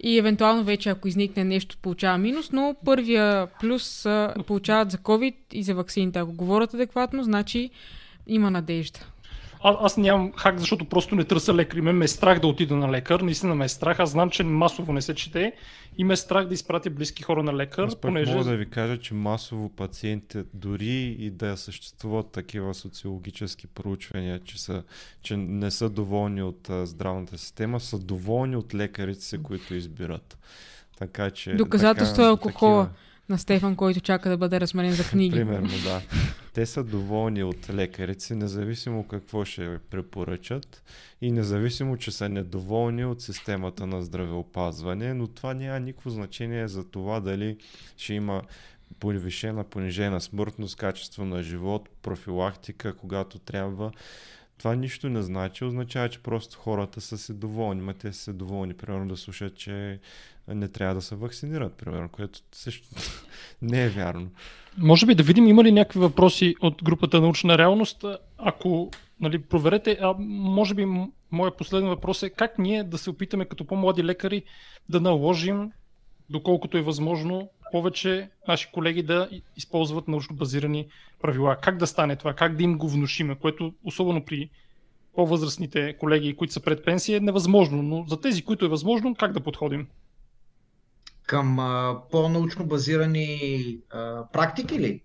[0.00, 5.34] и евентуално вече, ако изникне нещо, получава минус, но първия плюс а, получават за COVID
[5.52, 6.18] и за ваксините.
[6.18, 7.70] Ако говорят адекватно, значи
[8.26, 9.00] има надежда.
[9.64, 11.80] А, аз нямам хак, защото просто не търся лекари.
[11.80, 13.20] Мен ме е страх да отида на лекар.
[13.20, 14.00] Наистина ме е страх.
[14.00, 15.52] Аз знам, че масово не се чете.
[15.98, 18.32] И ме е страх да изпратя близки хора на лекар, Аз понеже...
[18.32, 24.62] мога да ви кажа, че масово пациентите, дори и да съществуват такива социологически проучвания, че,
[24.62, 24.82] са,
[25.22, 30.38] че не са доволни от а, здравната система, са доволни от лекарите си, които избират.
[30.98, 31.54] Така че.
[31.54, 32.82] Доказателство е алкохола.
[32.84, 35.34] такива- На Стефан, който чака да бъде разменен за книги.
[35.34, 36.02] Примерно, да.
[36.54, 40.82] Те са доволни от лекарите си, независимо какво ще препоръчат
[41.20, 46.84] и независимо, че са недоволни от системата на здравеопазване, но това няма никакво значение за
[46.84, 47.56] това дали
[47.96, 48.42] ще има
[49.00, 53.92] повишена, понижена смъртност, качество на живот, профилактика, когато трябва.
[54.58, 57.82] Това нищо не значи, означава, че просто хората са си доволни.
[57.82, 60.00] Ма те са доволни, примерно, да слушат, че
[60.48, 62.88] не трябва да се вакцинират, примерно, което също
[63.62, 64.28] не е вярно.
[64.78, 68.04] Може би да видим има ли някакви въпроси от групата научна реалност.
[68.38, 68.90] Ако
[69.20, 69.98] нали, проверете.
[70.00, 70.86] А, може би
[71.32, 74.42] моят последен въпрос е как ние да се опитаме като по-млади лекари
[74.88, 75.72] да наложим,
[76.30, 80.86] доколкото е възможно, повече наши колеги да използват научно базирани
[81.22, 81.56] правила.
[81.56, 82.34] Как да стане това?
[82.34, 83.34] Как да им го внушиме?
[83.34, 84.50] Което особено при
[85.14, 87.82] по-възрастните колеги, които са пред пенсия, е невъзможно.
[87.82, 89.86] Но за тези, които е възможно, как да подходим?
[91.26, 91.56] Към
[92.10, 95.02] по-научно базирани а, практики ли?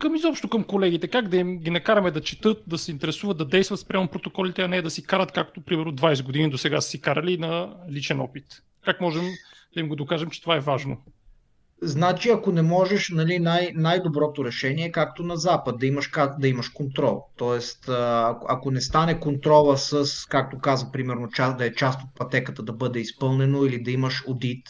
[0.00, 1.08] Към изобщо към колегите.
[1.08, 4.68] Как да им ги накараме да четат, да се интересуват, да действат спрямо протоколите, а
[4.68, 8.20] не да си карат както примерно 20 години до сега са си карали на личен
[8.20, 8.44] опит.
[8.84, 9.24] Как можем
[9.74, 10.96] да им го докажем, че това е важно?
[11.84, 16.48] Значи, ако не можеш, нали, най- най-доброто решение е както на Запад, да имаш, да
[16.48, 17.24] имаш контрол.
[17.36, 22.14] Тоест, ако, ако не стане контрола с, както каза, примерно, част, да е част от
[22.14, 24.66] пътеката да бъде изпълнено или да имаш аудит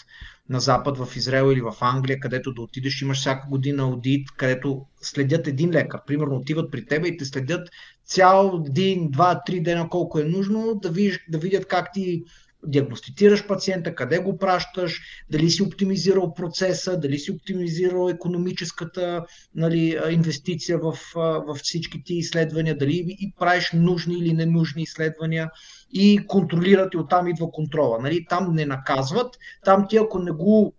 [0.52, 4.86] на Запад, в Израел или в Англия, където да отидеш, имаш всяка година аудит, където
[5.00, 6.00] следят един лекар.
[6.06, 7.68] Примерно отиват при тебе и те следят
[8.06, 12.22] цял един, два, три дена, колко е нужно, да, виж, да видят как ти
[12.66, 15.00] диагностицираш пациента, къде го пращаш,
[15.30, 19.24] дали си оптимизирал процеса, дали си оптимизирал економическата
[19.54, 25.50] нали, инвестиция в, в всички ти изследвания, дали и правиш нужни или ненужни изследвания
[25.93, 27.98] и контролират и оттам идва контрола.
[27.98, 30.74] Нали, там не наказват, там ти ако не го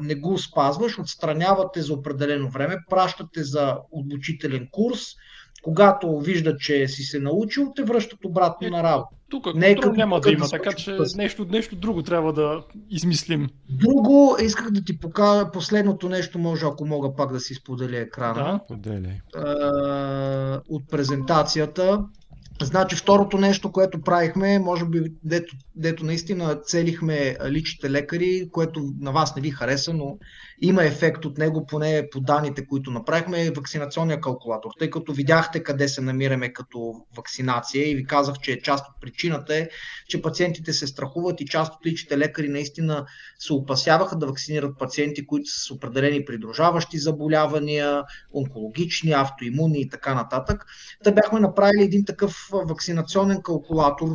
[0.00, 5.00] не го спазваш, отстранявате за определено време, пращате за обучителен курс,
[5.62, 9.16] когато виждат, че си се научил, те връщат обратно е, на работа.
[9.30, 13.48] Тук не е като, няма да има, така че нещо, нещо друго трябва да измислим.
[13.70, 18.60] Друго, исках да ти покажа последното нещо, може ако мога пак да си споделя екрана.
[18.70, 22.04] Да, от презентацията.
[22.62, 29.12] Значи второто нещо, което правихме, може би дето, дето наистина целихме личните лекари, което на
[29.12, 30.18] вас не ви хареса, но
[30.60, 34.70] има ефект от него, поне по данните, които направихме, е вакцинационния калкулатор.
[34.78, 39.56] Тъй като видяхте къде се намираме като вакцинация и ви казах, че част от причината
[39.56, 39.68] е,
[40.08, 43.06] че пациентите се страхуват и част от личните лекари наистина
[43.38, 48.02] се опасяваха да вакцинират пациенти, които са с определени придружаващи заболявания,
[48.34, 50.66] онкологични, автоимуни и така нататък.
[51.04, 54.08] Та бяхме направили един такъв вакцинационен калкулатор,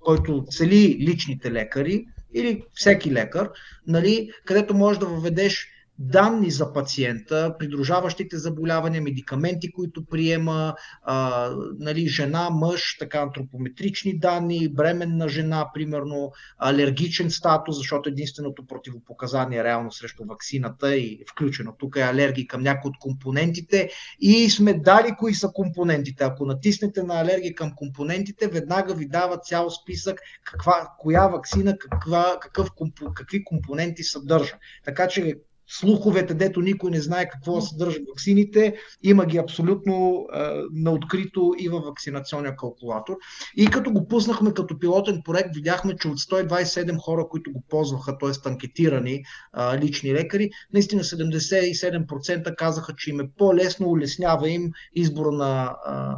[0.00, 3.50] който цели личните лекари или всеки лекар,
[3.86, 12.08] нали, където можеш да въведеш данни за пациента, придружаващите заболявания, медикаменти, които приема, а, нали,
[12.08, 20.24] жена, мъж, така антропометрични данни, бременна жена, примерно, алергичен статус, защото единственото противопоказание реално срещу
[20.24, 23.90] вакцината и включено тук е алергия към някои от компонентите
[24.20, 26.24] и сме дали кои са компонентите.
[26.24, 32.38] Ако натиснете на алергия към компонентите, веднага ви дава цял списък каква, коя вакцина, каква,
[32.40, 32.70] какъв,
[33.14, 34.58] какви компоненти съдържа.
[34.84, 35.34] Така че
[35.78, 41.68] слуховете, дето никой не знае какво съдържа ваксините, има ги абсолютно а, на открито и
[41.68, 43.16] във вакцинационния калкулатор.
[43.56, 48.18] И като го пуснахме като пилотен проект, видяхме, че от 127 хора, които го ползваха,
[48.18, 48.48] т.е.
[48.48, 49.22] анкетирани
[49.52, 56.16] а, лични лекари, наистина 77% казаха, че им е по-лесно, улеснява им избора на а,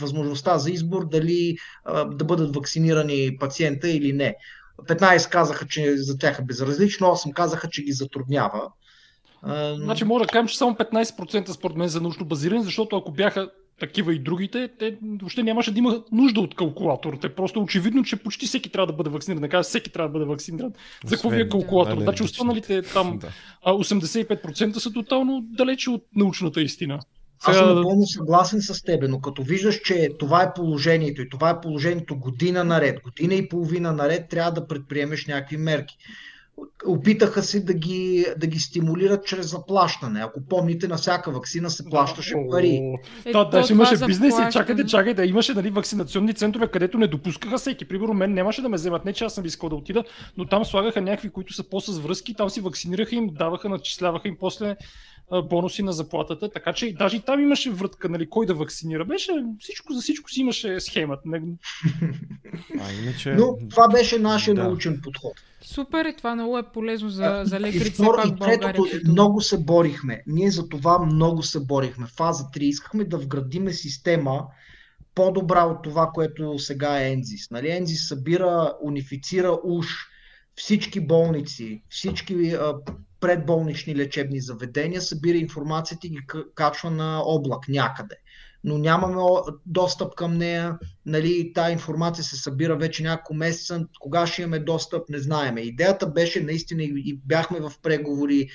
[0.00, 4.36] възможността за избор дали а, да бъдат вакцинирани пациента или не.
[4.86, 8.62] 15 казаха, че за тях е безразлично, 8 казаха, че ги затруднява.
[9.74, 13.50] Значи може да кажем, че само 15% според мен за научно базиране, защото ако бяха
[13.80, 17.18] такива и другите, те въобще нямаше да има нужда от калкулатор.
[17.20, 19.42] Те просто очевидно, че почти всеки трябва да бъде вакциниран.
[19.42, 20.72] Да кажа, всеки трябва да бъде вакциниран.
[21.04, 21.96] За какво ви е калкулатор?
[21.96, 23.20] Да, значи останалите там
[23.66, 27.00] 85% са тотално далече от научната истина.
[27.44, 31.50] Аз съм напълно съгласен с тебе, но като виждаш, че това е положението и това
[31.50, 35.96] е положението година наред, година и половина наред, трябва да предприемеш някакви мерки.
[36.86, 40.20] Опитаха се да ги, да ги стимулират чрез заплащане.
[40.20, 42.80] Ако помните, на всяка вакцина се плащаше пари.
[43.24, 47.58] Е, да, даже имаше бизнес и чакайте, чакайте, имаше нали, вакцинационни центрове, където не допускаха
[47.58, 47.84] всеки.
[47.84, 50.04] Примерно мен нямаше да ме вземат, не че аз съм искал да отида,
[50.36, 54.36] но там слагаха някакви, които са по-с връзки, там си вакцинираха им, даваха, начисляваха им
[54.40, 54.76] после
[55.44, 59.04] бонуси на заплатата, така че даже и там имаше вратка, нали, кой да вакцинира.
[59.04, 61.22] Беше всичко за всичко си имаше схемата.
[62.80, 63.30] А, иначе...
[63.30, 64.62] Но това беше нашия да.
[64.62, 65.32] научен подход.
[65.60, 67.88] Супер, и това много е полезно за, за лекарите.
[67.88, 70.22] И, второ, и третото, много се борихме.
[70.26, 72.06] Ние за това много се борихме.
[72.06, 74.46] Фаза 3 искахме да вградиме система,
[75.14, 77.50] по-добра от това, което сега е Ензис.
[77.50, 77.70] Нали?
[77.70, 79.86] Ензис събира, унифицира уж
[80.54, 82.74] всички болници, всички а,
[83.20, 86.20] предболнични лечебни заведения, събира информацията и ги
[86.54, 88.16] качва на облак някъде.
[88.64, 89.22] Но нямаме
[89.66, 90.78] достъп към нея.
[91.06, 93.86] Нали, та информация се събира вече няколко месеца.
[94.00, 95.60] Кога ще имаме достъп, не знаеме.
[95.60, 98.48] Идеята беше наистина и бяхме в преговори е,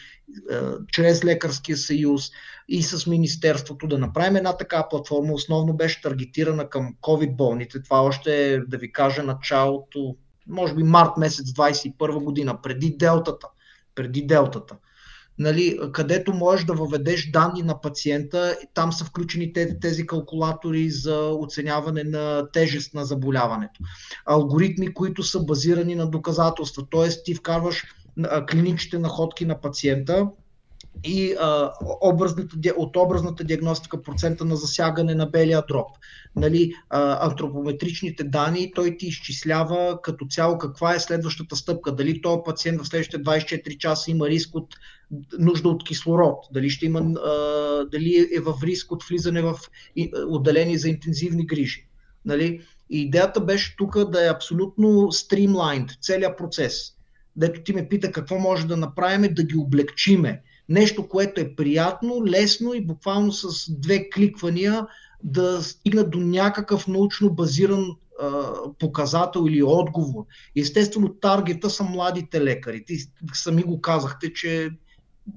[0.92, 2.30] чрез Лекарския съюз
[2.68, 5.34] и с Министерството да направим една така платформа.
[5.34, 7.84] Основно беше таргетирана към COVID болните.
[7.84, 10.16] Това още е, да ви кажа, началото,
[10.48, 13.48] може би март месец 2021 година, преди делтата.
[13.96, 14.76] Преди делтата
[15.40, 18.58] нали, където можеш да въведеш данни на пациента.
[18.74, 23.80] Там са включени тези, тези калкулатори за оценяване на тежест на заболяването.
[24.26, 26.84] Алгоритми, които са базирани на доказателства.
[26.92, 27.10] Т.е.
[27.24, 27.84] ти вкарваш
[28.52, 30.28] клиничните находки на пациента,
[31.03, 31.72] и а,
[32.02, 35.88] образната, от образната диагностика процента на засягане на белия дроб.
[36.36, 41.95] Нали, а, антропометричните данни, той ти изчислява като цяло каква е следващата стъпка.
[41.95, 44.76] Дали този пациент в следващите 24 часа има риск от
[45.40, 49.60] нужда от кислород, дали, ще има, а, дали е в риск от влизане в
[50.30, 51.88] отделение за интензивни грижи.
[52.26, 52.61] Нали?
[52.90, 56.94] И идеята беше тук да е абсолютно стримлайнд, целият процес.
[57.36, 62.26] Дето ти ме пита какво може да направим, да ги облегчиме Нещо, което е приятно,
[62.26, 64.88] лесно и буквално с две кликвания
[65.23, 67.95] да стигнат до някакъв научно базиран
[68.80, 70.26] показател или отговор.
[70.57, 72.85] Естествено, таргета са младите лекари.
[72.85, 72.98] Ти
[73.34, 74.69] сами го казахте, че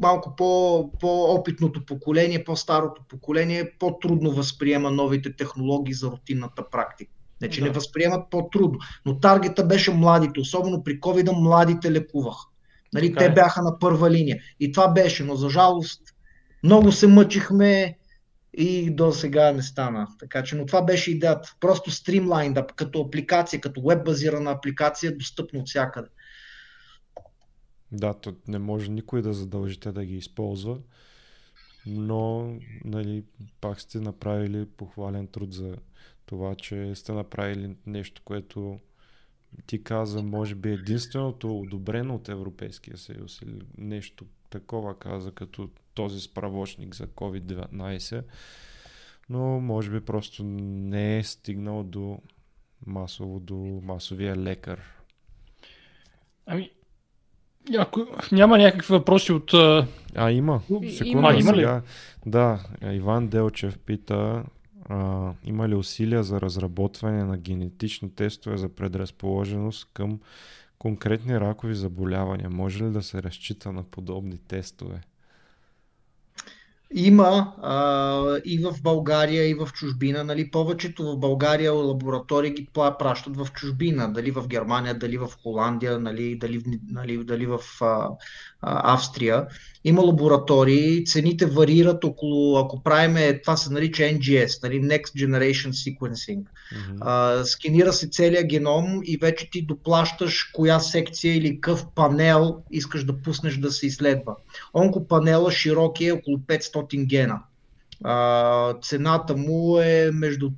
[0.01, 7.13] малко по, по-опитното поколение, по-старото поколение по-трудно възприема новите технологии за рутинната практика.
[7.41, 7.67] Не, че да.
[7.67, 8.79] не възприемат по-трудно.
[9.07, 12.37] Но таргета беше младите, особено при COVID младите лекувах.
[13.01, 13.33] Нали, те е.
[13.33, 14.39] бяха на първа линия.
[14.61, 16.03] И това беше, но за жалост
[16.63, 17.99] много се мъчихме
[18.55, 20.09] и до сега не стана.
[20.19, 21.57] Така че, но това беше идеята.
[21.61, 26.09] Просто стримлайн, да, като апликация, като веб-базирана апликация, достъпна от всякъде.
[27.93, 30.79] Да, то не може никой да задължите да ги използва,
[31.87, 32.53] но
[32.85, 33.25] нали,
[33.61, 35.77] пак сте направили похвален труд за
[36.27, 38.79] това, че сте направили нещо, което
[39.67, 46.21] ти каза, може би единственото одобрено от Европейския съюз или нещо такова каза, като този
[46.21, 48.23] справочник за COVID-19,
[49.29, 52.19] но може би просто не е стигнал до
[52.87, 54.81] масово, до масовия лекар.
[56.47, 56.71] Ами,
[57.79, 59.55] ако няма някакви въпроси от...
[59.55, 60.61] А, има.
[60.69, 61.81] Секунда, има, има ли?
[62.27, 64.45] Да, Иван Делчев пита
[64.89, 70.21] а, има ли усилия за разработване на генетични тестове за предразположеност към
[70.79, 72.51] конкретни ракови заболявания?
[72.51, 75.01] Може ли да се разчита на подобни тестове?
[76.95, 80.25] Има а, и в България, и в чужбина.
[80.25, 84.13] Нали, повечето в България лаборатории ги пращат в чужбина.
[84.13, 88.09] Дали в Германия, дали в Холандия, нали, дали, нали, дали в а,
[88.63, 89.47] Австрия.
[89.85, 96.43] Има лаборатории, цените варират около, ако правиме, това се нарича NGS, нали, Next Generation Sequencing.
[96.73, 96.99] Mm-hmm.
[97.01, 103.05] А, сканира се целият геном и вече ти доплащаш коя секция или къв панел искаш
[103.05, 104.37] да пуснеш да се изследва.
[104.75, 107.43] Онкопанела широк е около 500 гена.
[108.05, 110.51] А, цената му е между,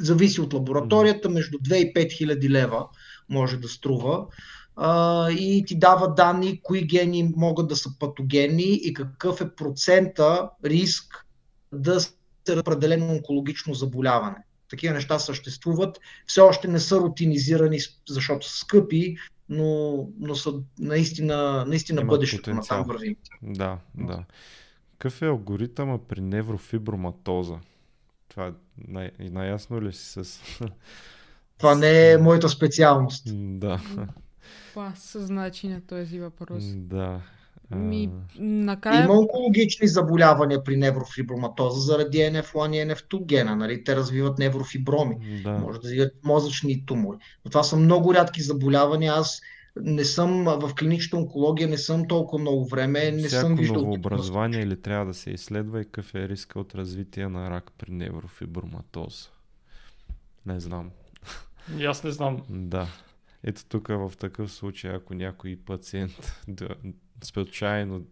[0.00, 2.86] зависи от лабораторията, между 2 и 5 хиляди лева
[3.28, 4.26] може да струва
[4.76, 10.50] а, и ти дава данни кои гени могат да са патогенни и какъв е процента
[10.64, 11.26] риск
[11.72, 12.12] да се
[12.58, 14.45] определено онкологично заболяване.
[14.70, 16.00] Такива неща съществуват.
[16.26, 17.78] Все още не са рутинизирани,
[18.08, 19.16] защото са скъпи,
[19.48, 23.16] но, но са наистина, наистина бъдещето на там вървим.
[23.42, 24.24] Да, да.
[24.92, 27.58] Какъв е алгоритъма при неврофиброматоза?
[28.28, 28.52] Това е
[28.88, 30.40] най- най-ясно ли си с...
[31.58, 33.22] Това не е моята специалност.
[33.34, 33.80] Да.
[34.70, 36.64] Това значи на този въпрос.
[36.74, 37.20] Да.
[37.70, 39.04] Ми, накрая...
[39.04, 43.56] Има онкологични заболявания при неврофиброматоза заради NF1 и NF2 гена.
[43.56, 43.84] Нали?
[43.84, 45.40] Те развиват неврофиброми.
[45.44, 45.52] Да.
[45.52, 47.18] Може да развиват мозъчни тумори.
[47.44, 49.12] Но това са много рядки заболявания.
[49.12, 49.40] Аз
[49.80, 53.92] не съм в клинична онкология, не съм толкова много време, не Всяко съм виждал.
[53.92, 57.92] образование или трябва да се изследва и какъв е риска от развитие на рак при
[57.92, 59.28] неврофиброматоза?
[60.46, 60.90] Не знам.
[61.78, 62.42] И аз не знам.
[62.50, 62.88] Да.
[63.44, 66.68] Ето тук в такъв случай, ако някой пациент да,
[67.22, 68.04] случайно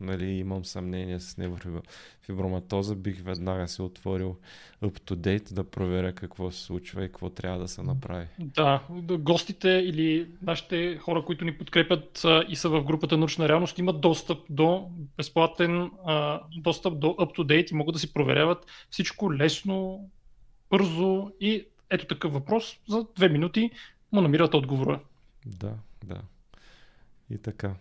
[0.00, 4.36] нали, имам съмнение с неврофиброматоза, бих веднага се отворил
[4.82, 8.26] up-to-date да проверя какво се случва и какво трябва да се направи.
[8.38, 8.82] Да,
[9.18, 14.38] гостите или нашите хора, които ни подкрепят и са в групата научна реалност, имат достъп
[14.50, 15.90] до безплатен
[16.56, 20.10] достъп до up-to-date и могат да си проверяват всичко лесно,
[20.70, 23.70] бързо и ето такъв въпрос за две минути
[24.12, 25.00] му намират отговора.
[25.46, 25.74] Да,
[26.04, 26.20] да.
[27.30, 27.74] И така.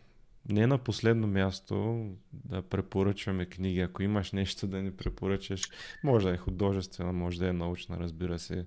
[0.49, 3.80] Не на последно място да препоръчваме книги.
[3.80, 5.69] Ако имаш нещо да ни препоръчаш,
[6.03, 8.65] може да е художествена, може да е научна, разбира се,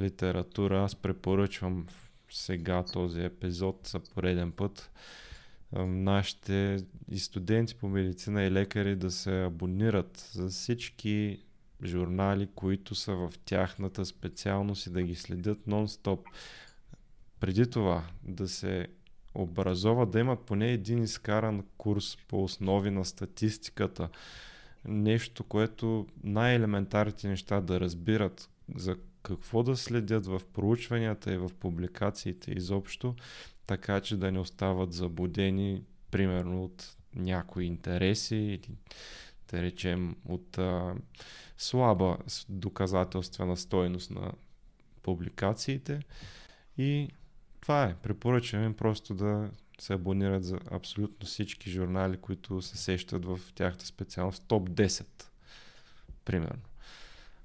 [0.00, 0.82] литература.
[0.82, 1.86] Аз препоръчвам
[2.30, 4.90] сега този епизод за пореден път
[5.76, 6.78] нашите
[7.10, 11.42] и студенти по медицина и лекари да се абонират за всички
[11.84, 16.20] журнали, които са в тяхната специалност и да ги следят нон-стоп.
[17.40, 18.86] Преди това да се
[19.42, 24.08] образоват, да имат поне един изкаран курс по основи на статистиката.
[24.84, 32.50] Нещо, което най-елементарните неща да разбират за какво да следят в проучванията и в публикациите
[32.50, 33.14] изобщо,
[33.66, 38.70] така че да не остават заблудени, примерно от някои интереси или
[39.50, 40.94] да речем от а,
[41.56, 44.32] слаба доказателствена стойност на
[45.02, 46.00] публикациите.
[46.78, 47.08] И
[47.68, 47.94] това е.
[47.94, 49.50] Препоръчвам просто да
[49.80, 54.44] се абонират за абсолютно всички журнали, които се сещат в тяхната специалност.
[54.48, 55.06] Топ 10,
[56.24, 56.62] примерно.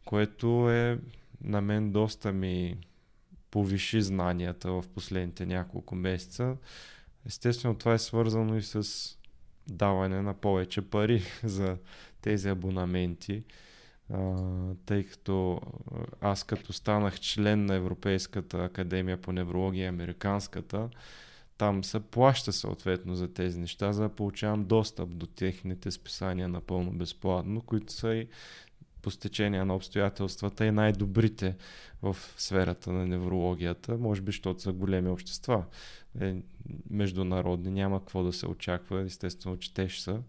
[0.06, 1.00] Което е
[1.42, 2.78] на мен доста ми
[3.52, 6.56] повиши знанията в последните няколко месеца.
[7.26, 9.10] Естествено, това е свързано и с
[9.68, 11.78] даване на повече пари за
[12.22, 13.44] тези абонаменти,
[14.86, 15.62] тъй като
[16.22, 20.90] аз като станах член на Европейската академия по неврология, американската,
[21.58, 26.92] там се плаща съответно за тези неща, за да получавам достъп до техните списания напълно
[26.92, 28.28] безплатно, които са и
[29.02, 31.56] по стечение на обстоятелствата и най-добрите
[32.02, 35.64] в сферата на неврологията, може би, защото са големи общества.
[36.22, 36.36] Е,
[36.90, 40.20] международни, няма какво да се очаква, естествено, че те ще са.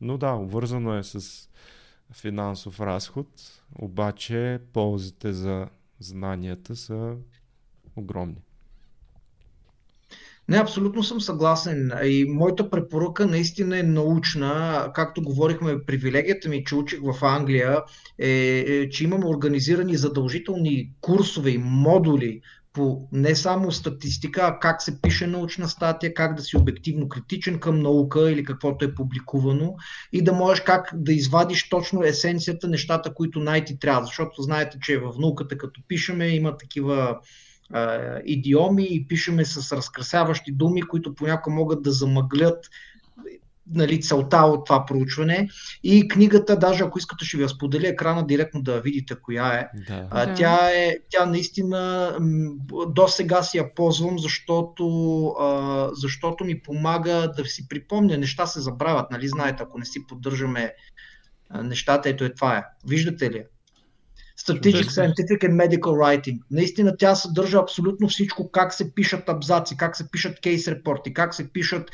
[0.00, 1.48] Но да, обвързано е с
[2.12, 3.28] финансов разход,
[3.78, 5.66] обаче ползите за
[6.00, 7.14] знанията са
[7.96, 8.42] огромни.
[10.48, 11.92] Не, абсолютно съм съгласен.
[12.04, 14.86] И моята препоръка наистина е научна.
[14.94, 17.78] Както говорихме, привилегията ми, че учих в Англия,
[18.18, 18.28] е,
[18.58, 22.40] е че имаме организирани задължителни курсове и модули
[22.72, 27.58] по не само статистика, а как се пише научна статия, как да си обективно критичен
[27.58, 29.76] към наука или каквото е публикувано
[30.12, 34.06] и да можеш как да извадиш точно есенцията, нещата, които най-ти трябва.
[34.06, 37.18] Защото знаете, че в науката, като пишеме, има такива
[38.24, 42.66] идиоми и пишеме с разкрасяващи думи, които понякога могат да замъглят
[43.74, 45.48] нали, целта от това проучване.
[45.82, 49.68] И книгата, даже ако искате, ще ви я споделя екрана директно да видите коя е.
[49.88, 50.08] Да.
[50.10, 50.96] А, тя е.
[51.10, 52.12] Тя наистина
[52.88, 58.18] до сега си я ползвам, защото, а, защото ми помага да си припомня.
[58.18, 60.72] Неща се забравят, нали знаете, ако не си поддържаме
[61.62, 62.64] нещата, ето е това е.
[62.86, 63.44] Виждате ли?
[64.44, 66.38] Strategic Scientific and Medical Writing.
[66.50, 71.34] Наистина тя съдържа абсолютно всичко, как се пишат абзаци, как се пишат кейс репорти, как
[71.34, 71.90] се пишат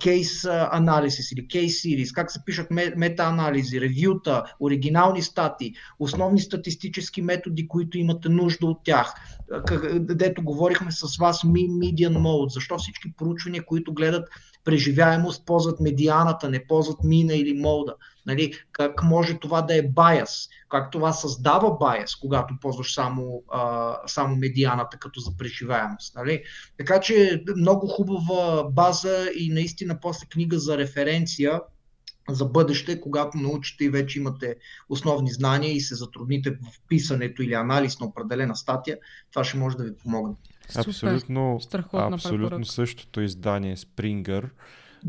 [0.00, 7.68] кейс анализис или кейс сирис, как се пишат мета-анализи, ревюта, оригинални статии, основни статистически методи,
[7.68, 9.14] които имате нужда от тях.
[9.94, 14.28] Дето говорихме с вас Median Mode, защо всички проучвания, които гледат
[14.64, 17.94] преживяемост, ползват медианата, не ползват мина или молда.
[18.26, 23.96] Нали, как може това да е байас, как това създава байас, когато ползваш само, а,
[24.06, 26.14] само медианата като за преживяемост.
[26.14, 26.42] Нали?
[26.78, 31.60] Така че много хубава база и наистина после книга за референция
[32.28, 34.56] за бъдеще, когато научите и вече имате
[34.88, 38.98] основни знания и се затрудните в писането или анализ на определена статия,
[39.30, 40.34] това ще може да ви помогне.
[40.76, 41.60] Абсолютно,
[41.92, 44.50] абсолютно същото издание Springer,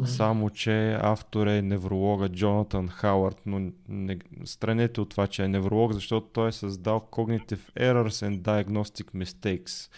[0.05, 5.93] само че автор е невролога Джонатан Хауърд, но не, странете от това, че е невролог,
[5.93, 9.91] защото той е създал Cognitive Errors and Diagnostic Mistakes.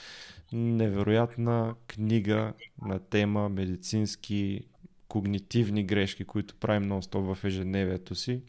[0.53, 4.61] Невероятна книга на тема медицински
[5.07, 8.41] когнитивни грешки, които правим нон-стоп в ежедневието си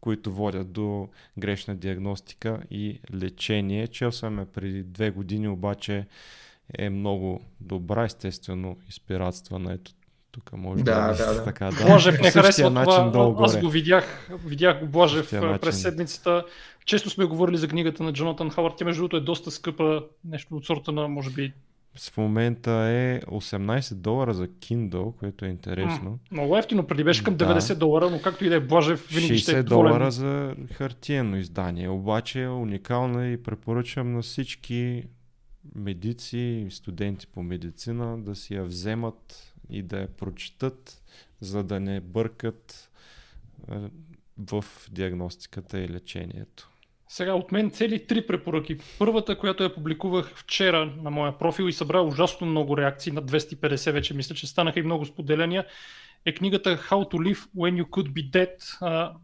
[0.00, 1.08] които водят до
[1.38, 3.88] грешна диагностика и лечение.
[3.88, 6.06] Чел съм я преди две години, обаче
[6.78, 9.72] е много добра, естествено, изпиратствана.
[9.72, 9.92] Ето
[10.32, 11.44] тук може да, да, да, да.
[11.44, 11.70] така.
[11.70, 11.84] Да.
[11.84, 13.44] Блажев не харесва начин това.
[13.44, 16.44] Аз го видях, видях Блажев през седмицата.
[16.84, 18.74] Често сме говорили за книгата на Джонатан Хавард.
[18.76, 21.52] Тя между другото е доста скъпа, нещо от сорта на може би
[21.94, 26.18] в момента е 18 долара за Kindle, което е интересно.
[26.30, 27.74] А, много ефтино, преди беше към 90 да.
[27.74, 31.88] долара, но както и да е Блажев, винаги 60 ще е долара за хартиено издание,
[31.88, 35.04] обаче е уникална и препоръчвам на всички
[35.74, 41.02] медици, студенти по медицина да си я вземат и да я прочитат,
[41.40, 42.90] за да не бъркат
[44.38, 46.70] в диагностиката и лечението.
[47.08, 48.78] Сега от мен цели три препоръки.
[48.98, 53.92] Първата, която я публикувах вчера на моя профил и събра ужасно много реакции, на 250
[53.92, 55.66] вече мисля, че станаха и много споделяния,
[56.24, 59.16] е книгата How to Live When You Could Be Dead.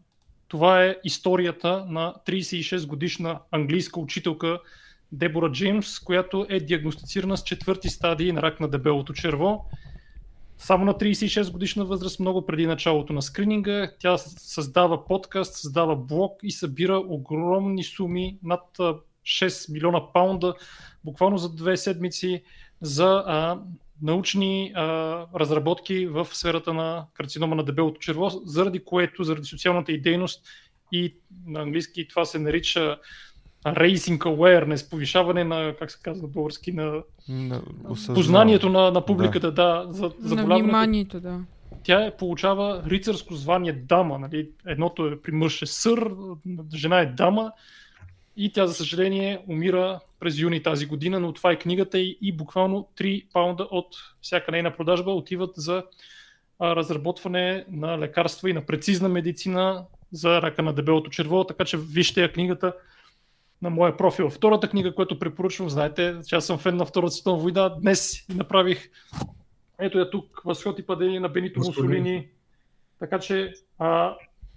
[0.47, 4.59] Това е историята на 36 годишна английска учителка
[5.11, 9.65] Дебора Джеймс, която е диагностицирана с четвърти стадии на рак на дебелото черво.
[10.57, 16.39] Само на 36 годишна възраст, много преди началото на скрининга, тя създава подкаст, създава блог
[16.43, 20.53] и събира огромни суми, над 6 милиона паунда,
[21.05, 22.43] буквално за две седмици,
[22.81, 23.59] за а,
[24.01, 24.81] научни а,
[25.35, 30.45] разработки в сферата на карцинома на дебелото черво, заради което, заради социалната и дейност
[30.91, 31.15] и
[31.45, 32.97] на английски това се нарича
[33.65, 37.61] raising awareness, повишаване на, как се казва български, на, на
[38.13, 41.39] познанието на, на публиката, да, да за, за на вниманието, да.
[41.83, 44.49] Тя е, получава рицарско звание дама, нали?
[44.67, 46.11] едното е при мъж е сър,
[46.75, 47.51] жена е дама
[48.37, 52.31] и тя, за съжаление, умира през юни тази година, но това е книгата и, и
[52.31, 53.87] буквално 3 паунда от
[54.21, 55.83] всяка нейна продажба отиват за
[56.59, 61.77] а, разработване на лекарства и на прецизна медицина за рака на дебелото черво, така че
[61.77, 62.73] вижте я книгата
[63.61, 64.29] на моя профил.
[64.29, 68.89] Втората книга, която препоръчвам, знаете, че аз съм фен на Втората световна война, днес направих
[69.79, 72.27] ето я тук, Възход и падение на Бенито Мусолини.
[72.99, 74.15] Така че а,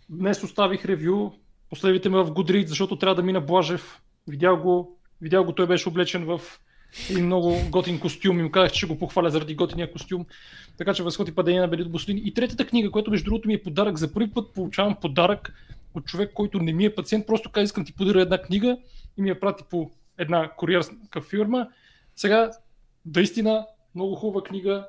[0.09, 1.31] днес оставих ревю,
[1.71, 4.03] последвайте ме в Goodreads, защото трябва да мина Блажев.
[4.29, 6.41] Видял го, видял го, той беше облечен в
[7.11, 10.27] един много готин костюм и му казах, че го похваля заради готиния костюм.
[10.79, 12.23] Така че възход и падение на Бенито Мусолини.
[12.25, 15.53] И третата книга, която между другото ми е подарък, за първи път получавам подарък
[15.95, 18.79] от човек, който не ми е пациент, просто каза, искам ти подаря една книга
[19.17, 21.69] и ми я прати по една куриерска фирма.
[22.17, 22.51] Сега,
[23.17, 24.89] наистина, много хубава книга,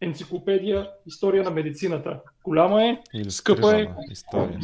[0.00, 2.20] енциклопедия, история на медицината.
[2.44, 2.98] Голяма е,
[3.28, 3.88] скъпа е.
[4.10, 4.60] История.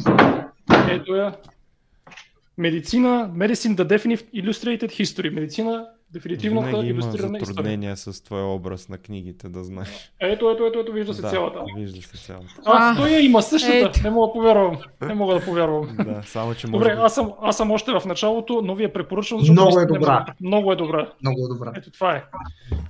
[0.89, 1.35] Ето я.
[2.57, 5.29] Медицина, Medicine the Definite Illustrated History.
[5.29, 8.13] Медицина Дефинитивната Винаги има затруднения история.
[8.13, 10.11] с твоя образ на книгите, да знаеш.
[10.19, 11.59] Ето, ето, ето, ето вижда се да, цялата.
[11.77, 12.47] Вижда се цялата.
[12.65, 13.77] А, а той я има същата.
[13.77, 13.99] Ето.
[14.03, 14.77] Не мога да повярвам.
[15.01, 15.97] Не мога да повярвам.
[15.97, 18.93] да, само че може Добре, аз съм, аз съм още в началото, но ви я
[18.93, 19.39] препоръчвам.
[19.39, 20.25] Защото много е добра.
[20.41, 21.11] Много е добра.
[21.21, 21.73] Много е добра.
[21.75, 22.23] Ето това е.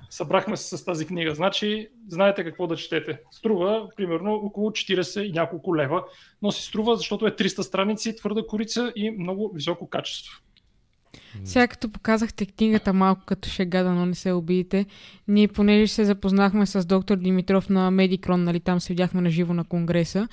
[0.09, 1.35] Събрахме се с тази книга.
[1.35, 3.19] Значи, знаете какво да четете.
[3.31, 6.03] Струва, примерно, около 40 и няколко лева,
[6.41, 10.41] но си струва, защото е 300 страници, твърда корица и много високо качество.
[11.45, 14.85] Сега като показахте книгата малко като шега, но не се обидите,
[15.27, 19.53] ние понеже се запознахме с доктор Димитров на Медикрон, нали там се видяхме на живо
[19.53, 20.27] на конгреса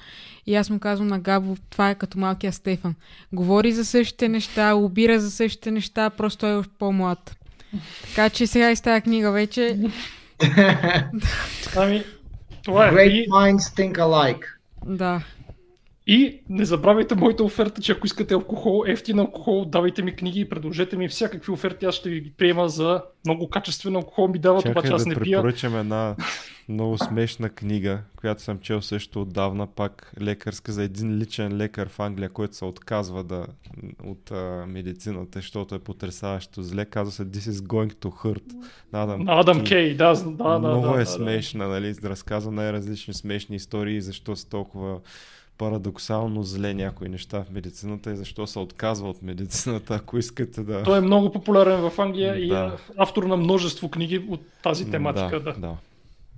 [0.46, 2.94] и аз му казвам на Габо, това е като малкия Стефан.
[3.32, 7.36] Говори за същите неща, обира за същите неща, просто той е по-млад.
[8.08, 9.78] Така че сега и с тази книга вече...
[11.76, 12.04] ами,
[12.64, 12.92] това е.
[12.92, 14.44] Great minds think alike.
[14.86, 15.22] Да.
[16.06, 20.48] И не забравяйте моята оферта, че ако искате алкохол, ефтин алкохол, давайте ми книги и
[20.48, 24.68] предложете ми всякакви оферти, аз ще ви ги приема за много качествен алкохол ми дават,
[24.68, 25.38] обаче аз да не пия.
[25.38, 26.16] препоръчам една
[26.68, 32.00] много смешна книга, която съм чел също отдавна, пак лекарска за един личен лекар в
[32.00, 33.46] Англия, който се отказва да,
[34.04, 36.84] от а, медицината, защото е потрясаващо зле.
[36.84, 38.54] Казва се This is going to hurt.
[38.92, 40.58] Адам, Адам Кей, да, да, да.
[40.58, 41.94] Много да, е да, смешна, нали?
[42.04, 45.00] Разказва най-различни смешни истории, защо са толкова
[45.58, 50.82] парадоксално зле някои неща в медицината и защо се отказва от медицината, ако искате да...
[50.82, 52.40] Той е много популярен в Англия да.
[52.40, 55.40] и е автор на множество книги от тази тематика.
[55.40, 55.60] Да, да.
[55.60, 55.76] да.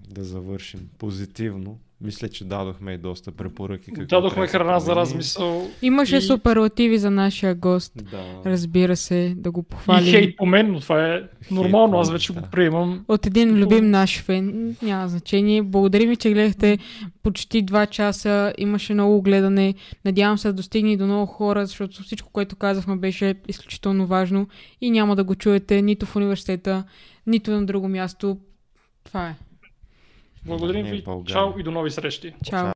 [0.06, 1.78] Да завършим позитивно.
[2.00, 3.90] Мисля, че дадохме и доста препоръки.
[3.90, 5.70] Дадохме храна за размисъл.
[5.82, 6.22] Имаше и...
[6.22, 7.92] суперлативи за нашия гост.
[8.10, 8.42] Да.
[8.46, 10.08] Разбира се, да го похвалим.
[10.08, 12.40] И хейт по мен, но това е нормално, аз вече да.
[12.40, 13.04] го приемам.
[13.08, 15.62] От един любим наш фен, няма значение.
[15.62, 16.78] Благодарим ви, че гледахте
[17.22, 18.52] почти 2 часа.
[18.58, 19.74] Имаше много гледане.
[20.04, 24.48] Надявам се да достигне и до много хора, защото всичко, което казахме, беше изключително важно
[24.80, 26.84] и няма да го чуете нито в университета,
[27.26, 28.38] нито на друго място.
[29.04, 29.34] Това е.
[30.46, 31.04] Благодарим ви.
[31.26, 32.34] Чао и до нови срещи.
[32.50, 32.64] Чао.